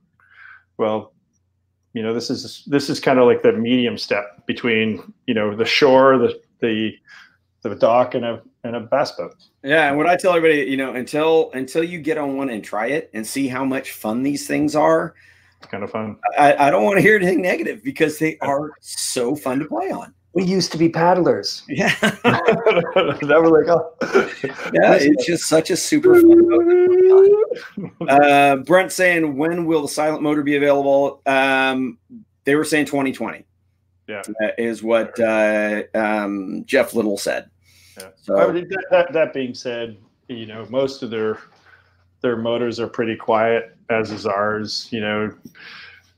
Well 0.77 1.14
you 1.95 2.03
know 2.03 2.13
this 2.13 2.29
is 2.29 2.63
this 2.67 2.89
is 2.89 2.99
kind 2.99 3.17
of 3.17 3.25
like 3.25 3.41
the 3.41 3.53
medium 3.53 3.97
step 3.97 4.45
between 4.45 5.13
you 5.25 5.33
know 5.33 5.55
the 5.55 5.65
shore 5.65 6.17
the 6.17 6.39
the 6.59 6.95
the 7.63 7.73
dock 7.75 8.13
and 8.13 8.23
a 8.23 8.41
and 8.63 8.75
a 8.75 8.79
bass 8.79 9.11
boat. 9.13 9.33
Yeah 9.63 9.87
and 9.87 9.97
what 9.97 10.05
i 10.05 10.15
tell 10.15 10.35
everybody 10.35 10.69
you 10.69 10.77
know 10.77 10.93
until 10.93 11.51
until 11.53 11.83
you 11.83 11.99
get 11.99 12.17
on 12.17 12.37
one 12.37 12.49
and 12.49 12.63
try 12.63 12.87
it 12.87 13.09
and 13.13 13.25
see 13.25 13.47
how 13.47 13.63
much 13.63 13.93
fun 13.93 14.21
these 14.21 14.45
things 14.45 14.75
are 14.75 15.15
it's 15.61 15.71
kind 15.71 15.83
of 15.83 15.89
fun. 15.89 16.17
I, 16.37 16.67
I 16.67 16.69
don't 16.69 16.83
want 16.83 16.97
to 16.97 17.01
hear 17.01 17.15
anything 17.15 17.41
negative 17.41 17.83
because 17.83 18.19
they 18.19 18.37
are 18.39 18.73
so 18.81 19.35
fun 19.35 19.57
to 19.59 19.65
play 19.65 19.89
on 19.89 20.13
we 20.35 20.43
used 20.43 20.71
to 20.73 20.77
be 20.77 20.89
paddlers. 20.89 21.63
Yeah. 21.69 21.95
Never 23.23 23.47
like, 23.47 23.69
oh. 23.69 23.95
yeah, 24.73 24.97
it's 24.99 25.25
just 25.25 25.45
such 25.45 25.71
a 25.71 25.77
super 25.77 26.21
fun. 26.21 27.31
Uh, 28.09 28.57
Brent 28.57 28.91
saying, 28.91 29.37
when 29.37 29.65
will 29.65 29.83
the 29.83 29.87
silent 29.87 30.21
motor 30.21 30.43
be 30.43 30.57
available? 30.57 31.21
Um, 31.25 31.97
they 32.43 32.55
were 32.55 32.65
saying 32.65 32.85
2020. 32.85 33.45
Yeah, 34.07 34.21
is 34.57 34.83
what 34.83 35.17
uh, 35.19 35.83
um, 35.95 36.63
Jeff 36.65 36.93
Little 36.93 37.17
said. 37.17 37.49
Yeah. 37.97 38.09
So 38.21 38.51
that, 38.51 38.85
that, 38.91 39.13
that 39.13 39.33
being 39.33 39.53
said, 39.53 39.97
you 40.27 40.45
know, 40.45 40.67
most 40.69 41.01
of 41.01 41.09
their 41.09 41.39
their 42.21 42.35
motors 42.35 42.79
are 42.79 42.87
pretty 42.87 43.15
quiet, 43.15 43.75
as 43.89 44.11
is 44.11 44.25
ours. 44.25 44.87
You 44.91 44.99
know, 44.99 45.33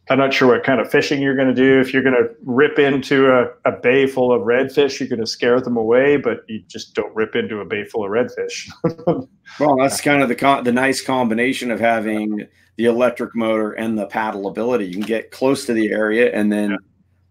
I'm 0.09 0.17
not 0.17 0.33
sure 0.33 0.47
what 0.47 0.63
kind 0.63 0.79
of 0.79 0.89
fishing 0.89 1.21
you're 1.21 1.35
going 1.35 1.49
to 1.49 1.53
do. 1.53 1.81
If 1.81 1.93
you're 1.93 2.03
going 2.03 2.15
to 2.15 2.29
rip 2.43 2.79
into 2.79 3.29
a, 3.29 3.47
a 3.65 3.73
bay 3.73 4.07
full 4.07 4.31
of 4.31 4.43
redfish, 4.43 4.99
you're 4.99 5.09
going 5.09 5.19
to 5.19 5.27
scare 5.27 5.59
them 5.59 5.75
away, 5.75 6.15
but 6.17 6.45
you 6.47 6.61
just 6.67 6.95
don't 6.95 7.13
rip 7.13 7.35
into 7.35 7.59
a 7.59 7.65
bay 7.65 7.83
full 7.83 8.05
of 8.05 8.11
redfish. 8.11 8.69
well, 9.59 9.75
that's 9.75 9.99
kind 9.99 10.21
of 10.21 10.29
the 10.29 10.61
the 10.63 10.71
nice 10.71 11.01
combination 11.01 11.71
of 11.71 11.79
having 11.79 12.47
the 12.77 12.85
electric 12.85 13.35
motor 13.35 13.73
and 13.73 13.97
the 13.97 14.05
paddle 14.05 14.47
ability. 14.47 14.85
You 14.85 14.93
can 14.93 15.01
get 15.01 15.31
close 15.31 15.65
to 15.65 15.73
the 15.73 15.91
area 15.91 16.31
and 16.33 16.51
then 16.51 16.71
yeah. 16.71 16.77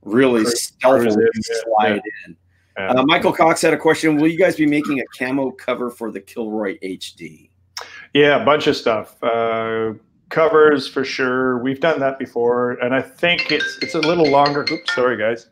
really 0.03 0.45
stealthily 0.45 1.25
slide 1.65 2.03
yeah. 2.05 2.27
in. 2.27 2.37
Yeah. 2.77 2.89
Uh, 2.89 3.05
Michael 3.07 3.33
Cox 3.33 3.63
had 3.63 3.73
a 3.73 3.79
question. 3.79 4.17
Will 4.17 4.29
you 4.29 4.39
guys 4.39 4.57
be 4.57 4.67
making 4.67 5.01
a 5.01 5.05
camo 5.19 5.51
cover 5.51 5.89
for 5.89 6.11
the 6.11 6.21
Kilroy 6.21 6.79
HD? 6.81 7.49
Yeah, 8.13 8.43
a 8.43 8.45
bunch 8.45 8.67
of 8.67 8.77
stuff. 8.77 9.23
Uh, 9.23 9.95
covers 10.31 10.89
for 10.89 11.05
sure. 11.05 11.59
We've 11.59 11.81
done 11.81 12.01
that 12.01 12.19
before, 12.19 12.73
and 12.73 12.95
I 12.95 13.03
think 13.03 13.51
it's 13.51 13.79
it's 13.83 13.95
a 13.95 14.01
little 14.01 14.29
longer. 14.29 14.67
Oops, 14.71 14.95
sorry 14.95 15.17
guys. 15.17 15.49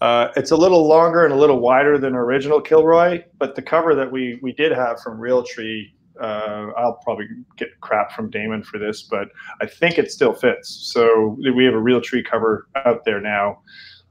Uh, 0.00 0.28
it's 0.36 0.52
a 0.52 0.56
little 0.56 0.86
longer 0.86 1.24
and 1.24 1.34
a 1.34 1.36
little 1.36 1.58
wider 1.58 1.98
than 1.98 2.14
original 2.14 2.60
Kilroy, 2.60 3.24
but 3.38 3.56
the 3.56 3.62
cover 3.62 3.94
that 3.94 4.10
we 4.10 4.38
we 4.42 4.52
did 4.52 4.72
have 4.72 5.00
from 5.00 5.18
Realtree, 5.18 5.90
uh, 6.20 6.68
I'll 6.76 7.00
probably 7.02 7.26
get 7.56 7.68
crap 7.80 8.12
from 8.12 8.30
Damon 8.30 8.62
for 8.62 8.78
this, 8.78 9.02
but 9.02 9.28
I 9.60 9.66
think 9.66 9.98
it 9.98 10.12
still 10.12 10.32
fits. 10.32 10.68
So 10.92 11.36
we 11.54 11.64
have 11.64 11.74
a 11.74 11.78
Realtree 11.78 12.24
cover 12.24 12.68
out 12.76 13.04
there 13.04 13.20
now. 13.20 13.60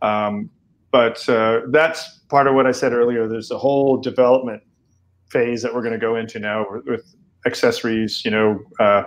Um, 0.01 0.49
but 0.91 1.27
uh, 1.29 1.61
that's 1.69 2.19
part 2.29 2.47
of 2.47 2.55
what 2.55 2.67
I 2.67 2.71
said 2.71 2.91
earlier. 2.93 3.27
There's 3.27 3.51
a 3.51 3.57
whole 3.57 3.97
development 3.97 4.61
phase 5.29 5.61
that 5.61 5.73
we're 5.73 5.81
going 5.81 5.93
to 5.93 5.99
go 5.99 6.15
into 6.15 6.39
now 6.39 6.65
with, 6.69 6.85
with 6.85 7.15
accessories. 7.45 8.25
You 8.25 8.31
know 8.31 8.59
uh, 8.79 9.03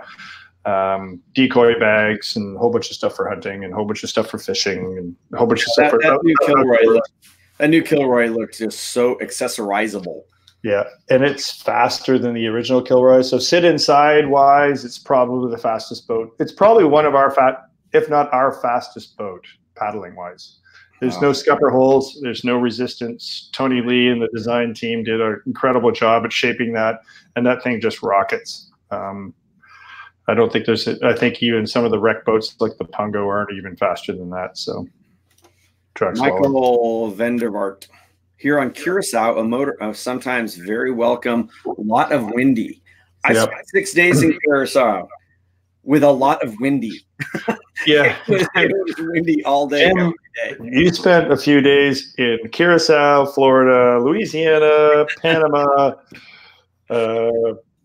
um, 0.65 1.21
decoy 1.33 1.79
bags 1.79 2.35
and 2.35 2.55
a 2.55 2.59
whole 2.59 2.71
bunch 2.71 2.89
of 2.89 2.95
stuff 2.95 3.15
for 3.15 3.27
hunting 3.27 3.63
and 3.63 3.73
a 3.73 3.75
whole 3.75 3.85
bunch 3.85 4.03
of 4.03 4.09
stuff 4.09 4.29
for 4.29 4.37
fishing 4.37 4.97
and 4.97 5.15
a 5.33 5.37
whole 5.37 5.47
bunch 5.47 5.61
of 5.61 5.69
stuff 5.69 5.85
that, 5.85 5.91
for 5.91 5.99
that 5.99 6.19
new 6.23 6.35
Kilroy 6.45 6.83
look, 6.85 7.03
that 7.57 7.69
new 7.69 7.81
Kilroy 7.81 8.27
looks 8.27 8.59
just 8.59 8.91
so 8.91 9.15
accessorizable. 9.15 10.23
Yeah, 10.63 10.83
and 11.09 11.23
it's 11.23 11.61
faster 11.63 12.19
than 12.19 12.35
the 12.35 12.45
original 12.45 12.83
Kilroy. 12.83 13.21
So 13.21 13.39
sit 13.39 13.65
inside 13.65 14.27
wise, 14.27 14.85
it's 14.85 14.99
probably 14.99 15.49
the 15.49 15.57
fastest 15.57 16.07
boat. 16.07 16.35
It's 16.39 16.51
probably 16.51 16.83
one 16.83 17.05
of 17.05 17.15
our 17.15 17.31
fat, 17.31 17.63
if 17.93 18.09
not 18.09 18.31
our 18.31 18.51
fastest 18.61 19.17
boat, 19.17 19.45
paddling 19.75 20.15
wise. 20.15 20.59
There's 20.99 21.15
wow. 21.15 21.21
no 21.21 21.33
scupper 21.33 21.71
holes. 21.71 22.19
There's 22.21 22.43
no 22.43 22.57
resistance. 22.57 23.49
Tony 23.53 23.81
Lee 23.81 24.09
and 24.09 24.21
the 24.21 24.27
design 24.27 24.75
team 24.75 25.03
did 25.03 25.19
an 25.19 25.41
incredible 25.47 25.91
job 25.91 26.25
at 26.25 26.31
shaping 26.31 26.73
that, 26.73 26.99
and 27.35 27.43
that 27.43 27.63
thing 27.63 27.81
just 27.81 28.03
rockets. 28.03 28.69
Um, 28.91 29.33
I 30.31 30.33
don't 30.33 30.51
think 30.51 30.65
there's. 30.65 30.87
I 30.87 31.13
think 31.13 31.43
even 31.43 31.67
some 31.67 31.83
of 31.83 31.91
the 31.91 31.99
wreck 31.99 32.23
boats 32.23 32.55
like 32.59 32.77
the 32.77 32.85
Pungo 32.85 33.27
aren't 33.27 33.51
even 33.51 33.75
faster 33.75 34.13
than 34.13 34.29
that. 34.29 34.57
So, 34.57 34.87
Michael 35.99 37.11
Venderbart 37.11 37.87
here 38.37 38.59
on 38.59 38.71
Curacao, 38.71 39.37
a 39.37 39.43
motor 39.43 39.77
uh, 39.83 39.91
sometimes 39.91 40.55
very 40.55 40.91
welcome, 40.91 41.49
a 41.65 41.81
lot 41.81 42.11
of 42.13 42.25
windy. 42.31 42.81
I 43.25 43.33
yep. 43.33 43.49
spent 43.49 43.67
six 43.67 43.93
days 43.93 44.23
in 44.23 44.37
Curacao 44.45 45.07
with 45.83 46.03
a 46.03 46.11
lot 46.11 46.43
of 46.43 46.55
windy. 46.59 47.05
Yeah, 47.87 48.15
it, 48.27 48.31
was, 48.31 48.41
it, 48.55 48.71
was, 48.71 48.95
windy 48.99 49.43
all 49.43 49.67
day, 49.67 49.91
day. 49.91 50.55
You 50.61 50.93
spent 50.93 51.31
a 51.31 51.37
few 51.37 51.61
days 51.61 52.13
in 52.19 52.37
Curacao, 52.51 53.25
Florida, 53.25 53.99
Louisiana, 53.99 55.07
Panama, 55.21 55.95
uh, 56.91 57.31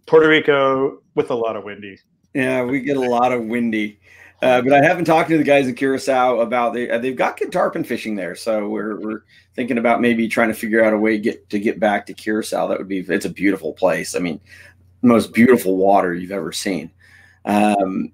Puerto 0.07 0.29
Rico, 0.29 0.99
with 1.15 1.31
a 1.31 1.35
lot 1.35 1.57
of 1.57 1.65
windy. 1.65 1.99
Yeah, 2.37 2.65
we 2.65 2.81
get 2.81 2.99
a 2.99 3.01
lot 3.01 3.33
of 3.33 3.47
windy. 3.47 3.99
Uh, 4.43 4.61
but 4.61 4.75
I 4.75 4.83
haven't 4.83 5.07
talked 5.07 5.31
to 5.31 5.39
the 5.39 5.43
guys 5.43 5.69
in 5.69 5.75
Curacao 5.75 6.41
about 6.41 6.75
they 6.75 6.91
uh, 6.91 6.99
they've 6.99 7.17
got 7.17 7.39
good 7.39 7.51
tarpon 7.51 7.83
fishing 7.83 8.15
there, 8.15 8.35
so 8.35 8.69
we're 8.69 9.01
we're 9.01 9.23
thinking 9.55 9.79
about 9.79 10.03
maybe 10.03 10.29
trying 10.29 10.49
to 10.49 10.55
figure 10.55 10.85
out 10.85 10.93
a 10.93 10.99
way 10.99 11.13
to 11.13 11.19
get 11.19 11.49
to 11.49 11.59
get 11.59 11.81
back 11.81 12.05
to 12.07 12.13
Curacao. 12.13 12.67
That 12.67 12.77
would 12.77 12.89
be 12.89 12.99
it's 12.99 13.25
a 13.25 13.31
beautiful 13.31 13.73
place. 13.73 14.15
I 14.15 14.19
mean, 14.19 14.39
most 15.01 15.33
beautiful 15.33 15.79
water 15.79 16.13
you've 16.13 16.31
ever 16.31 16.53
seen. 16.53 16.91
Um, 17.47 18.13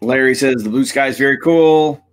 Larry 0.00 0.34
says 0.34 0.64
the 0.64 0.70
blue 0.70 0.84
sky 0.84 1.06
is 1.06 1.16
very 1.16 1.38
cool. 1.38 2.04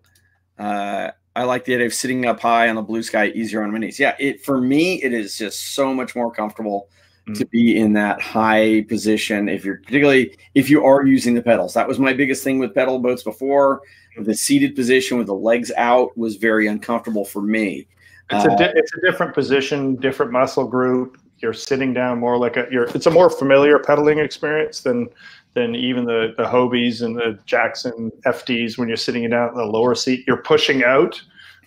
Uh, 0.60 1.10
I 1.36 1.44
like 1.46 1.66
the 1.66 1.74
idea 1.74 1.88
of 1.88 1.94
sitting 1.96 2.28
up 2.28 2.40
high 2.40 2.70
on 2.70 2.76
the 2.76 2.84
blue 2.84 3.02
sky, 3.02 3.30
easier 3.30 3.64
on 3.64 3.72
my 3.72 3.80
knees. 3.80 4.00
Yeah, 4.00 4.16
it 4.20 4.46
for 4.46 4.62
me 4.62 5.02
it 5.02 5.12
is 5.12 5.40
just 5.40 5.74
so 5.74 5.92
much 5.92 6.16
more 6.16 6.32
comfortable 6.32 6.88
Mm. 7.30 7.38
to 7.38 7.46
be 7.46 7.78
in 7.78 7.94
that 7.94 8.22
high 8.22 8.86
position 8.88 9.50
if 9.50 9.64
you're 9.66 9.78
particularly 9.78 10.38
if 10.56 10.70
you 10.70 10.86
are 10.86 11.06
using 11.06 11.34
the 11.34 11.42
pedals. 11.42 11.74
That 11.74 11.88
was 11.88 12.00
my 12.00 12.14
biggest 12.14 12.44
thing 12.44 12.60
with 12.60 12.74
pedal 12.74 13.00
boats 13.00 13.24
before. 13.24 13.82
The 14.18 14.36
seated 14.36 14.76
position 14.76 15.18
with 15.18 15.28
the 15.28 15.36
legs 15.36 15.72
out 15.78 16.18
was 16.18 16.36
very 16.36 16.68
uncomfortable 16.68 17.26
for 17.26 17.42
me. 17.42 17.88
It's 18.32 18.46
a 18.46 18.56
di- 18.56 18.70
uh, 18.70 18.74
it's 18.76 18.94
a 18.96 19.02
different 19.02 19.34
position 19.34 19.96
different 19.96 20.32
muscle 20.32 20.68
group. 20.68 21.18
You're 21.40 21.54
sitting 21.54 21.94
down 21.94 22.20
more 22.20 22.38
like 22.38 22.58
a 22.58 22.68
you're 22.72 22.86
it's 22.86 23.06
a 23.06 23.12
more 23.12 23.30
familiar 23.30 23.80
pedaling 23.80 24.20
experience 24.20 24.82
than 24.82 25.08
than 25.54 25.76
even 25.76 26.06
the 26.06 26.34
the 26.38 26.44
Hobies 26.44 27.02
and 27.04 27.16
the 27.16 27.38
Jackson 27.46 28.12
FDs 28.26 28.78
when 28.78 28.88
you're 28.88 28.98
sitting 28.98 29.30
down 29.30 29.50
in 29.50 29.56
the 29.56 29.66
lower 29.66 29.94
seat. 29.96 30.24
You're 30.26 30.44
pushing 30.44 30.84
out 30.84 31.22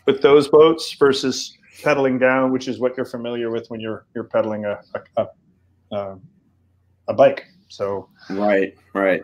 with 0.07 0.23
those 0.23 0.49
boats 0.49 0.95
versus 0.95 1.57
pedaling 1.83 2.17
down 2.17 2.53
which 2.53 2.69
is 2.69 2.79
what 2.79 2.97
you're 2.97 3.07
familiar 3.07 3.51
with 3.51 3.69
when 3.69 3.81
you're 3.81 4.05
you're 4.15 4.25
pedaling 4.25 4.65
a, 4.67 4.79
a, 4.95 5.23
a 5.23 5.29
uh, 5.93 6.17
a 7.09 7.15
bike. 7.15 7.47
So 7.69 8.09
right, 8.31 8.75
right. 8.95 9.23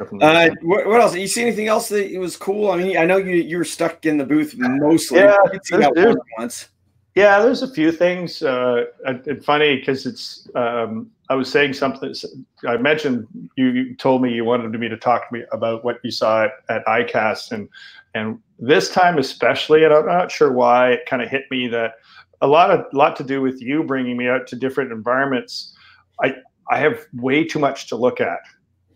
Uh, 0.00 0.50
what, 0.62 0.86
what, 0.86 1.00
else? 1.00 1.14
You 1.14 1.28
see 1.28 1.42
anything 1.42 1.68
else 1.68 1.88
that 1.88 2.12
was 2.18 2.36
cool? 2.36 2.70
I 2.70 2.76
mean, 2.76 2.96
I 2.96 3.04
know 3.04 3.16
you 3.16 3.36
you 3.36 3.58
were 3.58 3.64
stuck 3.64 4.04
in 4.06 4.16
the 4.16 4.24
booth 4.24 4.54
mostly. 4.56 5.20
Yeah, 5.20 5.36
there's, 5.70 5.92
there's, 5.94 6.16
once. 6.36 6.68
Yeah, 7.14 7.40
there's 7.40 7.62
a 7.62 7.72
few 7.72 7.92
things. 7.92 8.42
Uh, 8.42 8.86
it's 9.04 9.44
funny 9.44 9.76
because 9.76 10.06
it's. 10.06 10.48
Um, 10.54 11.10
I 11.30 11.36
was 11.36 11.50
saying 11.50 11.74
something. 11.74 12.12
I 12.66 12.76
mentioned 12.76 13.26
you, 13.56 13.66
you, 13.66 13.96
told 13.96 14.20
me 14.20 14.32
you 14.32 14.44
wanted 14.44 14.78
me 14.78 14.88
to 14.88 14.96
talk 14.96 15.28
to 15.28 15.34
me 15.34 15.44
about 15.52 15.84
what 15.84 15.98
you 16.02 16.10
saw 16.10 16.44
at, 16.44 16.52
at 16.68 16.84
ICAST, 16.86 17.52
and 17.52 17.68
and 18.14 18.40
this 18.58 18.90
time 18.90 19.18
especially, 19.18 19.84
and 19.84 19.94
I'm 19.94 20.06
not 20.06 20.30
sure 20.30 20.52
why 20.52 20.90
it 20.90 21.06
kind 21.06 21.22
of 21.22 21.28
hit 21.28 21.44
me 21.50 21.68
that 21.68 21.94
a 22.40 22.46
lot 22.46 22.70
of 22.70 22.84
lot 22.92 23.16
to 23.16 23.24
do 23.24 23.40
with 23.40 23.62
you 23.62 23.84
bringing 23.84 24.16
me 24.16 24.28
out 24.28 24.46
to 24.48 24.56
different 24.56 24.92
environments. 24.92 25.73
I 26.22 26.34
I 26.70 26.78
have 26.78 27.04
way 27.14 27.44
too 27.44 27.58
much 27.58 27.88
to 27.88 27.96
look 27.96 28.20
at, 28.20 28.38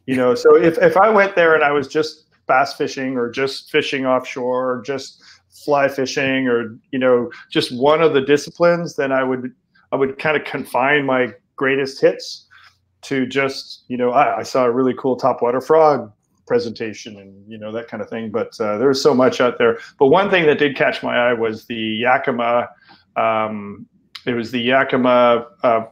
you 0.06 0.16
know. 0.16 0.34
So 0.34 0.56
if 0.56 0.78
if 0.78 0.96
I 0.96 1.08
went 1.10 1.34
there 1.36 1.54
and 1.54 1.64
I 1.64 1.72
was 1.72 1.88
just 1.88 2.26
bass 2.46 2.74
fishing 2.74 3.16
or 3.16 3.30
just 3.30 3.70
fishing 3.70 4.06
offshore 4.06 4.72
or 4.72 4.82
just 4.82 5.22
fly 5.64 5.88
fishing 5.88 6.48
or 6.48 6.76
you 6.90 6.98
know 6.98 7.30
just 7.50 7.76
one 7.76 8.00
of 8.00 8.14
the 8.14 8.20
disciplines 8.20 8.96
then 8.96 9.12
i 9.12 9.22
would 9.22 9.52
i 9.92 9.96
would 9.96 10.18
kind 10.18 10.36
of 10.36 10.44
confine 10.44 11.04
my 11.04 11.32
greatest 11.56 12.00
hits 12.00 12.46
to 13.02 13.26
just 13.26 13.84
you 13.88 13.96
know 13.96 14.10
i, 14.10 14.38
I 14.38 14.42
saw 14.42 14.64
a 14.64 14.70
really 14.70 14.94
cool 14.94 15.16
topwater 15.16 15.64
frog 15.64 16.12
presentation 16.46 17.18
and 17.18 17.50
you 17.50 17.58
know 17.58 17.72
that 17.72 17.88
kind 17.88 18.02
of 18.02 18.08
thing 18.08 18.30
but 18.30 18.58
uh, 18.60 18.78
there's 18.78 19.02
so 19.02 19.12
much 19.12 19.40
out 19.40 19.58
there 19.58 19.78
but 19.98 20.06
one 20.06 20.30
thing 20.30 20.46
that 20.46 20.58
did 20.58 20.76
catch 20.76 21.02
my 21.02 21.28
eye 21.28 21.34
was 21.34 21.66
the 21.66 21.74
yakima 21.74 22.68
um, 23.16 23.86
it 24.26 24.34
was 24.34 24.50
the 24.50 24.60
yakima 24.60 25.46
uh, 25.62 25.84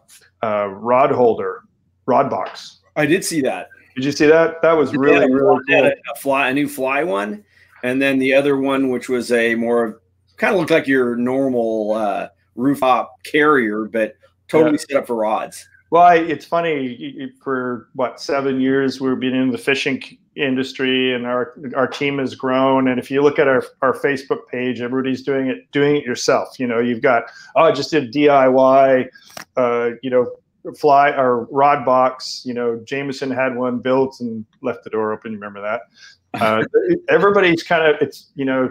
uh, 0.43 0.67
rod 0.69 1.11
holder 1.11 1.63
rod 2.07 2.31
box 2.31 2.81
i 2.97 3.07
did 3.07 3.25
see 3.25 3.41
that 3.41 3.69
did 3.95 4.05
you 4.05 4.13
see 4.13 4.27
that 4.27 4.61
that 4.63 4.73
was 4.73 4.95
really 4.95 5.31
really 5.33 5.61
cool 5.69 5.85
a, 5.85 5.89
a 5.91 6.17
fly 6.19 6.49
a 6.49 6.55
new 6.55 6.69
fly 6.69 7.03
one 7.03 7.45
and 7.83 8.01
then 8.01 8.19
the 8.19 8.35
other 8.35 8.57
one, 8.57 8.91
which 8.91 9.09
was 9.09 9.31
a 9.33 9.55
more 9.55 10.01
kind 10.37 10.53
of 10.53 10.59
looked 10.59 10.73
like 10.73 10.87
your 10.87 11.17
normal 11.17 11.93
uh, 11.93 12.29
rooftop 12.55 13.23
carrier, 13.25 13.85
but 13.85 14.15
totally 14.49 14.73
yeah. 14.73 14.85
set 14.89 14.97
up 14.97 15.07
for 15.07 15.17
rods. 15.17 15.69
Well, 15.91 16.03
I, 16.03 16.17
it's 16.17 16.45
funny. 16.45 17.31
For 17.41 17.89
what 17.95 18.21
seven 18.21 18.61
years 18.61 19.01
we've 19.01 19.21
been 19.21 19.35
in 19.35 19.51
the 19.51 19.59
fishing 19.59 20.03
industry, 20.37 21.15
and 21.15 21.27
our 21.27 21.55
our 21.75 21.87
team 21.87 22.19
has 22.19 22.35
grown. 22.35 22.89
And 22.89 22.99
if 22.99 23.11
you 23.11 23.23
look 23.23 23.39
at 23.39 23.49
our 23.49 23.65
our 23.83 23.93
Facebook 23.93 24.47
page, 24.51 24.81
everybody's 24.81 25.23
doing 25.23 25.49
it 25.49 25.71
doing 25.73 25.97
it 25.97 26.05
yourself. 26.05 26.59
You 26.59 26.67
know, 26.67 26.79
you've 26.79 27.03
got 27.03 27.25
oh, 27.55 27.65
I 27.65 27.73
just 27.73 27.91
did 27.91 28.13
DIY. 28.13 29.09
Uh, 29.57 29.91
you 30.03 30.11
know, 30.11 30.31
fly 30.79 31.11
or 31.11 31.45
rod 31.45 31.85
box. 31.85 32.43
You 32.45 32.55
know, 32.55 32.81
Jameson 32.85 33.31
had 33.31 33.57
one 33.57 33.79
built 33.79 34.21
and 34.21 34.45
left 34.63 34.85
the 34.85 34.91
door 34.91 35.13
open. 35.13 35.33
You 35.33 35.39
remember 35.39 35.63
that? 35.63 35.83
Uh, 36.35 36.63
everybody's 37.09 37.63
kind 37.63 37.87
of 37.87 37.97
it's 38.03 38.31
you 38.35 38.45
know 38.45 38.69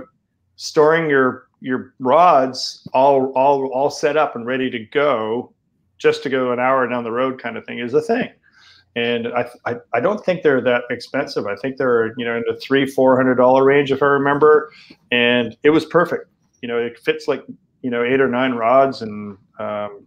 storing 0.55 1.09
your 1.09 1.47
your 1.61 1.95
rods 1.97 2.87
all 2.93 3.31
all 3.31 3.65
all 3.73 3.89
set 3.89 4.15
up 4.15 4.35
and 4.35 4.45
ready 4.45 4.69
to 4.69 4.77
go 4.77 5.51
just 5.97 6.21
to 6.21 6.29
go 6.29 6.51
an 6.51 6.59
hour 6.59 6.87
down 6.87 7.03
the 7.03 7.11
road 7.11 7.41
kind 7.41 7.57
of 7.57 7.65
thing 7.65 7.79
is 7.79 7.95
a 7.95 8.01
thing 8.01 8.29
and 8.95 9.27
I, 9.27 9.49
I, 9.65 9.75
I 9.93 9.99
don't 9.99 10.23
think 10.23 10.41
they're 10.41 10.61
that 10.61 10.83
expensive 10.89 11.47
i 11.47 11.55
think 11.55 11.77
they're 11.77 12.13
you 12.17 12.25
know 12.25 12.37
in 12.37 12.43
the 12.47 12.55
three 12.55 12.85
four 12.85 13.15
hundred 13.15 13.35
dollar 13.35 13.63
range 13.63 13.91
if 13.91 14.01
i 14.01 14.05
remember 14.05 14.71
and 15.11 15.55
it 15.63 15.69
was 15.69 15.85
perfect 15.85 16.29
you 16.61 16.67
know 16.67 16.77
it 16.77 16.99
fits 16.99 17.27
like 17.27 17.43
you 17.81 17.89
know 17.89 18.03
eight 18.03 18.21
or 18.21 18.27
nine 18.27 18.53
rods 18.53 19.01
and 19.01 19.37
um, 19.59 20.05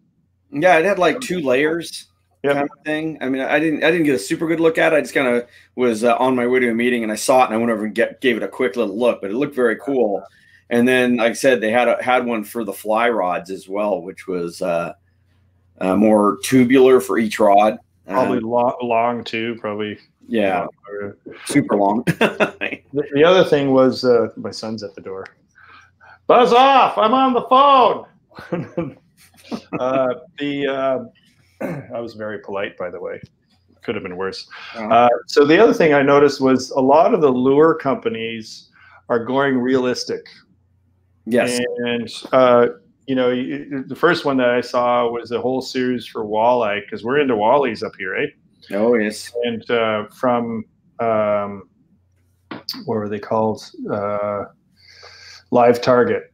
yeah 0.50 0.78
it 0.78 0.84
had 0.84 0.98
like 0.98 1.20
two 1.20 1.40
layers 1.40 2.08
yep. 2.42 2.54
kind 2.54 2.68
of 2.70 2.84
thing. 2.84 3.18
I 3.20 3.28
mean, 3.28 3.42
I 3.42 3.58
didn't 3.58 3.84
I 3.84 3.90
didn't 3.90 4.06
get 4.06 4.14
a 4.14 4.18
super 4.18 4.46
good 4.46 4.60
look 4.60 4.78
at 4.78 4.92
it. 4.92 4.96
I 4.96 5.00
just 5.00 5.14
kind 5.14 5.28
of 5.28 5.46
was 5.76 6.04
uh, 6.04 6.16
on 6.16 6.34
my 6.34 6.46
way 6.46 6.60
to 6.60 6.70
a 6.70 6.74
meeting 6.74 7.02
and 7.02 7.12
I 7.12 7.16
saw 7.16 7.42
it 7.42 7.46
and 7.46 7.54
I 7.54 7.58
went 7.58 7.70
over 7.70 7.84
and 7.84 7.94
get, 7.94 8.20
gave 8.20 8.36
it 8.36 8.42
a 8.42 8.48
quick 8.48 8.76
little 8.76 8.96
look, 8.96 9.20
but 9.20 9.30
it 9.30 9.34
looked 9.34 9.54
very 9.54 9.76
cool. 9.76 10.22
And 10.70 10.86
then, 10.86 11.16
like 11.16 11.30
I 11.30 11.34
said, 11.34 11.60
they 11.60 11.70
had 11.70 11.88
a, 11.88 12.02
had 12.02 12.26
one 12.26 12.44
for 12.44 12.62
the 12.62 12.72
fly 12.72 13.08
rods 13.08 13.50
as 13.50 13.68
well, 13.68 14.02
which 14.02 14.26
was 14.26 14.60
uh, 14.60 14.92
uh, 15.80 15.96
more 15.96 16.38
tubular 16.42 17.00
for 17.00 17.18
each 17.18 17.40
rod. 17.40 17.78
Probably 18.08 18.40
long, 18.40 18.74
long 18.82 19.24
too. 19.24 19.56
Probably. 19.60 19.98
Yeah, 20.26 20.66
super 21.46 21.76
long. 21.76 22.02
the, 22.06 22.82
the, 22.92 23.24
other 23.24 23.44
thing 23.44 23.72
was 23.72 24.04
uh, 24.04 24.28
my 24.36 24.50
son's 24.50 24.82
at 24.82 24.94
the 24.94 25.00
door. 25.00 25.26
Buzz 26.26 26.52
off! 26.52 26.98
I'm 26.98 27.14
on 27.14 27.32
the 27.32 27.42
phone. 27.48 28.06
uh, 29.80 30.14
the 30.38 30.66
uh, 30.66 31.04
I 31.94 32.00
was 32.00 32.14
very 32.14 32.40
polite, 32.40 32.76
by 32.76 32.90
the 32.90 33.00
way. 33.00 33.20
Could 33.82 33.94
have 33.94 34.04
been 34.04 34.16
worse. 34.16 34.46
Uh-huh. 34.74 34.88
Uh, 34.88 35.08
so 35.26 35.46
the 35.46 35.58
other 35.58 35.72
thing 35.72 35.94
I 35.94 36.02
noticed 36.02 36.40
was 36.40 36.70
a 36.70 36.80
lot 36.80 37.14
of 37.14 37.20
the 37.20 37.30
lure 37.30 37.74
companies 37.74 38.68
are 39.08 39.24
going 39.24 39.56
realistic. 39.56 40.26
Yes. 41.24 41.58
And 41.78 42.10
uh, 42.32 42.66
you 43.08 43.14
know, 43.14 43.30
the 43.86 43.96
first 43.96 44.24
one 44.24 44.36
that 44.36 44.50
I 44.50 44.60
saw 44.60 45.10
was 45.10 45.32
a 45.32 45.40
whole 45.40 45.62
series 45.62 46.06
for 46.06 46.24
walleye 46.24 46.82
because 46.84 47.02
we're 47.02 47.18
into 47.18 47.34
walleyes 47.34 47.82
up 47.82 47.92
here, 47.98 48.12
right? 48.12 48.28
Oh 48.70 48.94
yes. 48.94 49.32
And 49.44 49.68
uh, 49.70 50.06
from 50.08 50.64
um, 51.00 51.68
what 52.84 52.94
were 52.94 53.08
they 53.08 53.18
called? 53.18 53.62
Uh, 53.90 54.44
Live 55.50 55.80
Target 55.80 56.30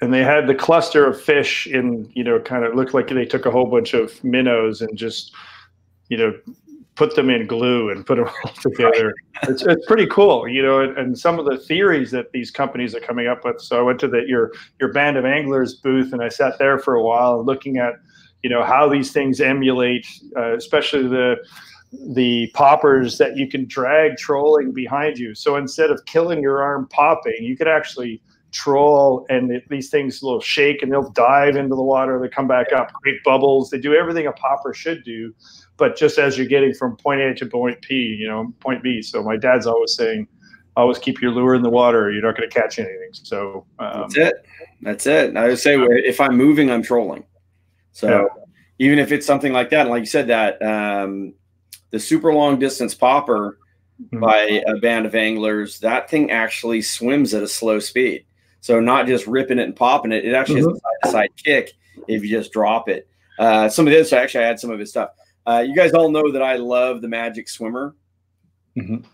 and 0.00 0.12
they 0.12 0.22
had 0.22 0.46
the 0.46 0.54
cluster 0.54 1.06
of 1.06 1.20
fish 1.20 1.66
in 1.66 2.10
you 2.14 2.24
know 2.24 2.40
kind 2.40 2.64
of 2.64 2.74
looked 2.74 2.94
like 2.94 3.08
they 3.08 3.24
took 3.24 3.46
a 3.46 3.50
whole 3.50 3.66
bunch 3.66 3.94
of 3.94 4.22
minnows 4.24 4.80
and 4.80 4.96
just 4.96 5.32
you 6.08 6.16
know 6.16 6.32
put 7.00 7.16
them 7.16 7.30
in 7.30 7.46
glue 7.46 7.88
and 7.88 8.04
put 8.04 8.16
them 8.16 8.28
all 8.44 8.52
together. 8.60 9.14
It's, 9.44 9.62
it's 9.62 9.86
pretty 9.86 10.06
cool 10.06 10.46
you 10.46 10.62
know 10.62 10.80
and, 10.80 10.98
and, 10.98 11.18
some 11.18 11.38
of 11.38 11.46
the 11.46 11.56
theories 11.56 12.10
that 12.10 12.30
these 12.32 12.50
companies 12.50 12.94
are 12.94 13.00
coming 13.00 13.26
up 13.26 13.42
with. 13.42 13.58
So 13.62 13.78
i 13.78 13.82
went 13.82 13.98
to 14.00 14.08
the 14.08 14.22
your 14.28 14.52
your 14.80 14.92
band 14.92 15.16
of 15.16 15.24
anglers 15.24 15.76
booth 15.76 16.12
and 16.12 16.22
i 16.22 16.28
sat 16.28 16.58
there 16.58 16.78
for 16.78 16.96
a 16.96 17.02
while 17.02 17.42
looking 17.42 17.78
at 17.78 17.94
you 18.42 18.50
know 18.50 18.62
how 18.62 18.86
these 18.86 19.12
things 19.12 19.40
emulate 19.40 20.06
uh, 20.36 20.54
especially 20.54 21.08
the 21.08 21.36
the 22.16 22.50
poppers 22.52 23.16
that 23.16 23.34
you 23.34 23.48
can 23.48 23.64
drag 23.64 24.16
trolling 24.16 24.70
behind 24.70 25.18
you. 25.18 25.34
So 25.34 25.56
instead 25.56 25.90
of 25.90 26.04
killing 26.04 26.42
your 26.42 26.62
arm 26.62 26.86
popping 26.88 27.40
you 27.40 27.56
could 27.56 27.68
actually 27.68 28.20
troll 28.52 29.24
and 29.30 29.50
it, 29.52 29.64
these 29.70 29.88
things 29.88 30.20
will 30.22 30.40
shake 30.40 30.82
and 30.82 30.92
they'll 30.92 31.12
dive 31.12 31.56
into 31.56 31.74
the 31.74 31.82
water 31.94 32.20
they 32.20 32.28
come 32.28 32.48
back 32.48 32.72
up 32.72 32.92
create 32.94 33.22
bubbles 33.24 33.70
they 33.70 33.78
do 33.78 33.94
everything 33.94 34.26
a 34.26 34.32
popper 34.32 34.74
should 34.74 35.04
do 35.04 35.32
but 35.80 35.96
just 35.96 36.18
as 36.18 36.38
you're 36.38 36.46
getting 36.46 36.72
from 36.72 36.96
point 36.96 37.20
a 37.20 37.34
to 37.34 37.46
point 37.46 37.80
p 37.82 37.94
you 37.94 38.28
know 38.28 38.52
point 38.60 38.82
b 38.82 39.02
so 39.02 39.22
my 39.22 39.36
dad's 39.36 39.66
always 39.66 39.94
saying 39.94 40.28
always 40.76 40.98
keep 40.98 41.20
your 41.20 41.32
lure 41.32 41.54
in 41.54 41.62
the 41.62 41.68
water 41.68 42.12
you're 42.12 42.22
not 42.22 42.36
going 42.36 42.48
to 42.48 42.54
catch 42.54 42.78
anything 42.78 43.10
so 43.12 43.66
um, 43.80 44.02
that's 44.02 44.16
it 44.16 44.34
that's 44.82 45.06
it 45.06 45.36
i 45.36 45.48
would 45.48 45.58
say 45.58 45.76
if 45.78 46.20
i'm 46.20 46.36
moving 46.36 46.70
i'm 46.70 46.82
trolling 46.82 47.24
so 47.90 48.08
yeah. 48.08 48.44
even 48.78 48.98
if 49.00 49.10
it's 49.10 49.26
something 49.26 49.52
like 49.52 49.70
that 49.70 49.88
like 49.88 50.00
you 50.00 50.06
said 50.06 50.28
that 50.28 50.62
um, 50.62 51.34
the 51.90 51.98
super 51.98 52.32
long 52.32 52.58
distance 52.58 52.94
popper 52.94 53.58
mm-hmm. 54.00 54.20
by 54.20 54.62
a 54.68 54.76
band 54.76 55.06
of 55.06 55.16
anglers 55.16 55.80
that 55.80 56.08
thing 56.08 56.30
actually 56.30 56.80
swims 56.80 57.34
at 57.34 57.42
a 57.42 57.48
slow 57.48 57.80
speed 57.80 58.24
so 58.60 58.78
not 58.78 59.06
just 59.06 59.26
ripping 59.26 59.58
it 59.58 59.64
and 59.64 59.76
popping 59.76 60.12
it. 60.12 60.24
It 60.24 60.34
actually 60.34 60.62
mm-hmm. 60.62 60.70
has 60.70 60.78
a 60.78 60.80
side 60.80 61.02
to 61.04 61.10
side 61.10 61.30
kick 61.44 61.72
if 62.08 62.22
you 62.22 62.28
just 62.28 62.52
drop 62.52 62.88
it. 62.88 63.08
Uh, 63.38 63.68
some 63.68 63.86
of 63.86 63.92
this, 63.92 64.12
actually, 64.12 64.44
I 64.44 64.48
had 64.48 64.60
some 64.60 64.70
of 64.70 64.78
his 64.78 64.90
stuff. 64.90 65.10
Uh, 65.46 65.64
you 65.66 65.74
guys 65.74 65.92
all 65.92 66.10
know 66.10 66.30
that 66.32 66.42
I 66.42 66.56
love 66.56 67.00
the 67.00 67.08
Magic 67.08 67.48
Swimmer 67.48 67.94
mm-hmm. 68.76 69.04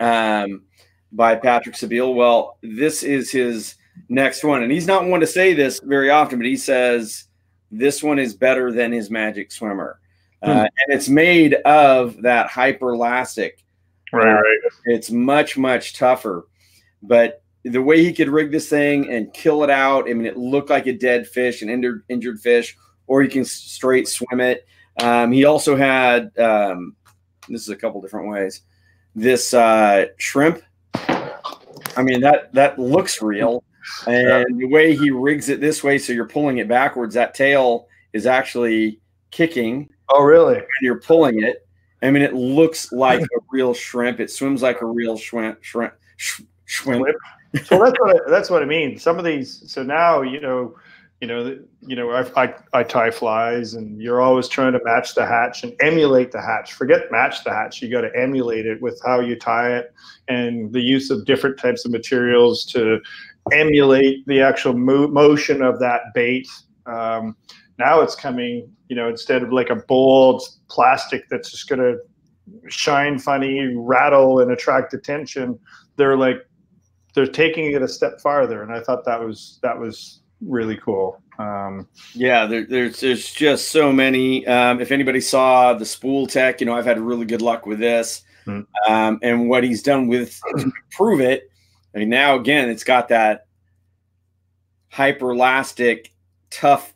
um, 0.00 0.62
by 1.10 1.34
Patrick 1.34 1.74
Sebile. 1.74 2.14
Well, 2.14 2.58
this 2.62 3.02
is 3.02 3.30
his 3.30 3.76
next 4.08 4.44
one. 4.44 4.62
And 4.62 4.72
he's 4.72 4.86
not 4.86 5.06
one 5.06 5.20
to 5.20 5.26
say 5.26 5.54
this 5.54 5.80
very 5.80 6.10
often, 6.10 6.38
but 6.38 6.46
he 6.46 6.56
says 6.56 7.24
this 7.70 8.02
one 8.02 8.18
is 8.18 8.34
better 8.34 8.70
than 8.70 8.92
his 8.92 9.10
Magic 9.10 9.50
Swimmer. 9.50 9.98
Uh, 10.42 10.48
mm-hmm. 10.48 10.58
and 10.60 10.70
it's 10.88 11.08
made 11.08 11.54
of 11.54 12.20
that 12.22 12.48
hyperlastic. 12.48 13.52
Right, 14.12 14.34
right. 14.34 14.58
It's 14.84 15.10
much, 15.10 15.56
much 15.56 15.94
tougher. 15.94 16.46
But 17.02 17.42
the 17.64 17.82
way 17.82 18.02
he 18.02 18.12
could 18.12 18.28
rig 18.28 18.50
this 18.50 18.68
thing 18.68 19.10
and 19.10 19.32
kill 19.32 19.62
it 19.62 19.70
out. 19.70 20.08
I 20.08 20.14
mean, 20.14 20.26
it 20.26 20.36
looked 20.36 20.70
like 20.70 20.86
a 20.86 20.92
dead 20.92 21.28
fish, 21.28 21.62
an 21.62 21.68
injured 21.68 22.02
injured 22.08 22.40
fish, 22.40 22.76
or 23.06 23.22
you 23.22 23.30
can 23.30 23.44
straight 23.44 24.08
swim 24.08 24.40
it. 24.40 24.66
Um, 25.00 25.32
he 25.32 25.44
also 25.44 25.76
had 25.76 26.36
um, 26.38 26.96
this 27.48 27.62
is 27.62 27.68
a 27.68 27.76
couple 27.76 28.00
different 28.00 28.28
ways. 28.28 28.62
This 29.14 29.54
uh, 29.54 30.06
shrimp. 30.16 30.62
I 30.94 32.02
mean 32.02 32.20
that 32.20 32.52
that 32.54 32.78
looks 32.78 33.20
real, 33.20 33.64
and 34.06 34.58
the 34.58 34.66
way 34.66 34.96
he 34.96 35.10
rigs 35.10 35.48
it 35.48 35.60
this 35.60 35.84
way, 35.84 35.98
so 35.98 36.12
you're 36.12 36.28
pulling 36.28 36.58
it 36.58 36.68
backwards. 36.68 37.14
That 37.14 37.34
tail 37.34 37.88
is 38.12 38.26
actually 38.26 39.00
kicking. 39.30 39.88
Oh, 40.08 40.22
really? 40.22 40.56
And 40.56 40.66
you're 40.80 41.00
pulling 41.00 41.42
it. 41.42 41.66
I 42.02 42.10
mean, 42.10 42.22
it 42.22 42.34
looks 42.34 42.92
like 42.92 43.20
a 43.20 43.40
real 43.50 43.74
shrimp. 43.74 44.20
It 44.20 44.30
swims 44.30 44.62
like 44.62 44.80
a 44.80 44.86
real 44.86 45.16
shrimp. 45.16 45.62
Shrimp. 45.62 45.94
Sh- 46.16 46.42
shrimp 46.64 47.06
so 47.64 47.78
that's 47.78 47.98
what 48.00 48.16
I, 48.16 48.30
that's 48.30 48.50
what 48.50 48.62
I 48.62 48.66
mean. 48.66 48.98
Some 48.98 49.18
of 49.18 49.24
these. 49.24 49.70
So 49.70 49.82
now 49.82 50.22
you 50.22 50.40
know, 50.40 50.74
you 51.22 51.28
know, 51.28 51.56
you 51.82 51.94
know, 51.94 52.10
I, 52.10 52.42
I, 52.42 52.54
I 52.72 52.82
tie 52.82 53.12
flies, 53.12 53.74
and 53.74 54.02
you're 54.02 54.20
always 54.20 54.48
trying 54.48 54.72
to 54.72 54.80
match 54.82 55.14
the 55.14 55.24
hatch 55.24 55.62
and 55.62 55.72
emulate 55.80 56.32
the 56.32 56.42
hatch. 56.42 56.72
Forget 56.72 57.12
match 57.12 57.44
the 57.44 57.50
hatch; 57.50 57.80
you 57.80 57.88
got 57.88 58.00
to 58.00 58.10
emulate 58.16 58.66
it 58.66 58.82
with 58.82 59.00
how 59.06 59.20
you 59.20 59.38
tie 59.38 59.70
it 59.76 59.94
and 60.26 60.72
the 60.72 60.80
use 60.80 61.10
of 61.10 61.24
different 61.24 61.60
types 61.60 61.84
of 61.84 61.92
materials 61.92 62.64
to 62.72 62.98
emulate 63.52 64.26
the 64.26 64.40
actual 64.40 64.72
mo- 64.72 65.06
motion 65.06 65.62
of 65.62 65.78
that 65.78 66.00
bait. 66.12 66.48
Um, 66.86 67.36
now 67.78 68.00
it's 68.00 68.16
coming, 68.16 68.68
you 68.88 68.96
know, 68.96 69.08
instead 69.08 69.44
of 69.44 69.52
like 69.52 69.70
a 69.70 69.76
bold 69.76 70.42
plastic 70.68 71.28
that's 71.30 71.52
just 71.52 71.68
going 71.68 71.78
to 71.78 71.98
shine 72.68 73.20
funny, 73.20 73.72
rattle, 73.76 74.40
and 74.40 74.50
attract 74.50 74.92
attention, 74.92 75.56
they're 75.94 76.16
like 76.16 76.38
they're 77.14 77.26
taking 77.28 77.70
it 77.70 77.80
a 77.80 77.86
step 77.86 78.20
farther, 78.20 78.64
and 78.64 78.72
I 78.72 78.80
thought 78.80 79.04
that 79.04 79.20
was 79.20 79.60
that 79.62 79.78
was 79.78 80.21
really 80.46 80.76
cool. 80.76 81.20
Um, 81.38 81.88
yeah, 82.14 82.46
there, 82.46 82.64
there's 82.64 83.00
there's 83.00 83.32
just 83.32 83.68
so 83.68 83.92
many. 83.92 84.46
Um, 84.46 84.80
if 84.80 84.92
anybody 84.92 85.20
saw 85.20 85.74
the 85.74 85.86
spool 85.86 86.26
tech, 86.26 86.60
you 86.60 86.66
know 86.66 86.74
I've 86.74 86.84
had 86.84 86.98
really 87.00 87.26
good 87.26 87.42
luck 87.42 87.66
with 87.66 87.78
this, 87.78 88.22
hmm. 88.44 88.60
um, 88.88 89.18
and 89.22 89.48
what 89.48 89.64
he's 89.64 89.82
done 89.82 90.08
with 90.08 90.40
to 90.58 90.72
prove 90.92 91.20
it. 91.20 91.50
I 91.94 91.98
mean, 91.98 92.08
now 92.08 92.36
again, 92.36 92.68
it's 92.68 92.84
got 92.84 93.08
that 93.08 93.46
hyperelastic, 94.92 96.12
tough 96.50 96.94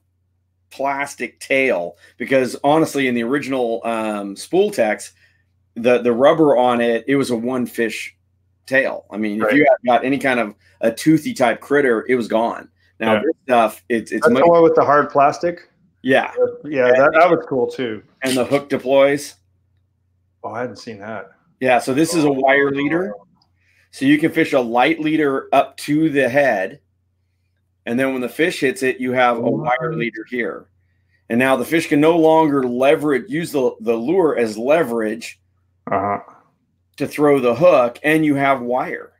plastic 0.71 1.41
tail. 1.41 1.97
Because 2.19 2.57
honestly, 2.63 3.09
in 3.09 3.15
the 3.15 3.25
original 3.25 3.81
um, 3.85 4.37
spool 4.37 4.71
techs, 4.71 5.13
the 5.75 5.99
the 5.99 6.13
rubber 6.13 6.57
on 6.57 6.81
it, 6.81 7.05
it 7.09 7.17
was 7.17 7.31
a 7.31 7.37
one 7.37 7.67
fish 7.67 8.15
tail. 8.67 9.07
I 9.11 9.17
mean, 9.17 9.41
right. 9.41 9.53
if 9.53 9.59
you 9.59 9.67
got 9.87 10.05
any 10.05 10.19
kind 10.19 10.41
of 10.41 10.55
a 10.81 10.93
toothy 10.93 11.35
type 11.35 11.61
critter, 11.61 12.05
it 12.09 12.15
was 12.15 12.29
gone. 12.29 12.69
Now 12.99 13.15
yeah. 13.15 13.21
this 13.21 13.35
stuff, 13.45 13.85
it's 13.89 14.13
it's 14.13 14.27
That's 14.27 14.41
the 14.41 14.47
one 14.47 14.63
with 14.63 14.75
the 14.75 14.85
hard 14.85 15.11
plastic. 15.11 15.71
Yeah, 16.03 16.33
yeah, 16.65 16.93
that, 16.93 17.13
that 17.15 17.31
was 17.31 17.45
cool 17.49 17.67
too. 17.67 18.03
And 18.23 18.37
the 18.37 18.45
hook 18.45 18.69
deploys. 18.69 19.35
Oh, 20.45 20.51
I 20.51 20.61
hadn't 20.61 20.77
seen 20.77 20.99
that. 21.01 21.31
Yeah, 21.61 21.79
so 21.79 21.93
this 21.95 22.15
is 22.15 22.25
a 22.25 22.33
wire 22.33 22.71
leader. 22.71 23.13
So 23.91 24.05
you 24.05 24.19
can 24.19 24.31
fish 24.31 24.53
a 24.53 24.61
light 24.61 25.01
leader 25.01 25.49
up 25.53 25.77
to 25.79 26.11
the 26.11 26.29
head, 26.29 26.81
and 27.87 27.99
then 27.99 28.13
when 28.13 28.21
the 28.21 28.29
fish 28.29 28.61
hits 28.61 28.83
it, 28.83 29.01
you 29.01 29.13
have 29.13 29.39
a 29.39 29.51
wire 29.51 29.95
leader 29.95 30.25
here. 30.29 30.69
And 31.29 31.39
now 31.39 31.57
the 31.57 31.65
fish 31.65 31.89
can 31.89 32.01
no 32.01 32.17
longer 32.17 32.63
leverage, 32.63 33.29
use 33.29 33.51
the, 33.51 33.75
the 33.81 33.95
lure 33.95 34.37
as 34.39 34.57
leverage 34.57 35.41
uh-huh. 35.91 36.21
to 36.99 37.07
throw 37.07 37.41
the 37.41 37.55
hook, 37.55 37.99
and 38.05 38.25
you 38.25 38.37
have 38.37 38.61
wire. 38.61 39.13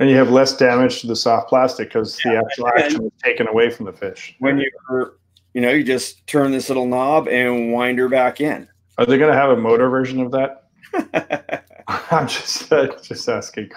And 0.00 0.10
you 0.10 0.16
have 0.16 0.30
less 0.30 0.56
damage 0.56 1.02
to 1.02 1.06
the 1.06 1.14
soft 1.14 1.48
plastic 1.48 1.88
because 1.88 2.18
yeah. 2.24 2.32
the 2.32 2.38
actual 2.38 2.68
action 2.68 3.04
is 3.04 3.12
taken 3.22 3.46
away 3.46 3.70
from 3.70 3.86
the 3.86 3.92
fish. 3.92 4.34
When 4.38 4.58
you 4.58 4.70
you 5.54 5.60
know, 5.60 5.70
you 5.70 5.84
just 5.84 6.26
turn 6.26 6.52
this 6.52 6.68
little 6.68 6.86
knob 6.86 7.28
and 7.28 7.72
wind 7.72 7.98
her 7.98 8.08
back 8.08 8.40
in. 8.40 8.68
Are 8.98 9.06
they 9.06 9.18
going 9.18 9.32
to 9.32 9.38
have 9.38 9.50
a 9.50 9.56
motor 9.56 9.88
version 9.88 10.20
of 10.20 10.30
that? 10.32 10.70
I'm 12.10 12.28
just 12.28 12.72
uh, 12.72 12.88
just 13.02 13.28
asking. 13.28 13.70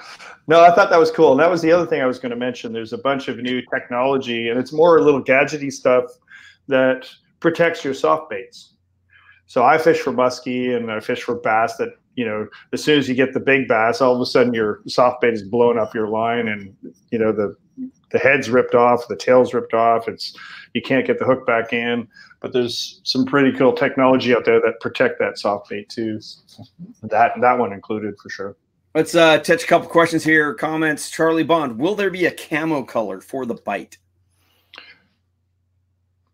No, 0.47 0.61
I 0.61 0.73
thought 0.73 0.89
that 0.89 0.99
was 0.99 1.11
cool. 1.11 1.31
And 1.31 1.39
that 1.39 1.49
was 1.49 1.61
the 1.61 1.71
other 1.71 1.85
thing 1.85 2.01
I 2.01 2.05
was 2.05 2.19
going 2.19 2.31
to 2.31 2.35
mention. 2.35 2.73
There's 2.73 2.93
a 2.93 2.97
bunch 2.97 3.27
of 3.27 3.37
new 3.37 3.61
technology, 3.73 4.49
and 4.49 4.59
it's 4.59 4.73
more 4.73 5.01
little 5.01 5.23
gadgety 5.23 5.71
stuff 5.71 6.05
that 6.67 7.09
protects 7.39 7.83
your 7.83 7.93
soft 7.93 8.29
baits. 8.29 8.73
So 9.45 9.63
I 9.63 9.77
fish 9.77 9.99
for 9.99 10.11
muskie 10.11 10.75
and 10.75 10.91
I 10.91 10.99
fish 10.99 11.23
for 11.23 11.35
bass 11.35 11.75
that 11.77 11.89
you 12.15 12.25
know, 12.25 12.47
as 12.71 12.83
soon 12.83 12.99
as 12.99 13.09
you 13.09 13.15
get 13.15 13.33
the 13.33 13.39
big 13.39 13.67
bass, 13.67 14.01
all 14.01 14.15
of 14.15 14.21
a 14.21 14.25
sudden 14.25 14.53
your 14.53 14.81
soft 14.87 15.21
bait 15.21 15.33
is 15.33 15.43
blowing 15.43 15.79
up 15.79 15.93
your 15.95 16.07
line, 16.07 16.47
and 16.47 16.75
you 17.11 17.19
know 17.19 17.31
the 17.31 17.55
the 18.11 18.19
head's 18.19 18.49
ripped 18.49 18.75
off, 18.75 19.07
the 19.07 19.15
tail's 19.15 19.53
ripped 19.53 19.73
off. 19.73 20.07
It's 20.07 20.37
you 20.73 20.81
can't 20.81 21.05
get 21.05 21.19
the 21.19 21.25
hook 21.25 21.45
back 21.45 21.73
in. 21.73 22.07
But 22.39 22.51
there's 22.51 22.99
some 23.03 23.25
pretty 23.25 23.57
cool 23.57 23.73
technology 23.73 24.35
out 24.35 24.43
there 24.43 24.59
that 24.59 24.81
protect 24.81 25.17
that 25.19 25.39
soft 25.39 25.69
bait 25.69 25.89
too. 25.89 26.19
That 27.01 27.31
that 27.39 27.57
one 27.57 27.73
included 27.73 28.15
for 28.21 28.29
sure. 28.29 28.55
Let's 28.93 29.15
uh, 29.15 29.39
touch 29.39 29.63
a 29.63 29.67
couple 29.67 29.87
questions 29.87 30.23
here. 30.23 30.53
Comments. 30.53 31.09
Charlie 31.09 31.43
Bond. 31.43 31.79
Will 31.79 31.95
there 31.95 32.11
be 32.11 32.25
a 32.25 32.31
camo 32.31 32.83
color 32.83 33.21
for 33.21 33.45
the 33.45 33.55
bite? 33.55 33.97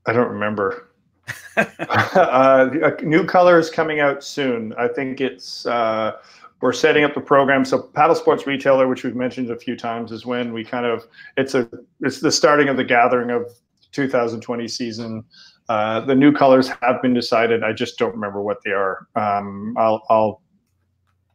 I 0.05 0.11
don't 0.11 0.29
remember. 0.29 0.88
uh, 1.57 2.69
a 2.83 3.01
new 3.03 3.25
color 3.25 3.59
is 3.59 3.69
coming 3.69 3.99
out 3.99 4.23
soon. 4.23 4.73
I 4.73 4.87
think 4.87 5.21
it's 5.21 5.65
uh, 5.65 6.13
we're 6.61 6.73
setting 6.73 7.03
up 7.03 7.13
the 7.13 7.21
program. 7.21 7.63
So 7.65 7.79
paddle 7.79 8.15
sports 8.15 8.45
retailer, 8.45 8.87
which 8.87 9.03
we've 9.03 9.15
mentioned 9.15 9.49
a 9.49 9.57
few 9.57 9.75
times, 9.75 10.11
is 10.11 10.25
when 10.25 10.53
we 10.53 10.63
kind 10.63 10.85
of 10.85 11.07
it's 11.37 11.55
a 11.55 11.69
it's 12.01 12.19
the 12.19 12.31
starting 12.31 12.69
of 12.69 12.77
the 12.77 12.83
gathering 12.83 13.31
of 13.31 13.51
2020 13.91 14.67
season. 14.67 15.23
Uh, 15.67 15.99
the 16.01 16.15
new 16.15 16.31
colors 16.31 16.69
have 16.81 17.01
been 17.01 17.13
decided. 17.13 17.63
I 17.63 17.73
just 17.73 17.97
don't 17.97 18.13
remember 18.13 18.41
what 18.41 18.57
they 18.63 18.71
are. 18.71 19.07
Um, 19.15 19.75
I'll 19.77 20.03
I'll 20.09 20.41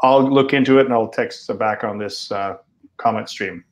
I'll 0.01 0.29
look 0.29 0.53
into 0.53 0.79
it 0.79 0.87
and 0.87 0.95
I'll 0.95 1.09
text 1.09 1.51
back 1.59 1.85
on 1.85 1.99
this 1.99 2.31
uh, 2.31 2.57
comment 2.97 3.29
stream. 3.29 3.65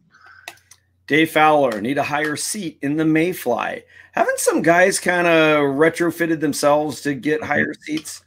Dave 1.07 1.30
Fowler 1.30 1.80
need 1.80 1.98
a 1.98 2.03
higher 2.03 2.36
seat 2.36 2.78
in 2.82 2.96
the 2.96 3.05
Mayfly. 3.05 3.82
Haven't 4.12 4.38
some 4.38 4.62
guys 4.62 5.00
kind 5.00 5.26
of 5.26 5.74
retrofitted 5.74 6.40
themselves 6.40 7.00
to 7.03 7.14
get 7.14 7.40
mm-hmm. 7.40 7.50
higher 7.50 7.74
seats? 7.80 8.22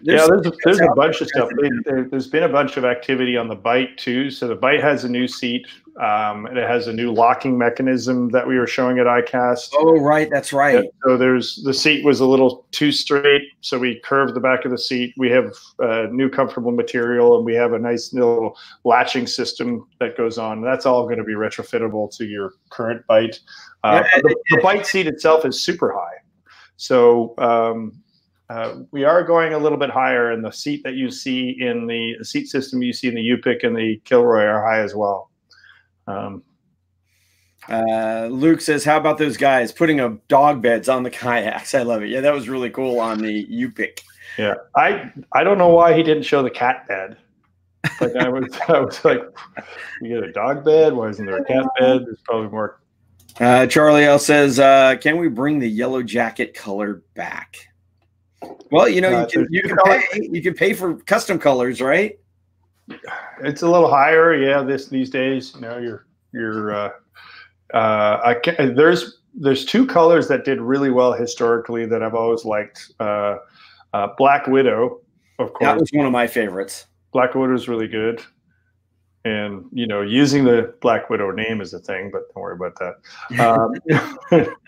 There's 0.00 0.20
yeah, 0.20 0.26
there's 0.28 0.46
a, 0.46 0.52
there's 0.64 0.80
a 0.80 0.94
bunch 0.94 1.20
of 1.20 1.28
stuff. 1.28 1.48
There, 1.84 2.08
has 2.12 2.26
been 2.26 2.44
a 2.44 2.48
bunch 2.48 2.76
of 2.76 2.84
activity 2.84 3.36
on 3.36 3.48
the 3.48 3.54
bite 3.54 3.96
too. 3.96 4.30
So 4.30 4.48
the 4.48 4.56
bite 4.56 4.82
has 4.82 5.04
a 5.04 5.08
new 5.08 5.28
seat. 5.28 5.66
Um, 5.96 6.46
and 6.46 6.58
it 6.58 6.68
has 6.68 6.88
a 6.88 6.92
new 6.92 7.12
locking 7.12 7.56
mechanism 7.56 8.28
that 8.30 8.44
we 8.44 8.58
were 8.58 8.66
showing 8.66 8.98
at 8.98 9.06
ICAST. 9.06 9.74
Oh, 9.74 10.00
right, 10.00 10.28
that's 10.28 10.52
right. 10.52 10.82
Yeah, 10.82 10.90
so 11.04 11.16
there's 11.16 11.62
the 11.62 11.72
seat 11.72 12.04
was 12.04 12.18
a 12.18 12.26
little 12.26 12.66
too 12.72 12.90
straight, 12.90 13.42
so 13.60 13.78
we 13.78 14.00
curved 14.00 14.34
the 14.34 14.40
back 14.40 14.64
of 14.64 14.72
the 14.72 14.78
seat. 14.78 15.14
We 15.16 15.30
have 15.30 15.54
a 15.78 16.08
new 16.08 16.28
comfortable 16.28 16.72
material, 16.72 17.36
and 17.36 17.46
we 17.46 17.54
have 17.54 17.74
a 17.74 17.78
nice 17.78 18.12
little 18.12 18.58
latching 18.82 19.28
system 19.28 19.86
that 20.00 20.16
goes 20.16 20.36
on. 20.36 20.62
That's 20.62 20.84
all 20.84 21.04
going 21.04 21.18
to 21.18 21.24
be 21.24 21.34
retrofittable 21.34 22.12
to 22.16 22.24
your 22.24 22.54
current 22.70 23.06
bite. 23.06 23.38
Uh, 23.84 24.02
yeah, 24.02 24.20
the, 24.20 24.36
the, 24.50 24.60
bite 24.62 24.86
seat 24.86 25.06
itself 25.06 25.44
is 25.44 25.62
super 25.62 25.92
high, 25.92 26.16
so 26.76 27.34
um, 27.38 28.02
uh, 28.50 28.80
we 28.90 29.04
are 29.04 29.22
going 29.22 29.54
a 29.54 29.58
little 29.58 29.78
bit 29.78 29.90
higher, 29.90 30.30
and 30.30 30.44
the 30.44 30.50
seat 30.50 30.82
that 30.84 30.94
you 30.94 31.10
see 31.10 31.56
in 31.60 31.86
the 31.86 32.22
seat 32.22 32.46
system 32.48 32.82
you 32.82 32.92
see 32.92 33.08
in 33.08 33.14
the 33.14 33.22
Yupik 33.22 33.64
and 33.64 33.76
the 33.76 34.00
Kilroy 34.04 34.44
are 34.44 34.62
high 34.62 34.80
as 34.80 34.94
well. 34.94 35.30
Um, 36.06 36.42
uh, 37.68 38.28
Luke 38.30 38.60
says, 38.60 38.84
"How 38.84 38.98
about 38.98 39.16
those 39.16 39.38
guys 39.38 39.72
putting 39.72 40.00
a 40.00 40.18
dog 40.28 40.60
beds 40.60 40.90
on 40.90 41.02
the 41.02 41.10
kayaks? 41.10 41.74
I 41.74 41.82
love 41.82 42.02
it. 42.02 42.10
Yeah, 42.10 42.20
that 42.20 42.34
was 42.34 42.48
really 42.48 42.68
cool 42.68 43.00
on 43.00 43.18
the 43.18 43.46
Yupik. 43.46 44.00
Yeah, 44.36 44.54
I 44.76 45.10
I 45.32 45.42
don't 45.42 45.56
know 45.56 45.70
why 45.70 45.94
he 45.94 46.02
didn't 46.02 46.24
show 46.24 46.42
the 46.42 46.50
cat 46.50 46.86
bed. 46.86 47.16
Like 48.00 48.16
I 48.16 48.28
was, 48.28 48.58
I 48.68 48.80
was 48.80 49.02
like, 49.04 49.22
you 50.02 50.08
get 50.08 50.28
a 50.28 50.32
dog 50.32 50.64
bed. 50.64 50.92
Why 50.92 51.08
isn't 51.08 51.24
there 51.24 51.38
a 51.38 51.44
cat 51.44 51.64
bed? 51.78 52.04
There's 52.04 52.20
probably 52.24 52.48
more. 52.48 52.80
Uh, 53.40 53.66
Charlie 53.66 54.04
L 54.04 54.18
says, 54.18 54.58
uh, 54.58 54.96
"Can 55.00 55.16
we 55.16 55.28
bring 55.28 55.58
the 55.58 55.68
yellow 55.68 56.02
jacket 56.02 56.52
color 56.52 57.02
back?" 57.14 57.68
Well, 58.70 58.88
you 58.88 59.00
know, 59.00 59.10
you 59.10 59.16
uh, 59.16 59.26
can 59.26 59.46
you 59.50 59.62
can 59.62 59.76
pay 59.84 60.02
you 60.32 60.42
can 60.42 60.54
pay 60.54 60.72
for 60.72 60.96
custom 60.96 61.38
colors, 61.38 61.80
right? 61.80 62.18
It's 63.42 63.62
a 63.62 63.70
little 63.70 63.88
higher, 63.88 64.34
yeah. 64.34 64.62
This 64.62 64.88
these 64.88 65.10
days, 65.10 65.52
you 65.54 65.60
know, 65.60 65.78
you're 65.78 66.06
you're. 66.32 66.74
Uh, 66.74 66.90
uh, 67.72 68.20
I 68.24 68.34
can, 68.34 68.74
there's 68.74 69.20
there's 69.34 69.64
two 69.64 69.86
colors 69.86 70.28
that 70.28 70.44
did 70.44 70.60
really 70.60 70.90
well 70.90 71.12
historically 71.12 71.86
that 71.86 72.02
I've 72.02 72.14
always 72.14 72.44
liked. 72.44 72.92
Uh, 73.00 73.36
uh, 73.92 74.08
Black 74.18 74.46
Widow, 74.46 75.00
of 75.38 75.52
course. 75.52 75.68
That 75.68 75.78
was 75.78 75.90
one 75.92 76.06
of 76.06 76.12
my 76.12 76.26
favorites. 76.26 76.86
Black 77.12 77.34
Widow 77.34 77.54
is 77.54 77.68
really 77.68 77.88
good, 77.88 78.22
and 79.24 79.64
you 79.72 79.86
know, 79.86 80.02
using 80.02 80.44
the 80.44 80.74
Black 80.80 81.10
Widow 81.10 81.30
name 81.30 81.60
is 81.60 81.72
a 81.74 81.78
thing, 81.78 82.10
but 82.12 82.22
don't 82.34 82.42
worry 82.42 82.56
about 82.56 82.78
that. 82.78 84.40
Um, 84.40 84.46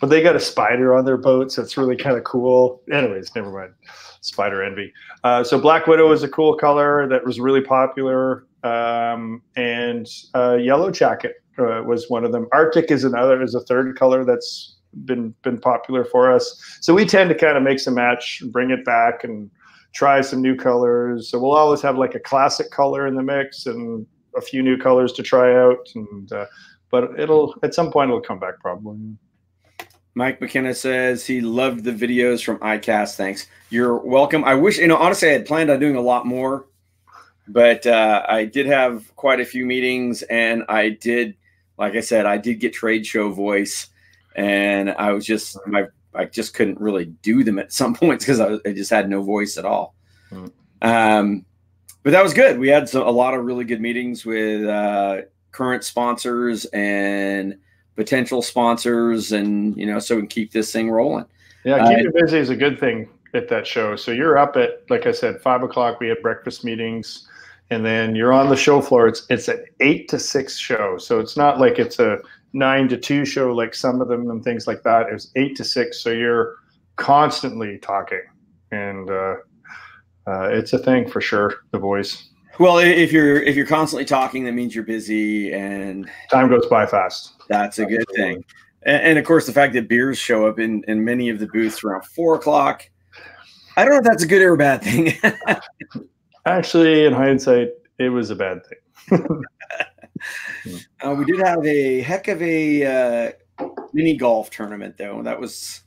but 0.00 0.08
they 0.08 0.22
got 0.22 0.36
a 0.36 0.40
spider 0.40 0.94
on 0.94 1.04
their 1.04 1.16
boat, 1.16 1.52
so 1.52 1.62
it's 1.62 1.76
really 1.76 1.96
kind 1.96 2.16
of 2.16 2.24
cool. 2.24 2.82
Anyways, 2.92 3.34
never 3.34 3.50
mind. 3.50 3.72
Spider 4.20 4.62
Envy. 4.62 4.92
Uh, 5.24 5.42
so 5.42 5.58
Black 5.58 5.86
Widow 5.86 6.12
is 6.12 6.22
a 6.22 6.28
cool 6.28 6.54
color 6.54 7.08
that 7.08 7.24
was 7.24 7.40
really 7.40 7.62
popular, 7.62 8.46
um, 8.64 9.42
and 9.56 10.06
uh, 10.34 10.56
Yellow 10.56 10.90
Jacket 10.90 11.36
uh, 11.58 11.82
was 11.84 12.06
one 12.08 12.24
of 12.24 12.32
them. 12.32 12.46
Arctic 12.52 12.90
is 12.90 13.04
another 13.04 13.42
is 13.42 13.54
a 13.54 13.60
third 13.60 13.98
color 13.98 14.24
that's 14.24 14.76
been 15.04 15.34
been 15.42 15.58
popular 15.58 16.04
for 16.04 16.30
us. 16.30 16.78
So 16.80 16.94
we 16.94 17.04
tend 17.04 17.30
to 17.30 17.34
kind 17.34 17.56
of 17.56 17.62
mix 17.62 17.86
and 17.86 17.96
match, 17.96 18.42
bring 18.50 18.70
it 18.70 18.84
back, 18.84 19.24
and 19.24 19.50
try 19.94 20.20
some 20.20 20.42
new 20.42 20.56
colors. 20.56 21.30
So 21.30 21.38
we'll 21.38 21.52
always 21.52 21.80
have 21.82 21.96
like 21.96 22.14
a 22.14 22.20
classic 22.20 22.70
color 22.70 23.06
in 23.06 23.14
the 23.14 23.22
mix 23.22 23.66
and 23.66 24.06
a 24.36 24.40
few 24.40 24.62
new 24.62 24.76
colors 24.76 25.12
to 25.14 25.22
try 25.22 25.54
out. 25.54 25.88
And 25.94 26.32
uh, 26.32 26.46
but 26.90 27.18
it'll 27.18 27.54
at 27.62 27.74
some 27.74 27.90
point 27.90 28.10
it'll 28.10 28.20
come 28.20 28.38
back 28.38 28.60
probably. 28.60 28.98
Mike 30.14 30.40
McKenna 30.40 30.74
says 30.74 31.24
he 31.24 31.40
loved 31.40 31.84
the 31.84 31.92
videos 31.92 32.44
from 32.44 32.58
ICAST. 32.58 33.16
Thanks. 33.16 33.46
You're 33.70 33.96
welcome. 33.96 34.44
I 34.44 34.54
wish, 34.54 34.78
you 34.78 34.88
know, 34.88 34.96
honestly, 34.96 35.28
I 35.28 35.32
had 35.32 35.46
planned 35.46 35.70
on 35.70 35.78
doing 35.78 35.96
a 35.96 36.00
lot 36.00 36.26
more, 36.26 36.66
but 37.46 37.86
uh, 37.86 38.24
I 38.28 38.44
did 38.44 38.66
have 38.66 39.14
quite 39.16 39.40
a 39.40 39.44
few 39.44 39.64
meetings 39.64 40.22
and 40.22 40.64
I 40.68 40.90
did, 40.90 41.36
like 41.78 41.94
I 41.94 42.00
said, 42.00 42.26
I 42.26 42.38
did 42.38 42.60
get 42.60 42.72
trade 42.72 43.06
show 43.06 43.30
voice 43.30 43.88
and 44.34 44.90
I 44.90 45.12
was 45.12 45.24
just 45.24 45.58
my 45.66 45.86
I 46.14 46.24
just 46.24 46.54
couldn't 46.54 46.80
really 46.80 47.06
do 47.06 47.44
them 47.44 47.58
at 47.58 47.72
some 47.72 47.94
points 47.96 48.24
because 48.24 48.40
I, 48.40 48.54
I, 48.68 48.72
just 48.72 48.90
had 48.90 49.08
no 49.08 49.22
voice 49.22 49.56
at 49.56 49.64
all. 49.64 49.94
Mm. 50.30 50.52
Um, 50.82 51.46
but 52.02 52.12
that 52.12 52.22
was 52.22 52.34
good. 52.34 52.58
We 52.58 52.68
had 52.68 52.88
some, 52.88 53.06
a 53.06 53.10
lot 53.10 53.34
of 53.34 53.44
really 53.44 53.64
good 53.64 53.80
meetings 53.80 54.24
with 54.24 54.66
uh, 54.66 55.22
current 55.52 55.84
sponsors 55.84 56.64
and 56.66 57.58
potential 57.96 58.42
sponsors, 58.42 59.32
and 59.32 59.76
you 59.76 59.86
know, 59.86 59.98
so 59.98 60.16
we 60.16 60.22
can 60.22 60.28
keep 60.28 60.52
this 60.52 60.72
thing 60.72 60.90
rolling. 60.90 61.26
Yeah, 61.64 61.86
keep 61.88 62.08
uh, 62.08 62.10
busy 62.14 62.38
is 62.38 62.50
a 62.50 62.56
good 62.56 62.78
thing 62.78 63.08
at 63.34 63.48
that 63.48 63.66
show. 63.66 63.96
So 63.96 64.10
you're 64.10 64.38
up 64.38 64.56
at, 64.56 64.84
like 64.88 65.06
I 65.06 65.12
said, 65.12 65.40
five 65.40 65.62
o'clock. 65.62 66.00
We 66.00 66.08
have 66.08 66.22
breakfast 66.22 66.64
meetings, 66.64 67.28
and 67.70 67.84
then 67.84 68.14
you're 68.14 68.32
on 68.32 68.48
the 68.48 68.56
show 68.56 68.80
floor. 68.80 69.08
It's 69.08 69.26
it's 69.30 69.48
an 69.48 69.64
eight 69.80 70.08
to 70.08 70.18
six 70.18 70.56
show, 70.56 70.98
so 70.98 71.20
it's 71.20 71.36
not 71.36 71.60
like 71.60 71.78
it's 71.78 71.98
a 71.98 72.18
nine 72.52 72.88
to 72.88 72.96
two 72.96 73.24
show 73.24 73.52
like 73.52 73.74
some 73.74 74.00
of 74.00 74.08
them 74.08 74.28
and 74.30 74.42
things 74.42 74.66
like 74.66 74.82
that. 74.82 75.08
it's 75.08 75.30
eight 75.36 75.56
to 75.56 75.64
six, 75.64 76.02
so 76.02 76.10
you're 76.10 76.56
constantly 76.96 77.78
talking, 77.78 78.22
and 78.72 79.10
uh, 79.10 79.36
uh, 80.26 80.48
it's 80.48 80.72
a 80.72 80.78
thing 80.78 81.08
for 81.08 81.20
sure. 81.20 81.54
The 81.70 81.78
voice. 81.78 82.29
Well, 82.60 82.76
if 82.76 83.10
you're 83.10 83.42
if 83.42 83.56
you're 83.56 83.64
constantly 83.64 84.04
talking, 84.04 84.44
that 84.44 84.52
means 84.52 84.74
you're 84.74 84.84
busy, 84.84 85.50
and 85.50 86.10
time 86.30 86.50
goes 86.50 86.66
by 86.66 86.84
fast. 86.84 87.32
That's 87.48 87.78
a 87.78 87.86
good 87.86 88.04
thing. 88.14 88.44
And, 88.82 89.02
and 89.02 89.18
of 89.18 89.24
course, 89.24 89.46
the 89.46 89.52
fact 89.54 89.72
that 89.72 89.88
beers 89.88 90.18
show 90.18 90.46
up 90.46 90.58
in 90.58 90.84
in 90.86 91.02
many 91.02 91.30
of 91.30 91.38
the 91.38 91.46
booths 91.46 91.82
around 91.82 92.04
four 92.04 92.34
o'clock. 92.34 92.82
I 93.78 93.82
don't 93.82 93.94
know 93.94 94.00
if 94.00 94.04
that's 94.04 94.24
a 94.24 94.26
good 94.26 94.42
or 94.42 94.52
a 94.52 94.58
bad 94.58 94.82
thing. 94.82 95.14
Actually, 96.44 97.06
in 97.06 97.14
hindsight, 97.14 97.70
it 97.98 98.10
was 98.10 98.28
a 98.28 98.36
bad 98.36 98.60
thing. 98.66 99.42
uh, 101.02 101.14
we 101.14 101.24
did 101.24 101.38
have 101.38 101.64
a 101.64 102.02
heck 102.02 102.28
of 102.28 102.42
a 102.42 103.32
uh, 103.58 103.68
mini 103.94 104.18
golf 104.18 104.50
tournament, 104.50 104.98
though. 104.98 105.22
That 105.22 105.40
was. 105.40 105.82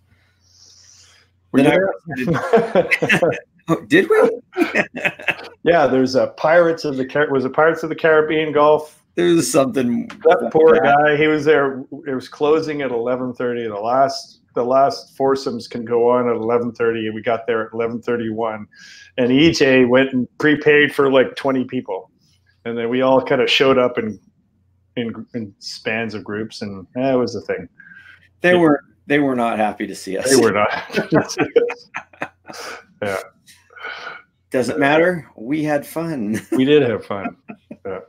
oh, 3.67 3.81
did 3.81 4.09
we? 4.09 4.29
yeah, 5.63 5.87
there's 5.87 6.15
a 6.15 6.27
Pirates 6.37 6.85
of 6.85 6.97
the 6.97 7.05
Car- 7.05 7.31
was 7.31 7.45
it 7.45 7.53
Pirates 7.53 7.83
of 7.83 7.89
the 7.89 7.95
Caribbean 7.95 8.51
golf. 8.51 9.03
There's 9.15 9.51
something. 9.51 10.07
That 10.07 10.49
poor 10.51 10.79
guy. 10.79 11.17
He 11.17 11.27
was 11.27 11.45
there. 11.45 11.81
It 12.07 12.15
was 12.15 12.27
closing 12.27 12.81
at 12.81 12.91
11:30. 12.91 13.67
The 13.67 13.79
last 13.79 14.39
the 14.55 14.63
last 14.63 15.15
foursomes 15.15 15.67
can 15.67 15.85
go 15.85 16.09
on 16.09 16.27
at 16.27 16.35
11:30, 16.35 17.05
and 17.05 17.15
we 17.15 17.21
got 17.21 17.45
there 17.45 17.67
at 17.67 17.73
11:31, 17.73 18.65
and 19.17 19.29
EJ 19.29 19.87
went 19.87 20.13
and 20.13 20.27
prepaid 20.39 20.93
for 20.93 21.11
like 21.11 21.35
20 21.35 21.65
people 21.65 22.09
and 22.65 22.77
then 22.77 22.89
we 22.89 23.01
all 23.01 23.21
kind 23.21 23.41
of 23.41 23.49
showed 23.49 23.77
up 23.77 23.97
in 23.97 24.19
in, 24.95 25.25
in 25.33 25.53
spans 25.57 26.13
of 26.13 26.23
groups, 26.23 26.61
and 26.61 26.85
that 26.93 27.13
was 27.13 27.33
the 27.33 27.41
thing. 27.41 27.67
They 28.41 28.53
yeah. 28.53 28.59
were 28.59 28.83
they 29.07 29.19
were 29.19 29.35
not 29.35 29.57
happy 29.57 29.87
to 29.87 29.95
see 29.95 30.17
us. 30.17 30.29
They 30.29 30.41
were 30.41 30.51
not. 30.51 30.71
yeah. 33.01 33.17
Doesn't 34.51 34.79
matter. 34.79 35.27
We 35.35 35.63
had 35.63 35.85
fun. 35.85 36.39
we 36.51 36.65
did 36.65 36.83
have 36.83 37.05
fun. 37.07 37.35
Yeah. 37.85 37.99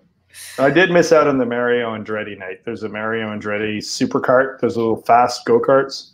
I 0.59 0.71
did 0.71 0.91
miss 0.91 1.13
out 1.13 1.29
on 1.29 1.39
the 1.39 1.47
Mario 1.47 1.97
Andretti 1.97 2.39
night. 2.39 2.65
There's 2.65 2.83
a 2.83 2.89
Mario 2.89 3.29
Andretti 3.29 3.83
super 3.83 4.21
cart. 4.21 4.61
There's 4.61 4.77
little 4.77 5.03
fast 5.03 5.45
go 5.47 5.61
karts. 5.61 6.11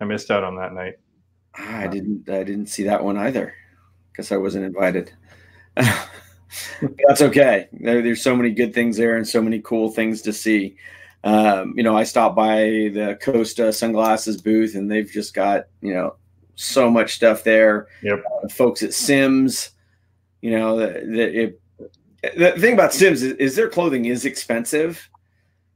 I 0.00 0.04
missed 0.04 0.30
out 0.30 0.44
on 0.44 0.56
that 0.56 0.74
night. 0.74 0.94
I 1.54 1.86
didn't. 1.86 2.28
I 2.28 2.44
didn't 2.44 2.66
see 2.66 2.84
that 2.84 3.02
one 3.02 3.16
either 3.16 3.54
because 4.10 4.30
I 4.30 4.36
wasn't 4.36 4.66
invited. 4.66 5.12
that's 5.76 7.22
okay. 7.22 7.68
There, 7.72 8.02
there's 8.02 8.22
so 8.22 8.36
many 8.36 8.50
good 8.50 8.74
things 8.74 8.96
there 8.96 9.16
and 9.16 9.26
so 9.26 9.42
many 9.42 9.60
cool 9.60 9.90
things 9.90 10.22
to 10.22 10.32
see. 10.32 10.76
Um, 11.24 11.74
you 11.76 11.82
know, 11.82 11.96
I 11.96 12.04
stopped 12.04 12.36
by 12.36 12.62
the 12.92 13.18
Costa 13.22 13.72
sunglasses 13.72 14.40
booth 14.40 14.74
and 14.74 14.90
they've 14.90 15.10
just 15.10 15.34
got, 15.34 15.66
you 15.80 15.94
know, 15.94 16.16
so 16.62 16.90
much 16.90 17.14
stuff 17.14 17.44
there. 17.44 17.88
Yep. 18.02 18.22
Uh, 18.44 18.48
folks 18.48 18.82
at 18.82 18.94
Simms, 18.94 19.70
you 20.40 20.50
know, 20.50 20.76
the, 20.76 20.86
the, 20.86 21.38
it, 21.42 21.60
the 22.36 22.60
thing 22.60 22.74
about 22.74 22.92
Simms 22.92 23.22
is, 23.22 23.34
is, 23.34 23.56
their 23.56 23.68
clothing 23.68 24.06
is 24.06 24.24
expensive. 24.24 25.08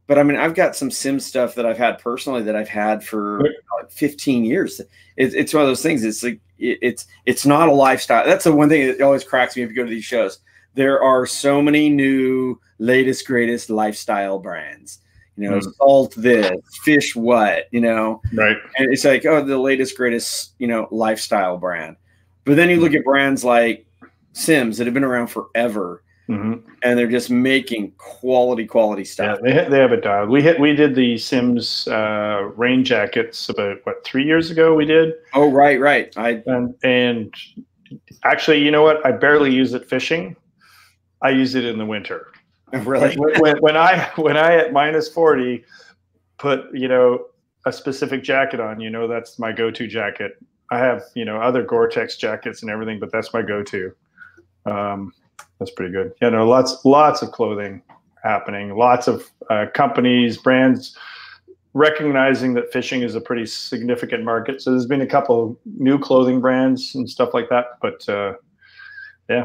But 0.06 0.18
I 0.18 0.22
mean, 0.22 0.36
I've 0.36 0.54
got 0.54 0.76
some 0.76 0.90
Simms 0.90 1.26
stuff 1.26 1.54
that 1.56 1.66
I've 1.66 1.78
had 1.78 1.98
personally 1.98 2.42
that 2.42 2.54
I've 2.54 2.68
had 2.68 3.04
for 3.04 3.40
like 3.40 3.90
15 3.90 4.44
years. 4.44 4.80
It, 5.16 5.34
it's 5.34 5.52
one 5.52 5.62
of 5.62 5.68
those 5.68 5.82
things. 5.82 6.04
It's 6.04 6.22
like 6.22 6.40
it, 6.58 6.78
it's 6.80 7.06
it's 7.24 7.44
not 7.44 7.68
a 7.68 7.72
lifestyle. 7.72 8.24
That's 8.24 8.44
the 8.44 8.52
one 8.52 8.68
thing 8.68 8.86
that 8.86 9.00
always 9.00 9.24
cracks 9.24 9.56
me 9.56 9.62
if 9.62 9.70
you 9.70 9.76
go 9.76 9.84
to 9.84 9.90
these 9.90 10.04
shows 10.04 10.38
there 10.76 11.02
are 11.02 11.26
so 11.26 11.60
many 11.60 11.88
new 11.88 12.60
latest 12.78 13.26
greatest 13.26 13.68
lifestyle 13.70 14.38
brands 14.38 15.00
you 15.36 15.50
know 15.50 15.58
mm. 15.58 15.74
salt 15.76 16.14
this 16.16 16.50
fish 16.82 17.14
what 17.14 17.66
you 17.70 17.80
know? 17.80 18.20
Right. 18.32 18.56
And 18.78 18.92
it's 18.92 19.04
like 19.04 19.24
oh 19.26 19.44
the 19.44 19.58
latest 19.58 19.96
greatest 19.96 20.54
you 20.58 20.66
know 20.66 20.88
lifestyle 20.90 21.58
brand. 21.58 21.96
But 22.44 22.56
then 22.56 22.70
you 22.70 22.80
look 22.80 22.94
at 22.94 23.04
brands 23.04 23.44
like 23.44 23.86
Simms 24.32 24.78
that 24.78 24.86
have 24.86 24.94
been 24.94 25.04
around 25.04 25.28
forever 25.28 26.02
mm-hmm. 26.28 26.68
and 26.82 26.98
they're 26.98 27.06
just 27.06 27.30
making 27.30 27.92
quality 27.98 28.66
quality 28.66 29.04
stuff. 29.04 29.38
yeah, 29.44 29.64
they, 29.64 29.70
they 29.70 29.78
have 29.78 29.92
it 29.92 30.02
dialed 30.02 30.30
we 30.30 30.42
hit 30.42 30.60
we 30.60 30.74
did 30.74 30.94
the 30.94 31.18
Simms 31.18 31.88
uh, 31.88 32.50
rain 32.56 32.84
jackets 32.84 33.48
about 33.48 33.78
what 33.84 34.04
three 34.04 34.24
years 34.24 34.50
ago 34.50 34.74
we 34.74 34.84
did? 34.84 35.14
Oh 35.34 35.50
right 35.50 35.80
right. 35.80 36.12
I 36.16 36.42
and, 36.46 36.74
and 36.82 37.34
actually 38.24 38.62
you 38.64 38.70
know 38.70 38.82
what? 38.82 39.04
I 39.04 39.12
barely 39.12 39.52
use 39.52 39.74
it 39.74 39.88
fishing. 39.88 40.36
I 41.22 41.30
use 41.30 41.54
it 41.54 41.64
in 41.64 41.78
the 41.78 41.86
winter. 41.86 42.32
Really? 42.84 43.14
When, 43.16 43.58
when, 43.58 43.76
I 43.76 44.10
when 44.16 44.36
I 44.36 44.56
at 44.56 44.72
minus 44.72 45.08
forty 45.08 45.64
put 46.38 46.74
you 46.74 46.88
know 46.88 47.26
a 47.66 47.72
specific 47.72 48.22
jacket 48.22 48.60
on, 48.60 48.80
you 48.80 48.90
know 48.90 49.08
that's 49.08 49.38
my 49.38 49.52
go-to 49.52 49.86
jacket. 49.86 50.38
I 50.70 50.78
have 50.78 51.02
you 51.14 51.24
know 51.24 51.40
other 51.40 51.62
Gore-Tex 51.62 52.16
jackets 52.16 52.62
and 52.62 52.70
everything, 52.70 52.98
but 52.98 53.12
that's 53.12 53.32
my 53.32 53.42
go-to. 53.42 53.92
Um, 54.66 55.12
that's 55.58 55.70
pretty 55.70 55.92
good. 55.92 56.12
You 56.20 56.30
know, 56.30 56.46
lots 56.46 56.84
lots 56.84 57.22
of 57.22 57.32
clothing 57.32 57.82
happening. 58.22 58.76
Lots 58.76 59.08
of 59.08 59.30
uh, 59.50 59.66
companies, 59.72 60.36
brands 60.36 60.96
recognizing 61.76 62.54
that 62.54 62.72
fishing 62.72 63.02
is 63.02 63.14
a 63.14 63.20
pretty 63.20 63.44
significant 63.44 64.24
market. 64.24 64.62
So 64.62 64.70
there's 64.70 64.86
been 64.86 65.02
a 65.02 65.06
couple 65.06 65.60
new 65.66 65.98
clothing 65.98 66.40
brands 66.40 66.94
and 66.94 67.08
stuff 67.08 67.34
like 67.34 67.50
that. 67.50 67.78
But 67.82 68.08
uh, 68.08 68.32
yeah, 69.28 69.44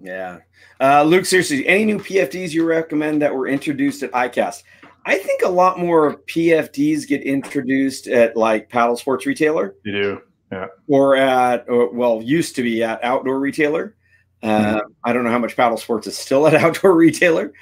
yeah. 0.00 0.38
Uh, 0.80 1.02
Luke, 1.02 1.26
seriously, 1.26 1.66
any 1.66 1.84
new 1.84 1.98
PFDs 1.98 2.52
you 2.52 2.64
recommend 2.64 3.20
that 3.22 3.34
were 3.34 3.46
introduced 3.46 4.02
at 4.02 4.10
ICAST? 4.12 4.62
I 5.06 5.18
think 5.18 5.42
a 5.42 5.48
lot 5.48 5.78
more 5.78 6.18
PFDs 6.22 7.06
get 7.06 7.22
introduced 7.22 8.06
at 8.06 8.36
like 8.36 8.68
paddle 8.68 8.96
sports 8.96 9.26
retailer. 9.26 9.74
You 9.84 9.92
do, 9.92 10.22
yeah. 10.52 10.66
Or 10.88 11.16
at, 11.16 11.68
or, 11.68 11.92
well, 11.92 12.22
used 12.22 12.56
to 12.56 12.62
be 12.62 12.82
at 12.82 13.02
outdoor 13.02 13.38
retailer. 13.38 13.96
Uh, 14.42 14.46
mm-hmm. 14.46 14.92
I 15.04 15.12
don't 15.12 15.24
know 15.24 15.30
how 15.30 15.38
much 15.38 15.56
paddle 15.56 15.76
sports 15.76 16.06
is 16.06 16.16
still 16.16 16.46
at 16.46 16.54
outdoor 16.62 16.94
retailer, 16.94 17.52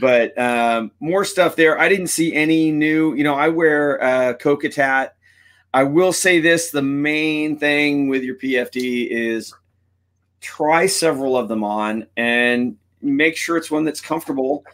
but 0.00 0.36
um, 0.38 0.92
more 1.00 1.24
stuff 1.24 1.56
there. 1.56 1.78
I 1.78 1.88
didn't 1.88 2.08
see 2.08 2.34
any 2.34 2.70
new. 2.70 3.14
You 3.14 3.24
know, 3.24 3.34
I 3.34 3.48
wear 3.48 3.96
a 3.96 4.04
uh, 4.04 4.32
Kokatat. 4.34 5.10
I 5.74 5.84
will 5.84 6.12
say 6.12 6.40
this: 6.40 6.70
the 6.70 6.82
main 6.82 7.58
thing 7.58 8.08
with 8.08 8.22
your 8.22 8.36
PFD 8.36 9.08
is 9.10 9.52
try 10.40 10.86
several 10.86 11.36
of 11.36 11.48
them 11.48 11.62
on 11.62 12.06
and 12.16 12.76
make 13.02 13.36
sure 13.36 13.56
it's 13.56 13.70
one 13.70 13.84
that's 13.84 14.00
comfortable 14.00 14.64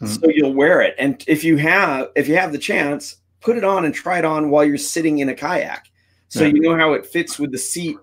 mm-hmm. 0.00 0.06
so 0.06 0.28
you'll 0.28 0.54
wear 0.54 0.80
it 0.80 0.94
and 0.98 1.24
if 1.26 1.44
you 1.44 1.56
have 1.56 2.08
if 2.16 2.28
you 2.28 2.36
have 2.36 2.52
the 2.52 2.58
chance 2.58 3.16
put 3.40 3.56
it 3.56 3.64
on 3.64 3.84
and 3.84 3.94
try 3.94 4.18
it 4.18 4.24
on 4.24 4.50
while 4.50 4.64
you're 4.64 4.78
sitting 4.78 5.18
in 5.18 5.28
a 5.28 5.34
kayak 5.34 5.90
so 6.28 6.44
yeah. 6.44 6.52
you 6.54 6.60
know 6.60 6.76
how 6.76 6.92
it 6.92 7.04
fits 7.06 7.38
with 7.38 7.52
the 7.52 7.58
seat 7.58 7.98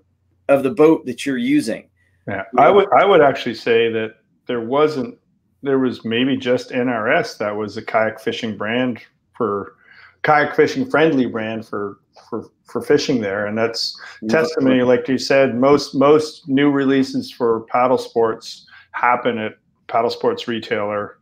of 0.48 0.64
the 0.64 0.70
boat 0.70 1.06
that 1.06 1.26
you're 1.26 1.38
using 1.38 1.90
yeah 2.28 2.44
i 2.58 2.70
would 2.70 2.88
i 2.94 3.06
would 3.06 3.22
actually 3.22 3.56
say 3.56 3.92
that 3.92 4.16
there 4.46 4.62
wasn't 4.62 5.18
there 5.64 5.80
was 5.80 6.06
maybe 6.06 6.38
just 6.38 6.70
nrs 6.72 7.38
that 7.38 7.56
was 7.56 7.78
a 7.78 7.82
kayak 7.82 8.20
fishing 8.20 8.56
brand 8.58 9.00
for 9.36 9.76
kayak 10.24 10.56
fishing 10.56 10.90
friendly 10.90 11.26
brand 11.26 11.66
for 11.66 12.01
for 12.30 12.50
for 12.66 12.82
fishing 12.82 13.22
there, 13.22 13.46
and 13.46 13.58
that's 13.58 14.00
testimony. 14.30 14.82
Like 14.84 15.08
you 15.08 15.18
said, 15.18 15.56
most 15.56 15.96
most 15.96 16.48
new 16.48 16.70
releases 16.70 17.32
for 17.32 17.62
paddle 17.72 17.98
sports 17.98 18.66
happen 18.92 19.38
at 19.38 19.54
paddle 19.88 20.10
sports 20.10 20.48
retailer, 20.48 21.18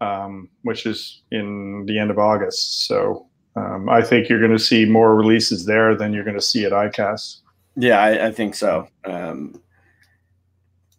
um, 0.00 0.48
which 0.62 0.86
is 0.86 1.22
in 1.30 1.84
the 1.86 1.98
end 1.98 2.10
of 2.10 2.18
August. 2.18 2.86
So 2.86 3.26
um, 3.56 3.88
I 3.88 4.02
think 4.02 4.28
you're 4.28 4.40
going 4.40 4.52
to 4.52 4.58
see 4.58 4.84
more 4.84 5.16
releases 5.16 5.64
there 5.64 5.96
than 5.96 6.12
you're 6.12 6.24
going 6.24 6.36
to 6.36 6.42
see 6.42 6.64
at 6.64 6.72
ICAST. 6.72 7.40
Yeah, 7.76 8.00
I, 8.00 8.26
I 8.26 8.32
think 8.32 8.54
so. 8.54 8.88
Um, 9.04 9.60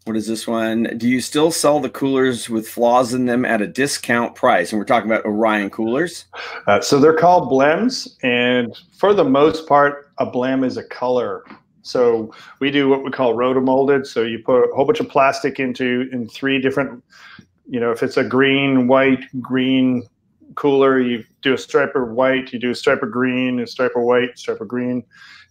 what 0.10 0.18
is 0.18 0.26
this 0.26 0.48
one? 0.48 0.98
Do 0.98 1.08
you 1.08 1.22
still 1.22 1.52
sell 1.52 1.80
the 1.80 1.88
coolers 1.88 2.50
with 2.50 2.68
flaws 2.68 3.14
in 3.14 3.28
them 3.28 3.46
at 3.46 3.62
a 3.62 3.68
discount 3.68 4.34
price? 4.34 4.72
And 4.72 4.80
we're 4.80 4.86
talking 4.86 5.10
about 5.10 5.24
Orion 5.24 5.70
coolers. 5.70 6.26
Uh, 6.66 6.82
so 6.82 7.00
they're 7.00 7.14
called 7.14 7.52
blems, 7.52 8.16
and 8.24 8.76
for 8.98 9.14
the 9.14 9.24
most 9.24 9.68
part, 9.68 10.12
a 10.18 10.26
blem 10.26 10.66
is 10.66 10.78
a 10.78 10.84
color. 10.84 11.46
So 11.84 12.34
we 12.60 12.72
do 12.72 12.90
what 12.90 13.04
we 13.04 13.12
call 13.12 13.36
rotomolded. 13.36 14.08
So 14.08 14.24
you 14.24 14.40
put 14.40 14.64
a 14.64 14.76
whole 14.76 14.86
bunch 14.86 15.00
of 15.00 15.10
plastic 15.10 15.60
into 15.60 16.10
in 16.12 16.28
three 16.28 16.60
different, 16.60 17.04
you 17.70 17.80
know, 17.80 17.92
if 17.92 18.02
it's 18.02 18.18
a 18.18 18.24
green, 18.24 18.88
white, 18.88 19.24
green 19.40 20.08
cooler. 20.56 21.00
You 21.00 21.24
do 21.44 21.54
a 21.54 21.58
stripe 21.58 21.96
of 21.96 22.10
white, 22.10 22.52
you 22.52 22.58
do 22.58 22.72
a 22.72 22.76
stripe 22.76 23.04
of 23.04 23.12
green, 23.12 23.60
a 23.60 23.68
stripe 23.68 23.92
of 23.96 24.02
white, 24.02 24.40
stripe 24.40 24.60
of 24.60 24.68
green, 24.68 25.04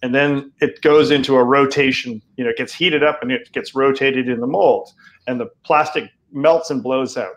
and 0.02 0.14
then 0.14 0.52
it 0.60 0.80
goes 0.82 1.10
into 1.10 1.36
a 1.36 1.44
rotation. 1.44 2.22
You 2.36 2.44
know, 2.44 2.50
it 2.50 2.56
gets 2.56 2.72
heated 2.72 3.02
up 3.02 3.20
and 3.22 3.32
it 3.32 3.50
gets 3.52 3.74
rotated 3.74 4.28
in 4.28 4.40
the 4.40 4.46
mold, 4.46 4.90
and 5.26 5.40
the 5.40 5.46
plastic 5.64 6.10
melts 6.32 6.70
and 6.70 6.82
blows 6.82 7.16
out. 7.16 7.34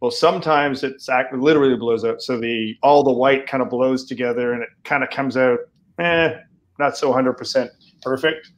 Well, 0.00 0.10
sometimes 0.10 0.82
it's 0.82 1.08
actually 1.08 1.40
literally 1.40 1.76
blows 1.76 2.04
out. 2.04 2.22
So 2.22 2.40
the 2.40 2.74
all 2.82 3.02
the 3.02 3.12
white 3.12 3.46
kind 3.46 3.62
of 3.62 3.68
blows 3.68 4.04
together 4.06 4.52
and 4.52 4.62
it 4.62 4.70
kind 4.84 5.04
of 5.04 5.10
comes 5.10 5.36
out, 5.36 5.58
eh, 5.98 6.36
not 6.78 6.96
so 6.96 7.12
100% 7.12 7.68
perfect. 8.02 8.50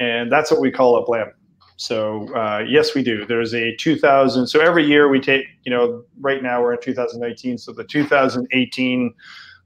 And 0.00 0.32
that's 0.32 0.50
what 0.50 0.60
we 0.60 0.70
call 0.70 0.96
a 0.96 1.06
blem. 1.06 1.30
So 1.76 2.28
uh, 2.34 2.64
yes, 2.68 2.94
we 2.94 3.04
do. 3.04 3.24
There's 3.24 3.54
a 3.54 3.74
2000. 3.76 4.48
So 4.48 4.60
every 4.60 4.84
year 4.84 5.08
we 5.08 5.20
take, 5.20 5.46
you 5.62 5.70
know, 5.70 6.02
right 6.20 6.42
now 6.42 6.60
we're 6.60 6.74
in 6.74 6.80
2019. 6.80 7.56
So 7.56 7.72
the 7.72 7.84
2018 7.84 9.14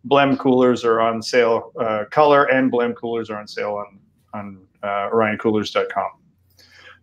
Blem 0.06 0.38
coolers 0.38 0.84
are 0.84 1.00
on 1.00 1.22
sale. 1.22 1.72
Uh, 1.78 2.04
color 2.10 2.44
and 2.44 2.70
Blem 2.70 2.94
coolers 2.94 3.30
are 3.30 3.38
on 3.38 3.48
sale 3.48 3.74
on 3.74 3.98
on 4.34 4.66
uh, 4.82 5.08
OrionCoolers.com. 5.10 6.10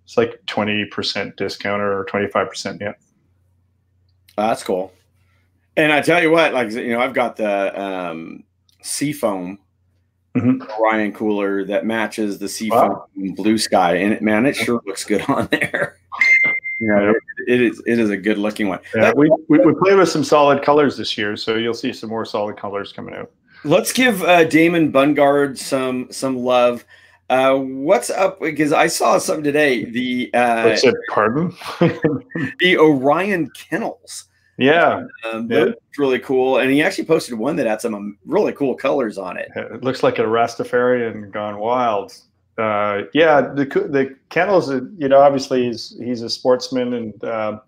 It's 0.03 0.17
like 0.17 0.41
20% 0.47 1.35
discount 1.37 1.81
or 1.81 2.05
25%. 2.05 2.81
Yeah. 2.81 2.93
Oh, 4.37 4.47
that's 4.47 4.63
cool. 4.63 4.91
And 5.77 5.93
I 5.93 6.01
tell 6.01 6.21
you 6.21 6.31
what, 6.31 6.53
like 6.53 6.71
you 6.71 6.89
know, 6.89 6.99
I've 6.99 7.13
got 7.13 7.37
the 7.37 7.81
um, 7.81 8.43
Seafoam 8.81 9.57
mm-hmm. 10.35 10.69
Orion 10.81 11.13
cooler 11.13 11.63
that 11.65 11.85
matches 11.85 12.39
the 12.39 12.49
Seafoam 12.49 12.89
wow. 12.89 13.07
blue 13.15 13.57
sky, 13.57 13.95
and 13.95 14.13
it, 14.13 14.21
man, 14.21 14.45
it 14.45 14.55
sure 14.55 14.81
looks 14.85 15.05
good 15.05 15.23
on 15.29 15.47
there. 15.51 15.97
Know, 16.87 17.13
it, 17.47 17.61
is 17.61 17.81
it 17.85 17.99
is 17.99 18.09
a 18.09 18.17
good 18.17 18.37
looking 18.37 18.67
one. 18.67 18.79
Yeah, 18.95 19.11
we, 19.15 19.29
we 19.47 19.59
we 19.59 19.73
play 19.75 19.95
with 19.95 20.09
some 20.09 20.23
solid 20.23 20.63
colors 20.63 20.97
this 20.97 21.17
year, 21.17 21.35
so 21.35 21.55
you'll 21.55 21.73
see 21.73 21.93
some 21.93 22.09
more 22.09 22.25
solid 22.25 22.57
colors 22.57 22.91
coming 22.91 23.15
out. 23.15 23.31
Let's 23.63 23.93
give 23.93 24.23
uh, 24.23 24.45
Damon 24.45 24.91
Bungard 24.91 25.57
some 25.57 26.11
some 26.11 26.37
love. 26.37 26.85
Uh, 27.29 27.55
what's 27.55 28.09
up? 28.09 28.41
Because 28.41 28.73
I 28.73 28.87
saw 28.87 29.17
something 29.17 29.43
today. 29.43 29.85
The 29.85 30.31
uh, 30.33 30.75
it? 30.83 30.95
Pardon? 31.09 31.55
the 32.59 32.77
Orion 32.77 33.49
kennels. 33.51 34.25
Yeah, 34.57 35.05
um, 35.31 35.49
yeah. 35.49 35.71
really 35.97 36.19
cool. 36.19 36.57
And 36.57 36.69
he 36.69 36.83
actually 36.83 37.05
posted 37.05 37.35
one 37.35 37.55
that 37.55 37.67
had 37.67 37.81
some 37.81 37.95
um, 37.95 38.17
really 38.25 38.53
cool 38.53 38.75
colors 38.75 39.17
on 39.17 39.37
it. 39.37 39.49
It 39.55 39.83
looks 39.83 40.03
like 40.03 40.19
a 40.19 40.23
Rastafarian 40.23 41.31
gone 41.31 41.57
wild. 41.57 42.13
Uh, 42.57 43.03
yeah, 43.13 43.41
the 43.41 43.65
the 43.65 44.15
kennels. 44.29 44.69
You 44.69 45.07
know, 45.07 45.19
obviously 45.19 45.65
he's 45.65 45.97
he's 45.99 46.21
a 46.21 46.29
sportsman, 46.29 46.93
and 46.93 47.23
uh, 47.23 47.59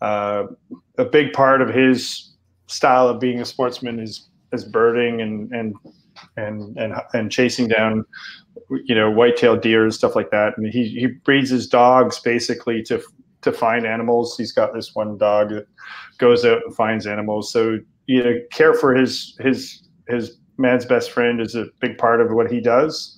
uh, 0.00 0.44
a 0.98 1.04
big 1.04 1.32
part 1.32 1.62
of 1.62 1.68
his 1.68 2.32
style 2.66 3.08
of 3.08 3.20
being 3.20 3.40
a 3.40 3.44
sportsman 3.44 4.00
is 4.00 4.28
is 4.52 4.64
birding 4.64 5.20
and 5.20 5.52
and 5.52 5.74
and 6.36 6.76
and 6.76 6.94
and 7.14 7.30
chasing 7.30 7.68
down 7.68 8.04
you 8.84 8.94
know 8.94 9.10
white-tailed 9.10 9.60
deer 9.60 9.84
and 9.84 9.94
stuff 9.94 10.16
like 10.16 10.30
that. 10.30 10.58
And 10.58 10.66
he 10.66 10.88
he 10.88 11.06
breeds 11.06 11.50
his 11.50 11.68
dogs 11.68 12.18
basically 12.18 12.82
to 12.84 13.00
to 13.42 13.52
find 13.52 13.86
animals. 13.86 14.36
He's 14.36 14.52
got 14.52 14.74
this 14.74 14.94
one 14.94 15.18
dog 15.18 15.50
that 15.50 15.66
goes 16.18 16.44
out 16.44 16.62
and 16.66 16.74
finds 16.74 17.06
animals. 17.06 17.52
So 17.52 17.78
you 18.06 18.24
know 18.24 18.34
care 18.50 18.74
for 18.74 18.94
his 18.94 19.36
his 19.38 19.82
his 20.08 20.36
man's 20.58 20.84
best 20.84 21.12
friend 21.12 21.40
is 21.40 21.54
a 21.54 21.66
big 21.80 21.96
part 21.96 22.20
of 22.20 22.32
what 22.32 22.50
he 22.50 22.60
does 22.60 23.15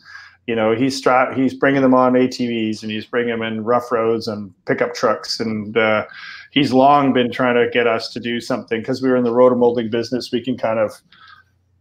you 0.48 0.56
know 0.56 0.74
he's 0.74 0.96
strap 0.96 1.36
he's 1.36 1.54
bringing 1.54 1.82
them 1.82 1.94
on 1.94 2.14
atvs 2.14 2.82
and 2.82 2.90
he's 2.90 3.04
bringing 3.04 3.30
them 3.30 3.42
in 3.42 3.62
rough 3.62 3.92
roads 3.92 4.26
and 4.26 4.52
pickup 4.66 4.94
trucks 4.94 5.38
and 5.38 5.76
uh, 5.76 6.04
he's 6.50 6.72
long 6.72 7.12
been 7.12 7.30
trying 7.30 7.54
to 7.54 7.70
get 7.70 7.86
us 7.86 8.12
to 8.12 8.18
do 8.18 8.40
something 8.40 8.80
because 8.80 9.00
we 9.00 9.08
were 9.08 9.16
in 9.16 9.24
the 9.24 9.32
rotomolding 9.32 9.90
business 9.90 10.32
we 10.32 10.42
can 10.42 10.58
kind 10.58 10.80
of 10.80 11.00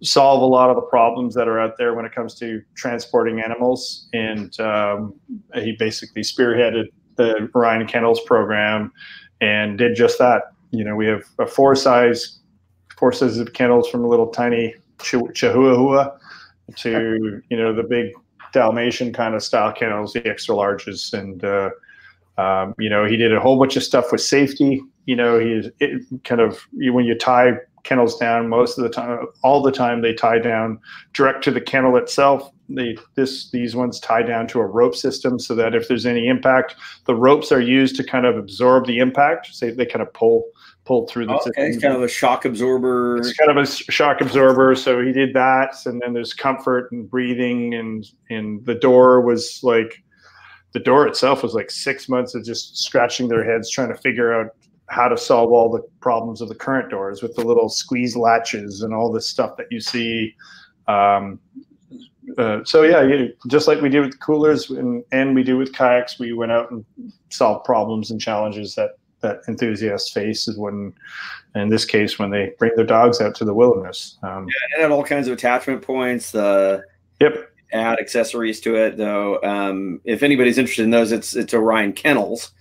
solve 0.03 0.41
a 0.41 0.45
lot 0.45 0.69
of 0.69 0.75
the 0.75 0.81
problems 0.81 1.33
that 1.35 1.47
are 1.47 1.59
out 1.59 1.77
there 1.77 1.93
when 1.93 2.05
it 2.05 2.13
comes 2.13 2.35
to 2.35 2.61
transporting 2.75 3.41
animals. 3.41 4.07
And 4.13 4.57
um, 4.59 5.15
he 5.55 5.75
basically 5.77 6.21
spearheaded 6.21 6.85
the 7.15 7.49
Orion 7.55 7.87
Kennels 7.87 8.21
program 8.21 8.91
and 9.41 9.77
did 9.77 9.95
just 9.95 10.19
that. 10.19 10.43
You 10.71 10.83
know, 10.83 10.95
we 10.95 11.07
have 11.07 11.23
a 11.39 11.47
four 11.47 11.75
size, 11.75 12.39
four 12.97 13.11
sizes 13.11 13.39
of 13.39 13.53
kennels 13.53 13.89
from 13.89 14.03
a 14.03 14.07
little 14.07 14.27
tiny 14.27 14.75
Chihuahua 14.99 16.17
to, 16.75 17.41
you 17.49 17.57
know, 17.57 17.73
the 17.73 17.83
big 17.83 18.11
Dalmatian 18.53 19.13
kind 19.13 19.35
of 19.35 19.43
style 19.43 19.73
kennels, 19.73 20.13
the 20.13 20.25
extra 20.27 20.55
larges. 20.55 21.13
And, 21.13 21.43
uh, 21.43 21.69
um, 22.37 22.75
you 22.79 22.89
know, 22.89 23.05
he 23.05 23.17
did 23.17 23.33
a 23.33 23.39
whole 23.39 23.59
bunch 23.59 23.75
of 23.75 23.83
stuff 23.83 24.11
with 24.11 24.21
safety. 24.21 24.81
You 25.05 25.15
know, 25.15 25.39
he's 25.39 25.69
kind 26.23 26.41
of 26.41 26.59
when 26.73 27.05
you 27.05 27.17
tie 27.17 27.53
kennels 27.87 28.17
down 28.17 28.49
most 28.49 28.77
of 28.77 28.83
the 28.83 28.89
time 28.89 29.25
all 29.43 29.61
the 29.61 29.71
time 29.71 30.01
they 30.01 30.13
tie 30.13 30.39
down 30.39 30.77
direct 31.13 31.41
to 31.41 31.51
the 31.51 31.61
kennel 31.61 31.95
itself 31.95 32.51
they 32.67 32.97
this 33.15 33.49
these 33.51 33.77
ones 33.77 33.97
tie 34.01 34.21
down 34.21 34.45
to 34.45 34.59
a 34.59 34.65
rope 34.65 34.93
system 34.93 35.39
so 35.39 35.55
that 35.55 35.73
if 35.73 35.87
there's 35.87 36.05
any 36.05 36.27
impact 36.27 36.75
the 37.05 37.15
ropes 37.15 37.49
are 37.49 37.61
used 37.61 37.95
to 37.95 38.03
kind 38.03 38.25
of 38.25 38.35
absorb 38.35 38.85
the 38.87 38.97
impact 38.97 39.47
so 39.53 39.71
they 39.71 39.85
kind 39.85 40.01
of 40.01 40.11
pull 40.13 40.43
pull 40.87 41.05
through 41.07 41.25
the 41.25 41.33
okay, 41.33 41.43
system. 41.43 41.63
it's 41.65 41.81
kind 41.83 41.95
of 41.95 42.01
a 42.01 42.07
shock 42.07 42.45
absorber 42.45 43.17
it's 43.17 43.33
kind 43.33 43.51
of 43.51 43.57
a 43.57 43.65
shock 43.65 44.21
absorber 44.21 44.73
so 44.73 45.01
he 45.01 45.11
did 45.11 45.33
that 45.33 45.75
and 45.85 46.01
then 46.01 46.13
there's 46.13 46.33
comfort 46.33 46.89
and 46.91 47.09
breathing 47.09 47.73
and 47.73 48.05
and 48.29 48.65
the 48.65 48.75
door 48.75 49.19
was 49.21 49.59
like 49.63 50.01
the 50.73 50.79
door 50.79 51.05
itself 51.05 51.43
was 51.43 51.53
like 51.53 51.69
six 51.69 52.07
months 52.07 52.35
of 52.35 52.45
just 52.45 52.77
scratching 52.77 53.27
their 53.27 53.43
heads 53.43 53.69
trying 53.69 53.89
to 53.89 53.97
figure 53.97 54.33
out 54.33 54.51
how 54.89 55.07
to 55.07 55.17
solve 55.17 55.51
all 55.51 55.69
the 55.69 55.81
problems 55.99 56.41
of 56.41 56.47
the 56.47 56.55
current 56.55 56.89
doors 56.89 57.21
with 57.21 57.35
the 57.35 57.43
little 57.43 57.69
squeeze 57.69 58.15
latches 58.15 58.81
and 58.81 58.93
all 58.93 59.11
this 59.11 59.27
stuff 59.27 59.57
that 59.57 59.67
you 59.69 59.81
see. 59.81 60.33
Um, 60.87 61.39
uh, 62.37 62.63
so 62.63 62.83
yeah, 62.83 63.01
you, 63.01 63.33
just 63.47 63.67
like 63.67 63.81
we 63.81 63.89
did 63.89 64.01
with 64.01 64.19
coolers 64.19 64.69
and, 64.69 65.03
and 65.11 65.35
we 65.35 65.43
do 65.43 65.57
with 65.57 65.73
kayaks, 65.73 66.19
we 66.19 66.33
went 66.33 66.51
out 66.51 66.71
and 66.71 66.85
solved 67.29 67.65
problems 67.65 68.11
and 68.11 68.21
challenges 68.21 68.75
that 68.75 68.91
that 69.21 69.41
enthusiasts 69.47 70.11
face 70.11 70.47
is 70.47 70.57
when, 70.57 70.93
in 71.55 71.69
this 71.69 71.85
case, 71.85 72.19
when 72.19 72.29
they 72.29 72.53
bring 72.59 72.71
their 72.75 72.85
dogs 72.85 73.19
out 73.21 73.35
to 73.35 73.45
the 73.45 73.53
wilderness. 73.53 74.17
Um, 74.23 74.47
yeah, 74.47 74.77
it 74.77 74.81
had 74.81 74.91
all 74.91 75.03
kinds 75.03 75.27
of 75.27 75.33
attachment 75.33 75.81
points. 75.81 76.31
The 76.31 76.83
yep. 77.19 77.51
Add 77.73 77.99
accessories 77.99 78.61
to 78.61 78.75
it, 78.75 78.95
though. 78.95 79.41
Um, 79.43 79.99
if 80.05 80.23
anybody's 80.23 80.57
interested 80.57 80.83
in 80.83 80.91
those, 80.91 81.11
it's 81.11 81.35
it's 81.35 81.53
Orion 81.53 81.91
Kennels. 81.91 82.51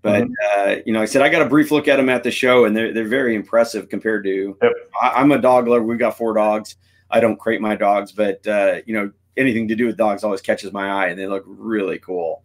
But 0.00 0.24
mm-hmm. 0.24 0.70
uh, 0.70 0.76
you 0.86 0.92
know, 0.92 1.02
I 1.02 1.06
said 1.06 1.22
I 1.22 1.28
got 1.28 1.42
a 1.42 1.48
brief 1.48 1.70
look 1.70 1.88
at 1.88 1.96
them 1.96 2.08
at 2.08 2.22
the 2.22 2.30
show, 2.30 2.64
and 2.64 2.76
they're 2.76 2.92
they're 2.92 3.08
very 3.08 3.34
impressive 3.34 3.88
compared 3.88 4.24
to. 4.24 4.56
Yep. 4.62 4.72
I, 5.02 5.20
am 5.20 5.32
a 5.32 5.38
dog 5.38 5.66
lover. 5.66 5.82
We've 5.82 5.98
got 5.98 6.16
four 6.16 6.34
dogs. 6.34 6.76
I 7.10 7.20
don't 7.20 7.38
crate 7.38 7.60
my 7.60 7.74
dogs, 7.74 8.12
but 8.12 8.46
uh, 8.46 8.80
you 8.86 8.94
know, 8.94 9.10
anything 9.36 9.68
to 9.68 9.74
do 9.74 9.86
with 9.86 9.96
dogs 9.96 10.24
always 10.24 10.40
catches 10.40 10.72
my 10.72 10.90
eye, 10.90 11.08
and 11.08 11.18
they 11.18 11.26
look 11.26 11.44
really 11.46 11.98
cool. 11.98 12.42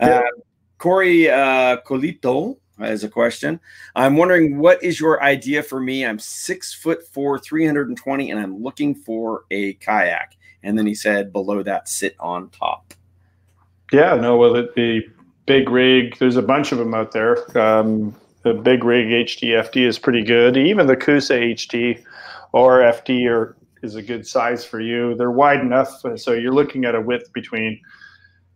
Yep. 0.00 0.22
Uh, 0.22 0.40
Corey 0.78 1.28
uh, 1.30 1.78
Colito 1.86 2.58
has 2.82 3.04
a 3.04 3.08
question. 3.08 3.60
I'm 3.94 4.16
wondering 4.16 4.58
what 4.58 4.82
is 4.82 5.00
your 5.00 5.22
idea 5.22 5.62
for 5.62 5.80
me? 5.80 6.04
I'm 6.04 6.18
six 6.18 6.74
foot 6.74 7.06
four, 7.06 7.38
320, 7.38 8.30
and 8.30 8.40
I'm 8.40 8.62
looking 8.62 8.94
for 8.94 9.44
a 9.50 9.74
kayak. 9.74 10.36
And 10.62 10.78
then 10.78 10.86
he 10.86 10.94
said, 10.94 11.32
below 11.32 11.62
that, 11.62 11.88
sit 11.88 12.14
on 12.20 12.50
top. 12.50 12.94
Yeah, 13.92 14.14
no, 14.14 14.36
well, 14.36 14.56
it, 14.56 14.74
the 14.74 15.02
big 15.46 15.68
rig. 15.68 16.16
There's 16.18 16.36
a 16.36 16.42
bunch 16.42 16.72
of 16.72 16.78
them 16.78 16.94
out 16.94 17.12
there. 17.12 17.36
Um, 17.58 18.14
the 18.42 18.54
big 18.54 18.84
rig 18.84 19.06
HD 19.06 19.50
FD 19.50 19.86
is 19.86 19.98
pretty 19.98 20.22
good. 20.22 20.56
Even 20.56 20.86
the 20.86 20.96
Coosa 20.96 21.34
HD 21.34 22.02
or 22.52 22.80
FD 22.80 23.28
are, 23.28 23.56
is 23.82 23.96
a 23.96 24.02
good 24.02 24.26
size 24.26 24.64
for 24.64 24.80
you. 24.80 25.14
They're 25.14 25.30
wide 25.30 25.60
enough, 25.60 26.02
so 26.16 26.32
you're 26.32 26.54
looking 26.54 26.84
at 26.84 26.94
a 26.94 27.00
width 27.00 27.32
between, 27.32 27.80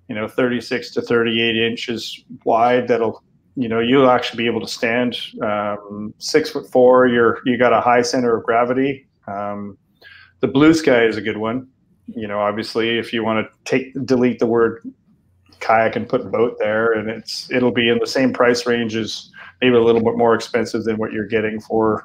you 0.09 0.14
know, 0.14 0.29
36 0.29 0.93
to 0.93 1.03
38 1.03 1.57
inches 1.57 2.24
wide. 2.45 2.89
That'll, 2.89 3.22
you 3.57 3.68
know, 3.68 3.80
you'll 3.80 4.11
actually 4.11 4.36
be 4.36 4.46
able 4.46 4.61
to 4.61 4.68
stand 4.68 5.16
um, 5.42 6.12
six 6.18 6.50
foot 6.50 6.70
four. 6.70 7.07
You're 7.07 7.40
you 7.46 7.57
got 7.57 7.72
a 7.72 7.80
high 7.80 8.02
center 8.02 8.36
of 8.36 8.44
gravity. 8.44 9.09
Um, 9.26 9.78
the 10.40 10.46
blue 10.46 10.74
sky 10.74 11.04
is 11.04 11.16
a 11.16 11.22
good 11.22 11.38
one. 11.38 11.66
You 12.07 12.28
know, 12.28 12.38
obviously, 12.38 12.98
if 12.98 13.12
you 13.12 13.24
want 13.24 13.46
to 13.46 13.59
take 13.64 13.94
delete 14.04 14.38
the 14.38 14.46
word 14.46 14.86
kayak 15.61 15.96
and 15.96 16.07
put 16.07 16.30
boat 16.30 16.57
there, 16.59 16.92
and 16.92 17.09
it's 17.09 17.50
it'll 17.50 17.72
be 17.72 17.88
in 17.88 17.98
the 17.98 18.07
same 18.07 18.32
price 18.32 18.66
range 18.66 18.94
as 18.94 19.30
maybe 19.62 19.74
a 19.74 19.82
little 19.82 20.04
bit 20.04 20.16
more 20.16 20.34
expensive 20.34 20.84
than 20.84 20.98
what 20.98 21.12
you're 21.12 21.26
getting 21.26 21.59
for 21.59 22.04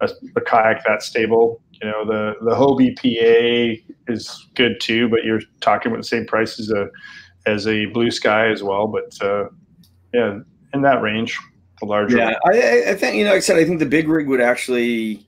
a, 0.00 0.08
a 0.36 0.40
kayak 0.40 0.82
that 0.84 1.02
stable. 1.02 1.60
You 1.72 1.90
know, 1.90 2.06
the 2.06 2.34
the 2.40 2.54
Hobie 2.56 2.96
PA 2.96 3.82
is 4.10 4.46
good 4.54 4.80
too, 4.80 5.10
but 5.10 5.24
you're 5.24 5.42
talking 5.60 5.92
about 5.92 6.00
the 6.00 6.08
same 6.08 6.26
price 6.26 6.58
as 6.58 6.70
a 6.70 6.88
as 7.44 7.66
a 7.66 7.84
Blue 7.86 8.10
Sky 8.10 8.50
as 8.50 8.62
well. 8.62 8.86
But 8.86 9.14
uh, 9.22 9.48
yeah, 10.14 10.38
in 10.76 10.82
that 10.82 11.02
range, 11.02 11.38
the 11.80 11.86
larger. 11.86 12.16
Yeah, 12.16 12.34
I, 12.44 12.90
I 12.90 12.94
think 12.94 13.16
you 13.16 13.24
know. 13.24 13.30
Like 13.30 13.38
I 13.38 13.40
said 13.40 13.56
I 13.56 13.64
think 13.64 13.78
the 13.78 13.86
big 13.86 14.08
rig 14.08 14.28
would 14.28 14.40
actually 14.40 15.26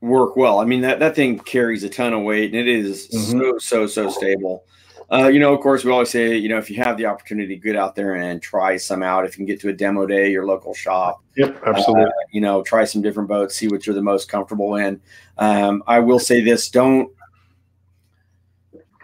work 0.00 0.36
well. 0.36 0.60
I 0.60 0.64
mean 0.64 0.82
that 0.82 1.00
that 1.00 1.14
thing 1.14 1.38
carries 1.38 1.82
a 1.84 1.88
ton 1.88 2.12
of 2.12 2.22
weight 2.22 2.54
and 2.54 2.60
it 2.60 2.68
is 2.68 3.08
mm-hmm. 3.08 3.38
so 3.38 3.58
so 3.58 3.86
so 3.86 4.10
stable. 4.10 4.64
Uh, 5.10 5.28
you 5.28 5.40
know, 5.40 5.54
of 5.54 5.60
course, 5.60 5.84
we 5.84 5.90
always 5.90 6.10
say, 6.10 6.36
you 6.36 6.50
know, 6.50 6.58
if 6.58 6.68
you 6.68 6.76
have 6.76 6.98
the 6.98 7.06
opportunity, 7.06 7.56
get 7.56 7.76
out 7.76 7.94
there 7.94 8.16
and 8.16 8.42
try 8.42 8.76
some 8.76 9.02
out. 9.02 9.24
If 9.24 9.32
you 9.32 9.36
can 9.38 9.46
get 9.46 9.58
to 9.62 9.70
a 9.70 9.72
demo 9.72 10.04
day, 10.04 10.30
your 10.30 10.44
local 10.44 10.74
shop. 10.74 11.22
Yep, 11.36 11.62
absolutely. 11.66 12.04
Uh, 12.04 12.26
you 12.30 12.42
know, 12.42 12.62
try 12.62 12.84
some 12.84 13.00
different 13.00 13.26
boats, 13.26 13.56
see 13.56 13.68
what 13.68 13.86
you're 13.86 13.94
the 13.94 14.02
most 14.02 14.28
comfortable 14.28 14.74
in. 14.74 15.00
Um, 15.38 15.82
I 15.86 16.00
will 16.00 16.18
say 16.18 16.42
this: 16.42 16.68
don't 16.68 17.10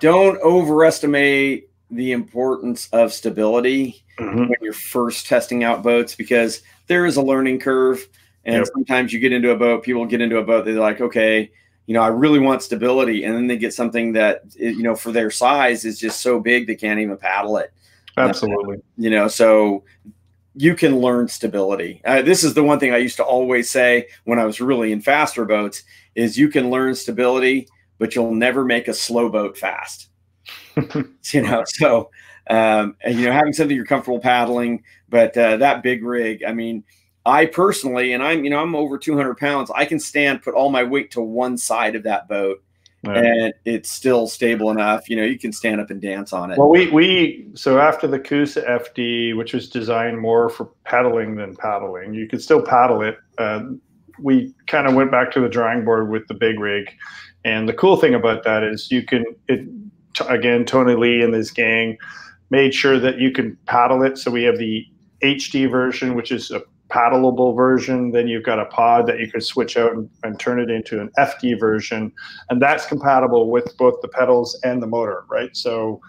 don't 0.01 0.39
overestimate 0.43 1.71
the 1.95 2.13
importance 2.13 2.89
of 2.93 3.13
stability 3.13 4.05
mm-hmm. 4.19 4.47
when 4.49 4.57
you're 4.61 4.73
first 4.73 5.27
testing 5.27 5.65
out 5.65 5.83
boats 5.83 6.15
because 6.15 6.63
there 6.87 7.07
is 7.07 7.17
a 7.17 7.23
learning 7.23 7.61
curve. 7.61 8.07
And 8.45 8.57
yep. 8.57 8.67
sometimes 8.75 9.13
you 9.13 9.21
get 9.21 9.33
into 9.33 9.51
a 9.51 9.57
boat, 9.57 9.85
people 9.85 10.05
get 10.05 10.21
into 10.21 10.37
a 10.37 10.45
boat, 10.45 10.65
they're 10.65 10.75
like, 10.75 11.01
okay, 11.01 11.51
you 11.87 11.95
know, 11.95 12.03
I 12.03 12.09
really 12.09 12.39
want 12.39 12.63
stability. 12.63 13.25
And 13.25 13.35
then 13.35 13.47
they 13.47 13.57
get 13.57 13.73
something 13.73 14.13
that, 14.13 14.43
you 14.57 14.83
know, 14.83 14.95
for 14.95 15.13
their 15.13 15.31
size 15.31 15.85
is 15.85 15.99
just 15.99 16.21
so 16.21 16.41
big 16.41 16.67
they 16.67 16.75
can't 16.75 17.01
even 17.01 17.17
paddle 17.17 17.57
it. 17.57 17.73
Absolutely. 18.17 18.79
you 18.97 19.11
know, 19.11 19.29
so 19.29 19.83
you 20.55 20.75
can 20.75 21.01
learn 21.01 21.27
stability. 21.27 22.01
Uh, 22.05 22.23
this 22.23 22.45
is 22.45 22.55
the 22.55 22.63
one 22.63 22.79
thing 22.79 22.93
I 22.93 22.99
used 22.99 23.17
to 23.17 23.25
always 23.25 23.69
say 23.69 24.09
when 24.25 24.39
I 24.39 24.45
was 24.45 24.61
really 24.61 24.93
in 24.93 25.01
faster 25.01 25.45
boats 25.45 25.83
is 26.15 26.39
you 26.39 26.49
can 26.49 26.71
learn 26.71 26.95
stability, 26.95 27.69
but 27.99 28.15
you'll 28.15 28.35
never 28.35 28.65
make 28.65 28.87
a 28.87 28.95
slow 28.95 29.29
boat 29.29 29.59
fast. 29.59 30.09
you 31.33 31.43
know, 31.43 31.63
so 31.67 32.11
um, 32.49 32.97
and 33.03 33.19
you 33.19 33.27
know 33.27 33.33
having 33.33 33.53
something 33.53 33.77
you're 33.77 33.87
comfortable 33.87 34.21
paddling, 34.21 34.83
but 35.09 35.37
uh, 35.37 35.57
that 35.59 35.83
big 35.83 36.05
rig, 36.05 36.45
I 36.45 36.53
mean, 36.53 36.85
I 37.25 37.47
personally, 37.47 38.13
and 38.13 38.23
I'm 38.23 38.45
you 38.45 38.51
know 38.51 38.61
I'm 38.61 38.75
over 38.75 38.99
200 38.99 39.37
pounds, 39.37 39.71
I 39.75 39.85
can 39.85 39.99
stand, 39.99 40.43
put 40.43 40.55
all 40.55 40.71
my 40.71 40.83
weight 40.83 41.11
to 41.13 41.23
one 41.23 41.57
side 41.57 41.95
of 41.95 42.03
that 42.05 42.29
boat. 42.29 42.63
Right. 43.07 43.19
And 43.19 43.55
it's 43.67 43.91
still 43.91 44.27
stable 44.27 44.71
enough. 44.71 45.11
You 45.11 45.17
know, 45.17 45.25
you 45.25 45.39
can 45.39 45.53
stand 45.53 45.79
up 45.79 45.91
and 45.91 46.01
dance 46.01 46.33
on 46.33 46.51
it. 46.51 46.57
Well, 46.57 46.71
we 46.71 46.89
we 46.91 47.51
so 47.55 47.79
after 47.79 48.07
the 48.07 48.19
Coosa 48.19 48.63
FD, 48.63 49.37
which 49.37 49.53
was 49.53 49.69
designed 49.69 50.19
more 50.19 50.49
for 50.49 50.71
paddling 50.85 51.37
than 51.37 51.55
paddling, 51.55 52.15
you 52.15 52.27
could 52.27 52.43
still 52.43 52.63
paddle 52.63 53.03
it. 53.03 53.19
Uh, 53.37 53.65
we 54.19 54.55
kind 54.69 54.87
of 54.87 54.95
went 54.95 55.11
back 55.11 55.31
to 55.33 55.41
the 55.41 55.51
drawing 55.51 55.85
board 55.85 56.09
with 56.09 56.27
the 56.29 56.35
big 56.35 56.59
rig, 56.59 56.91
and 57.45 57.69
the 57.69 57.75
cool 57.75 57.99
thing 57.99 58.15
about 58.15 58.43
that 58.45 58.63
is 58.63 58.91
you 58.91 59.03
can 59.03 59.25
it 59.49 59.67
again 60.29 60.65
Tony 60.65 60.95
Lee 60.95 61.23
and 61.23 61.35
his 61.35 61.51
gang 61.51 61.99
made 62.51 62.75
sure 62.75 62.99
that 62.99 63.19
you 63.19 63.31
can 63.31 63.57
paddle 63.67 64.03
it. 64.03 64.19
So 64.19 64.31
we 64.31 64.45
have 64.45 64.59
the 64.59 64.87
HD 65.23 65.71
version, 65.71 66.15
which 66.15 66.31
is 66.31 66.51
a 66.51 66.63
paddleable 66.91 67.57
version. 67.57 68.13
Then 68.13 68.29
you've 68.29 68.45
got 68.45 68.61
a 68.61 68.67
pod 68.67 69.07
that 69.07 69.19
you 69.19 69.31
can 69.31 69.41
switch 69.41 69.77
out 69.77 69.93
and, 69.93 70.09
and, 70.23 70.39
turn 70.39 70.61
it 70.61 70.71
into 70.71 71.01
an 71.01 71.11
FD 71.19 71.59
version, 71.59 72.13
and 72.51 72.61
that's 72.61 72.87
compatible 72.87 73.51
with 73.51 73.77
both 73.79 74.01
the 74.03 74.09
pedals 74.09 74.59
and 74.63 74.83
the 74.83 74.87
motor, 74.87 75.25
right? 75.29 75.57
So 75.57 76.01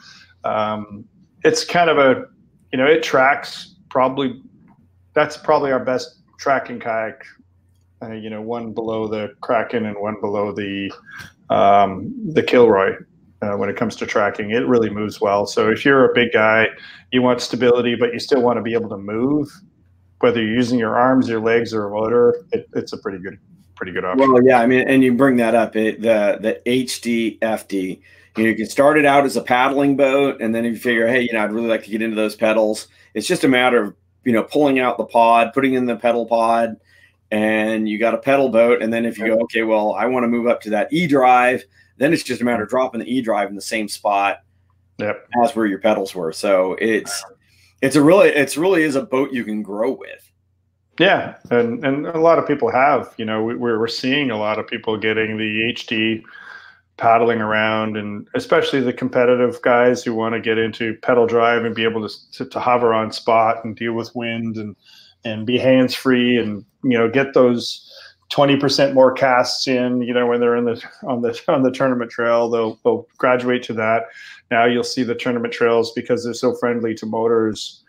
um, 0.44 1.06
it's 1.44 1.64
kind 1.64 1.90
of 1.90 1.98
a, 1.98 2.26
you 2.72 2.78
know, 2.78 2.86
it 2.86 3.04
tracks 3.04 3.76
probably. 3.90 4.42
That's 5.14 5.38
probably 5.38 5.72
our 5.72 5.84
best 5.84 6.18
tracking 6.38 6.80
kayak. 6.80 7.24
Uh, 8.02 8.12
you 8.12 8.30
know, 8.30 8.42
one 8.42 8.74
below 8.74 9.08
the 9.08 9.34
Kraken 9.40 9.86
and 9.86 9.98
one 9.98 10.20
below 10.20 10.52
the 10.52 10.92
um, 11.50 12.14
the 12.34 12.44
Kilroy 12.44 12.98
uh, 13.46 13.56
when 13.56 13.70
it 13.70 13.76
comes 13.76 13.96
to 13.98 14.06
tracking. 14.06 14.52
It 14.52 14.68
really 14.68 14.90
moves 14.90 15.22
well. 15.22 15.46
So 15.46 15.70
if 15.70 15.86
you're 15.86 16.10
a 16.10 16.14
big 16.14 16.32
guy, 16.34 16.68
you 17.12 17.22
want 17.22 17.42
stability, 17.42 17.96
but 17.96 18.14
you 18.14 18.20
still 18.20 18.42
want 18.42 18.58
to 18.58 18.62
be 18.62 18.74
able 18.74 18.90
to 18.90 18.98
move, 18.98 19.50
whether 20.20 20.42
you're 20.42 20.54
using 20.54 20.80
your 20.80 20.98
arms, 20.98 21.30
your 21.30 21.40
legs, 21.40 21.74
or 21.74 21.88
a 21.88 21.92
motor, 21.92 22.46
it, 22.52 22.68
it's 22.74 22.94
a 22.94 22.98
pretty 22.98 23.20
good, 23.20 23.38
pretty 23.76 23.92
good 23.92 24.06
option. 24.06 24.32
Well, 24.32 24.44
yeah, 24.44 24.60
I 24.60 24.66
mean, 24.66 24.88
and 24.88 25.04
you 25.04 25.14
bring 25.14 25.38
that 25.38 25.56
up, 25.56 25.76
it, 25.76 26.02
the 26.02 26.38
the 26.42 26.62
HD 26.66 27.40
FD. 27.40 28.02
You 28.38 28.44
know, 28.44 28.50
you 28.50 28.56
can 28.56 28.66
start 28.66 28.98
it 28.98 29.06
out 29.06 29.26
as 29.26 29.38
a 29.38 29.42
paddling 29.42 29.96
boat, 29.96 30.42
and 30.42 30.54
then 30.54 30.66
if 30.66 30.74
you 30.74 30.80
figure, 30.80 31.08
hey, 31.08 31.22
you 31.22 31.32
know, 31.32 31.44
I'd 31.44 31.54
really 31.54 31.68
like 31.68 31.84
to 31.86 31.90
get 31.90 32.02
into 32.02 32.16
those 32.16 32.36
pedals. 32.36 32.88
It's 33.14 33.28
just 33.28 33.44
a 33.44 33.48
matter 33.48 33.82
of 33.82 33.96
you 34.24 34.34
know 34.34 34.44
pulling 34.44 34.80
out 34.80 34.98
the 34.98 35.06
pod, 35.06 35.54
putting 35.54 35.76
in 35.76 35.86
the 35.86 35.96
pedal 35.96 36.26
pod, 36.26 36.78
and 37.32 37.88
you 37.88 38.00
got 38.00 38.14
a 38.14 38.18
pedal 38.18 38.50
boat. 38.50 38.82
And 38.82 38.92
then 38.92 39.06
if 39.06 39.18
you 39.18 39.28
go, 39.28 39.40
okay, 39.44 39.64
well, 39.64 39.94
I 39.94 40.06
want 40.08 40.24
to 40.24 40.28
move 40.28 40.48
up 40.48 40.62
to 40.62 40.72
that 40.72 40.92
E 40.92 41.08
drive 41.08 41.64
then 41.98 42.14
it's 42.14 42.24
just 42.24 42.42
a 42.42 42.46
matter 42.46 42.64
of 42.64 42.70
dropping 42.70 43.00
the 43.00 43.12
E 43.12 43.22
drive 43.22 43.50
in 43.50 43.56
the 43.56 43.62
same 43.62 43.88
spot 43.88 44.42
yep. 44.98 45.28
as 45.44 45.56
where 45.56 45.66
your 45.66 45.80
pedals 45.80 46.14
were. 46.14 46.32
So 46.32 46.76
it's 46.80 47.24
it's 47.82 47.96
a 47.96 48.02
really 48.02 48.30
it's 48.30 48.58
really 48.58 48.84
is 48.84 48.96
a 48.96 49.02
boat 49.02 49.32
you 49.32 49.44
can 49.44 49.62
grow 49.62 49.92
with. 49.92 50.32
Yeah, 51.00 51.36
and 51.52 51.84
and 51.86 52.08
a 52.08 52.20
lot 52.20 52.40
of 52.40 52.48
people 52.48 52.72
have. 52.72 53.14
You 53.18 53.26
know, 53.26 53.44
we, 53.44 53.56
we're 53.56 53.88
seeing 53.88 54.32
a 54.32 54.38
lot 54.38 54.60
of 54.60 54.68
people 54.68 54.98
getting 54.98 55.38
the 55.38 55.74
HD 55.74 56.24
paddling 56.98 57.42
around, 57.42 57.98
and 57.98 58.28
especially 58.36 58.80
the 58.80 58.94
competitive 58.94 59.62
guys 59.62 60.04
who 60.04 60.14
want 60.14 60.34
to 60.34 60.40
get 60.40 60.58
into 60.58 60.96
pedal 61.02 61.28
drive 61.28 61.66
and 61.66 61.76
be 61.76 61.84
able 61.84 62.08
to, 62.08 62.32
to, 62.32 62.46
to 62.46 62.60
hover 62.60 62.94
on 62.94 63.12
spot 63.12 63.66
and 63.66 63.76
deal 63.76 63.94
with 63.94 64.16
wind 64.16 64.56
and 64.58 64.76
and 65.26 65.46
be 65.46 65.58
hands 65.58 65.94
free 65.94 66.38
and 66.38 66.64
you 66.84 66.98
know 66.98 67.10
get 67.10 67.34
those 67.34 67.92
20% 68.32 68.94
more 68.94 69.14
casts 69.14 69.68
in, 69.68 70.02
you 70.02 70.14
know, 70.14 70.26
when 70.28 70.40
they're 70.40 70.56
in 70.56 70.66
the 70.66 70.84
on 71.04 71.22
the 71.22 71.40
on 71.48 71.64
the 71.64 71.72
tournament 71.72 72.12
trail, 72.12 72.50
they'll 72.50 72.80
they'll 72.84 73.08
graduate 73.18 73.64
to 73.64 73.74
that. 73.74 74.04
Now 74.52 74.66
you'll 74.66 74.84
see 74.84 75.04
the 75.04 75.16
tournament 75.16 75.54
trails 75.54 75.92
because 75.94 76.24
they're 76.24 76.34
so 76.34 76.56
friendly 76.56 76.96
to 76.96 77.06
motors. 77.06 77.84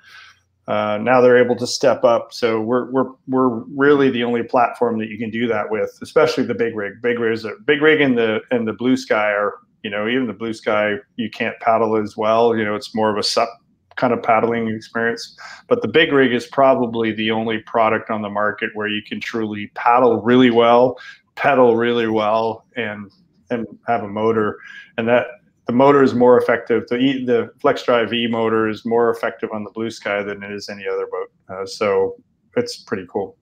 Uh, 0.68 0.99
now 1.01 1.20
they're 1.20 1.43
able 1.43 1.57
to 1.57 1.66
step 1.66 2.05
up. 2.05 2.32
So 2.32 2.61
we're 2.61 2.91
we're 2.91 3.11
we're 3.28 3.49
really 3.49 4.11
the 4.11 4.24
only 4.24 4.43
platform 4.43 4.99
that 4.99 5.09
you 5.09 5.18
can 5.18 5.30
do 5.30 5.47
that 5.49 5.70
with, 5.70 5.99
especially 6.03 6.45
the 6.45 6.55
big 6.55 6.76
rig. 6.76 7.01
Big 7.01 7.18
rigs 7.18 7.45
are 7.45 7.57
big 7.64 7.80
rig 7.80 8.01
and 8.01 8.18
the 8.18 8.41
and 8.51 8.68
the 8.68 8.72
blue 8.72 8.97
sky 8.97 9.30
are, 9.30 9.55
you 9.84 9.91
know, 9.91 10.07
even 10.07 10.26
the 10.26 10.32
blue 10.32 10.53
sky 10.53 10.97
you 11.16 11.30
can't 11.30 11.59
paddle 11.61 11.97
as 11.97 12.16
well. 12.16 12.57
You 12.57 12.64
know, 12.64 12.74
it's 12.74 12.95
more 12.95 13.11
of 13.11 13.16
a 13.16 13.22
sup 13.22 13.49
kind 13.97 14.12
of 14.12 14.22
paddling 14.22 14.68
experience. 14.68 15.36
But 15.68 15.82
the 15.82 15.88
big 15.88 16.12
rig 16.12 16.32
is 16.32 16.47
probably 16.47 17.12
the 17.12 17.30
only 17.30 17.59
product 17.59 18.11
on 18.11 18.22
the 18.22 18.28
market 18.28 18.70
where 18.74 18.88
you 18.88 19.03
can 19.03 19.20
truly 19.20 19.68
paddle 19.74 20.22
really 20.22 20.51
well, 20.51 20.99
pedal 21.34 21.76
really 21.76 22.09
well, 22.09 22.66
and 22.76 23.11
and 23.51 23.66
have 23.86 24.03
a 24.03 24.09
motor. 24.09 24.59
And 24.99 25.09
that 25.09 25.26
the 25.66 25.72
motor 25.72 26.03
is 26.03 26.14
more 26.14 26.38
effective. 26.38 26.84
The 26.88 26.97
e, 26.99 27.24
the 27.24 27.51
FlexDrive 27.62 28.12
E 28.12 28.26
motor 28.26 28.68
is 28.68 28.84
more 28.84 29.11
effective 29.11 29.51
on 29.53 29.64
the 29.64 29.70
Blue 29.70 29.90
Sky 29.90 30.22
than 30.22 30.42
it 30.42 30.53
is 30.53 30.68
any 30.68 30.86
other 30.86 31.07
boat. 31.07 31.30
Uh, 31.49 31.66
so 31.66 32.16
it's 32.57 32.76
pretty 32.76 33.07
cool. 33.11 33.36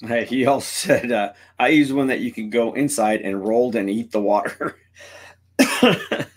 Hey, 0.00 0.24
he 0.24 0.46
also 0.46 0.64
said, 0.88 1.12
uh, 1.12 1.32
I 1.58 1.68
use 1.68 1.92
one 1.92 2.06
that 2.08 2.20
you 2.20 2.30
can 2.30 2.50
go 2.50 2.72
inside 2.74 3.22
and 3.22 3.46
rolled 3.46 3.74
and 3.74 3.90
eat 3.90 4.12
the 4.12 4.20
water. 4.20 4.76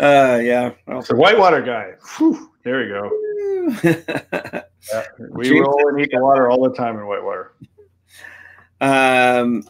Uh, 0.00 0.40
yeah. 0.42 0.72
Well, 0.86 1.02
the 1.02 1.14
whitewater 1.14 1.60
guy. 1.60 1.92
Whew, 2.16 2.50
there 2.64 2.82
you 2.82 2.88
go. 2.88 4.62
yeah, 4.92 5.04
we 5.30 5.60
roll 5.60 5.88
and 5.88 6.00
eat 6.00 6.08
the 6.10 6.20
water 6.20 6.50
all 6.50 6.62
the 6.66 6.74
time 6.74 6.96
in 6.98 7.06
whitewater. 7.06 7.52
Um, 8.80 9.62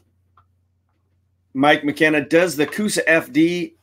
Mike 1.53 1.83
McKenna, 1.83 2.25
does 2.25 2.55
the 2.57 2.67
Coosa 2.67 3.03
FD 3.09 3.75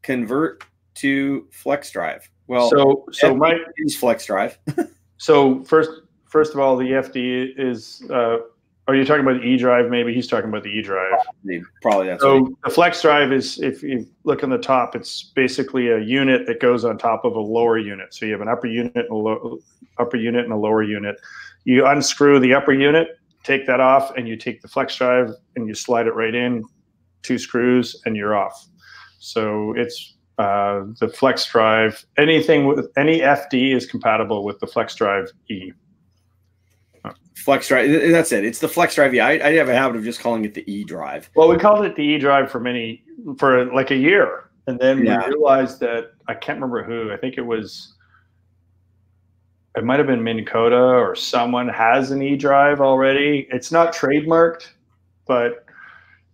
convert 0.00 0.64
to 0.94 1.46
Flex 1.50 1.90
Drive? 1.90 2.30
Well, 2.46 2.70
so 2.70 3.04
so 3.12 3.34
FD 3.34 3.38
Mike 3.38 3.58
is 3.76 3.94
Flex 3.94 4.24
Drive. 4.24 4.58
so 5.18 5.62
first, 5.64 5.90
first 6.24 6.54
of 6.54 6.60
all, 6.60 6.78
the 6.78 6.86
FD 6.86 7.52
is 7.58 8.02
uh, 8.10 8.38
are 8.88 8.94
you 8.94 9.04
talking 9.04 9.22
about 9.22 9.40
the 9.40 9.46
E 9.46 9.56
drive? 9.56 9.88
Maybe 9.88 10.12
he's 10.12 10.26
talking 10.26 10.48
about 10.48 10.62
the 10.62 10.70
E 10.70 10.82
drive. 10.82 11.12
Probably, 11.82 12.08
that's 12.08 12.22
so. 12.22 12.56
The 12.64 12.70
flex 12.70 13.02
drive 13.02 13.32
is, 13.32 13.60
if 13.60 13.82
you 13.82 14.06
look 14.24 14.42
on 14.42 14.50
the 14.50 14.58
top, 14.58 14.96
it's 14.96 15.32
basically 15.34 15.88
a 15.88 15.98
unit 16.00 16.46
that 16.46 16.60
goes 16.60 16.84
on 16.84 16.98
top 16.98 17.24
of 17.24 17.36
a 17.36 17.40
lower 17.40 17.78
unit. 17.78 18.12
So 18.14 18.26
you 18.26 18.32
have 18.32 18.40
an 18.40 18.48
upper 18.48 18.66
unit 18.66 18.96
and 18.96 19.10
a 19.10 19.14
low, 19.14 19.58
upper 19.98 20.16
unit 20.16 20.44
and 20.44 20.52
a 20.52 20.56
lower 20.56 20.82
unit. 20.82 21.16
You 21.64 21.86
unscrew 21.86 22.40
the 22.40 22.54
upper 22.54 22.72
unit, 22.72 23.18
take 23.44 23.66
that 23.66 23.80
off, 23.80 24.16
and 24.16 24.26
you 24.26 24.36
take 24.36 24.62
the 24.62 24.68
flex 24.68 24.96
drive 24.96 25.30
and 25.56 25.68
you 25.68 25.74
slide 25.74 26.06
it 26.06 26.14
right 26.14 26.34
in, 26.34 26.64
two 27.22 27.38
screws, 27.38 28.00
and 28.06 28.16
you're 28.16 28.34
off. 28.34 28.66
So 29.18 29.74
it's 29.76 30.16
uh, 30.38 30.84
the 30.98 31.08
flex 31.08 31.44
drive. 31.44 32.04
Anything 32.16 32.66
with 32.66 32.90
any 32.96 33.20
FD 33.20 33.76
is 33.76 33.86
compatible 33.86 34.42
with 34.42 34.58
the 34.58 34.66
flex 34.66 34.94
drive 34.94 35.30
E. 35.50 35.72
Flex 37.40 37.68
drive. 37.68 37.90
That's 38.10 38.32
it. 38.32 38.44
It's 38.44 38.58
the 38.58 38.68
flex 38.68 38.94
drive. 38.96 39.14
Yeah, 39.14 39.26
I, 39.26 39.48
I, 39.48 39.52
have 39.54 39.70
a 39.70 39.74
habit 39.74 39.96
of 39.96 40.04
just 40.04 40.20
calling 40.20 40.44
it 40.44 40.52
the 40.52 40.70
E 40.70 40.84
drive. 40.84 41.30
Well, 41.34 41.48
we 41.48 41.56
called 41.56 41.86
it 41.86 41.96
the 41.96 42.02
E 42.02 42.18
drive 42.18 42.50
for 42.50 42.60
many 42.60 43.02
for 43.38 43.64
like 43.72 43.90
a 43.90 43.96
year, 43.96 44.50
and 44.66 44.78
then 44.78 45.04
yeah. 45.04 45.26
we 45.26 45.34
realized 45.34 45.80
that 45.80 46.12
I 46.28 46.34
can't 46.34 46.56
remember 46.56 46.82
who. 46.82 47.10
I 47.12 47.16
think 47.16 47.38
it 47.38 47.42
was. 47.42 47.94
It 49.74 49.84
might 49.84 49.98
have 49.98 50.06
been 50.06 50.22
Minn 50.22 50.44
Kota 50.44 50.76
or 50.76 51.14
someone 51.14 51.68
has 51.68 52.10
an 52.10 52.20
E 52.22 52.36
drive 52.36 52.80
already. 52.80 53.48
It's 53.50 53.72
not 53.72 53.94
trademarked, 53.94 54.68
but 55.26 55.64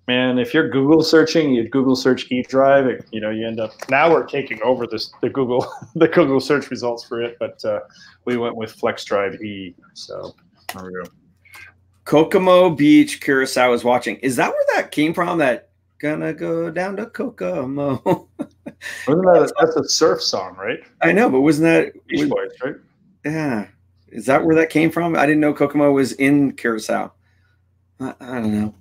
man, 0.09 0.39
if 0.39 0.53
you're 0.53 0.69
Google 0.71 1.05
searching, 1.05 1.53
you 1.53 1.69
Google 1.69 1.95
search 1.95 2.33
E 2.33 2.43
drive, 2.43 2.87
it, 2.87 3.07
you 3.13 3.21
know, 3.21 3.31
you 3.31 3.47
end 3.47 3.61
up. 3.61 3.73
Now 3.91 4.11
we're 4.11 4.27
taking 4.27 4.61
over 4.63 4.89
this 4.89 5.13
the 5.23 5.31
Google 5.31 5.73
the 5.95 6.09
Google 6.09 6.41
search 6.41 6.69
results 6.71 7.05
for 7.05 7.23
it, 7.23 7.37
but 7.39 7.65
uh, 7.65 7.81
we 8.25 8.37
went 8.37 8.57
with 8.57 8.73
Flex 8.73 9.05
Drive 9.05 9.41
E. 9.41 9.73
So 9.95 10.35
there 10.77 10.87
we 10.87 10.93
go. 11.05 11.11
Kokomo 12.05 12.71
Beach, 12.71 13.21
Curacao 13.21 13.73
is 13.73 13.83
watching. 13.85 14.17
Is 14.17 14.37
that 14.37 14.51
where 14.51 14.65
that 14.77 14.91
came 14.93 15.13
from? 15.13 15.39
That 15.39 15.71
gonna 15.99 16.33
go 16.33 16.71
down 16.71 16.97
to 16.97 17.07
Kokomo. 17.07 18.01
wasn't 19.09 19.25
that 19.25 19.51
a, 19.51 19.53
that's 19.61 19.77
a 19.77 19.89
surf 19.89 20.23
song, 20.23 20.55
right? 20.57 20.79
I 21.03 21.13
know, 21.13 21.29
but 21.29 21.41
wasn't 21.41 21.65
that 21.65 22.07
Beach 22.07 22.21
was- 22.21 22.31
Boys, 22.31 22.51
right? 22.65 22.75
Yeah. 23.25 23.67
Is 24.09 24.25
that 24.27 24.45
where 24.45 24.55
that 24.55 24.71
came 24.71 24.91
from? 24.91 25.17
I 25.17 25.27
didn't 25.27 25.41
know 25.41 25.53
Kokomo 25.53 25.91
was 25.91 26.13
in 26.13 26.53
Curacao. 26.53 27.13
I, 27.99 28.15
I 28.21 28.35
don't 28.41 28.53
know. 28.53 28.75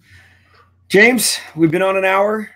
James, 0.87 1.39
we've 1.55 1.71
been 1.71 1.81
on 1.81 1.97
an 1.97 2.05
hour, 2.05 2.47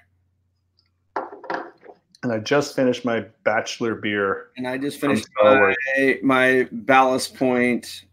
And 2.22 2.32
I 2.32 2.38
just 2.40 2.76
finished 2.76 3.06
my 3.06 3.26
bachelor 3.44 3.96
beer. 3.96 4.50
and 4.56 4.68
I 4.68 4.78
just 4.78 5.00
finished 5.02 5.28
my, 5.42 5.76
my 6.22 6.68
Ballast 6.72 7.36
Point. 7.36 8.06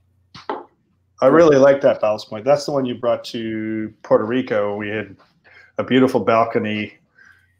I 1.23 1.27
really 1.27 1.57
like 1.57 1.81
that 1.81 2.01
ballast 2.01 2.29
point. 2.29 2.45
That's 2.45 2.67
the 2.67 2.73
one 2.73 2.85
you 2.85 2.95
brought 2.95 3.25
to 3.25 3.93
Puerto 4.03 4.25
Rico. 4.25 4.77
We 4.77 4.89
had 4.89 5.17
a 5.79 5.85
beautiful 5.85 6.21
balcony 6.21 6.95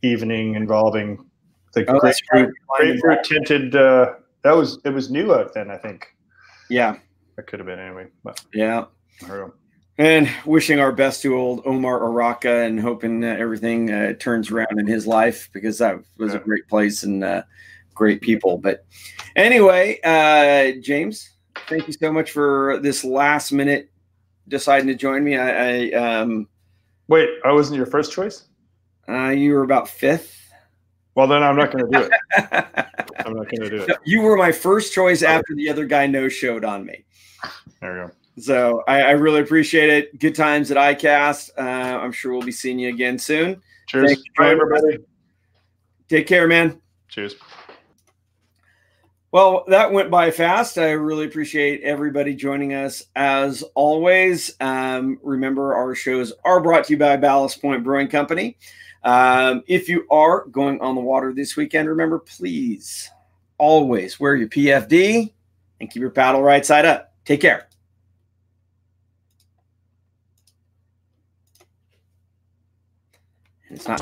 evening 0.03 0.55
involving 0.55 1.25
the 1.73 1.85
Oh, 1.89 1.99
grapefruit, 1.99 2.55
grapefruit 2.69 3.25
tinted. 3.25 3.77
Uh, 3.77 4.15
that 4.43 4.53
was 4.53 4.79
it 4.85 4.91
was 4.91 5.11
new 5.11 5.35
out 5.35 5.55
then. 5.55 5.71
I 5.71 5.77
think 5.77 6.07
Yeah, 6.69 6.97
that 7.37 7.47
could 7.47 7.59
have 7.59 7.67
been 7.67 7.79
anyway. 7.79 8.09
But 8.25 8.43
yeah. 8.53 8.85
And 9.99 10.29
wishing 10.45 10.79
our 10.79 10.93
best 10.93 11.23
to 11.23 11.35
old 11.35 11.63
Omar 11.65 12.01
Araka 12.01 12.67
and 12.67 12.79
hoping 12.79 13.21
that 13.21 13.41
everything 13.41 13.91
uh, 13.91 14.13
turns 14.15 14.51
around 14.51 14.79
in 14.79 14.87
his 14.87 15.07
life 15.07 15.49
because 15.53 15.79
that 15.79 15.97
was 16.19 16.35
a 16.35 16.39
great 16.39 16.69
place 16.69 17.03
and 17.03 17.25
uh, 17.25 17.43
great 17.95 18.21
people. 18.21 18.59
But 18.59 18.85
anyway, 19.37 19.99
uh, 20.05 20.79
James, 20.83 21.31
thank 21.69 21.87
you 21.87 21.93
so 21.93 22.13
much 22.13 22.31
for 22.31 22.79
this 22.83 23.05
last 23.05 23.53
minute 23.53 23.91
deciding 24.49 24.87
to 24.89 24.95
join 24.95 25.25
me. 25.25 25.37
I, 25.37 25.89
I 25.89 25.93
um, 25.93 26.49
Wait, 27.09 27.29
I 27.45 27.53
wasn't 27.53 27.77
your 27.77 27.87
first 27.87 28.13
choice. 28.13 28.45
uh, 29.09 29.29
you 29.29 29.53
were 29.55 29.63
about 29.63 29.89
fifth. 29.89 30.35
Well, 31.15 31.27
then 31.27 31.43
I'm 31.43 31.57
not 31.57 31.73
going 31.73 31.91
to 31.91 31.99
do 31.99 32.05
it. 32.05 32.13
I'm 33.25 33.35
not 33.35 33.49
going 33.49 33.63
to 33.63 33.71
do 33.71 33.83
it. 33.83 33.97
you 34.05 34.21
were 34.21 34.37
my 34.37 34.53
first 34.53 34.93
choice 34.93 35.23
after 35.23 35.55
the 35.55 35.69
other 35.71 35.87
guy 35.87 36.07
no 36.07 36.29
showed 36.29 36.65
on 36.65 36.85
me. 36.85 37.05
There 37.81 37.93
we 37.93 38.09
go. 38.09 38.11
So 38.39 38.85
I, 38.87 39.01
I 39.01 39.11
really 39.13 39.41
appreciate 39.41 39.89
it. 39.89 40.19
Good 40.19 40.35
times 40.35 40.71
at 40.71 40.77
ICAST. 40.77 41.51
Uh, 41.57 41.63
I'm 41.63 42.13
sure 42.13 42.33
we'll 42.33 42.43
be 42.43 42.53
seeing 42.53 42.79
you 42.79 42.91
again 42.91 43.19
soon. 43.19 43.63
Cheers. 43.87 44.23
Bye, 44.37 44.51
everybody. 44.51 44.99
Take 46.09 46.27
care, 46.27 46.47
man. 46.47 46.81
Cheers. 47.09 47.35
Well, 49.37 49.65
that 49.67 49.93
went 49.93 50.11
by 50.11 50.31
fast. 50.31 50.79
I 50.79 50.93
really 50.93 51.27
appreciate 51.27 51.83
everybody 51.83 52.35
joining 52.35 52.73
us 52.73 53.03
as 53.15 53.63
always. 53.75 54.57
Um, 54.61 55.19
remember, 55.23 55.75
our 55.75 55.95
shows 55.95 56.33
are 56.47 56.59
brought 56.59 56.85
to 56.85 56.95
you 56.95 56.99
by 56.99 57.19
Ballast 57.19 57.61
Point 57.61 57.85
Brewing 57.85 58.09
Company. 58.09 58.57
Um, 59.05 59.63
if 59.67 59.91
you 59.91 60.07
are 60.11 60.47
going 60.47 60.81
on 60.81 60.95
the 60.95 61.03
water 61.03 61.35
this 61.35 61.55
weekend, 61.55 61.87
remember, 61.87 62.19
please 62.19 63.11
always 63.59 64.19
wear 64.19 64.37
your 64.37 64.49
PFD 64.49 65.31
and 65.83 65.91
keep 65.91 66.01
your 66.01 66.09
paddle 66.09 66.41
right 66.43 66.65
side 66.65 66.87
up. 66.87 67.13
Take 67.27 67.43
care. 67.43 67.69
It's 73.69 73.87
not. 73.87 74.01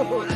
Oh, 0.00 0.27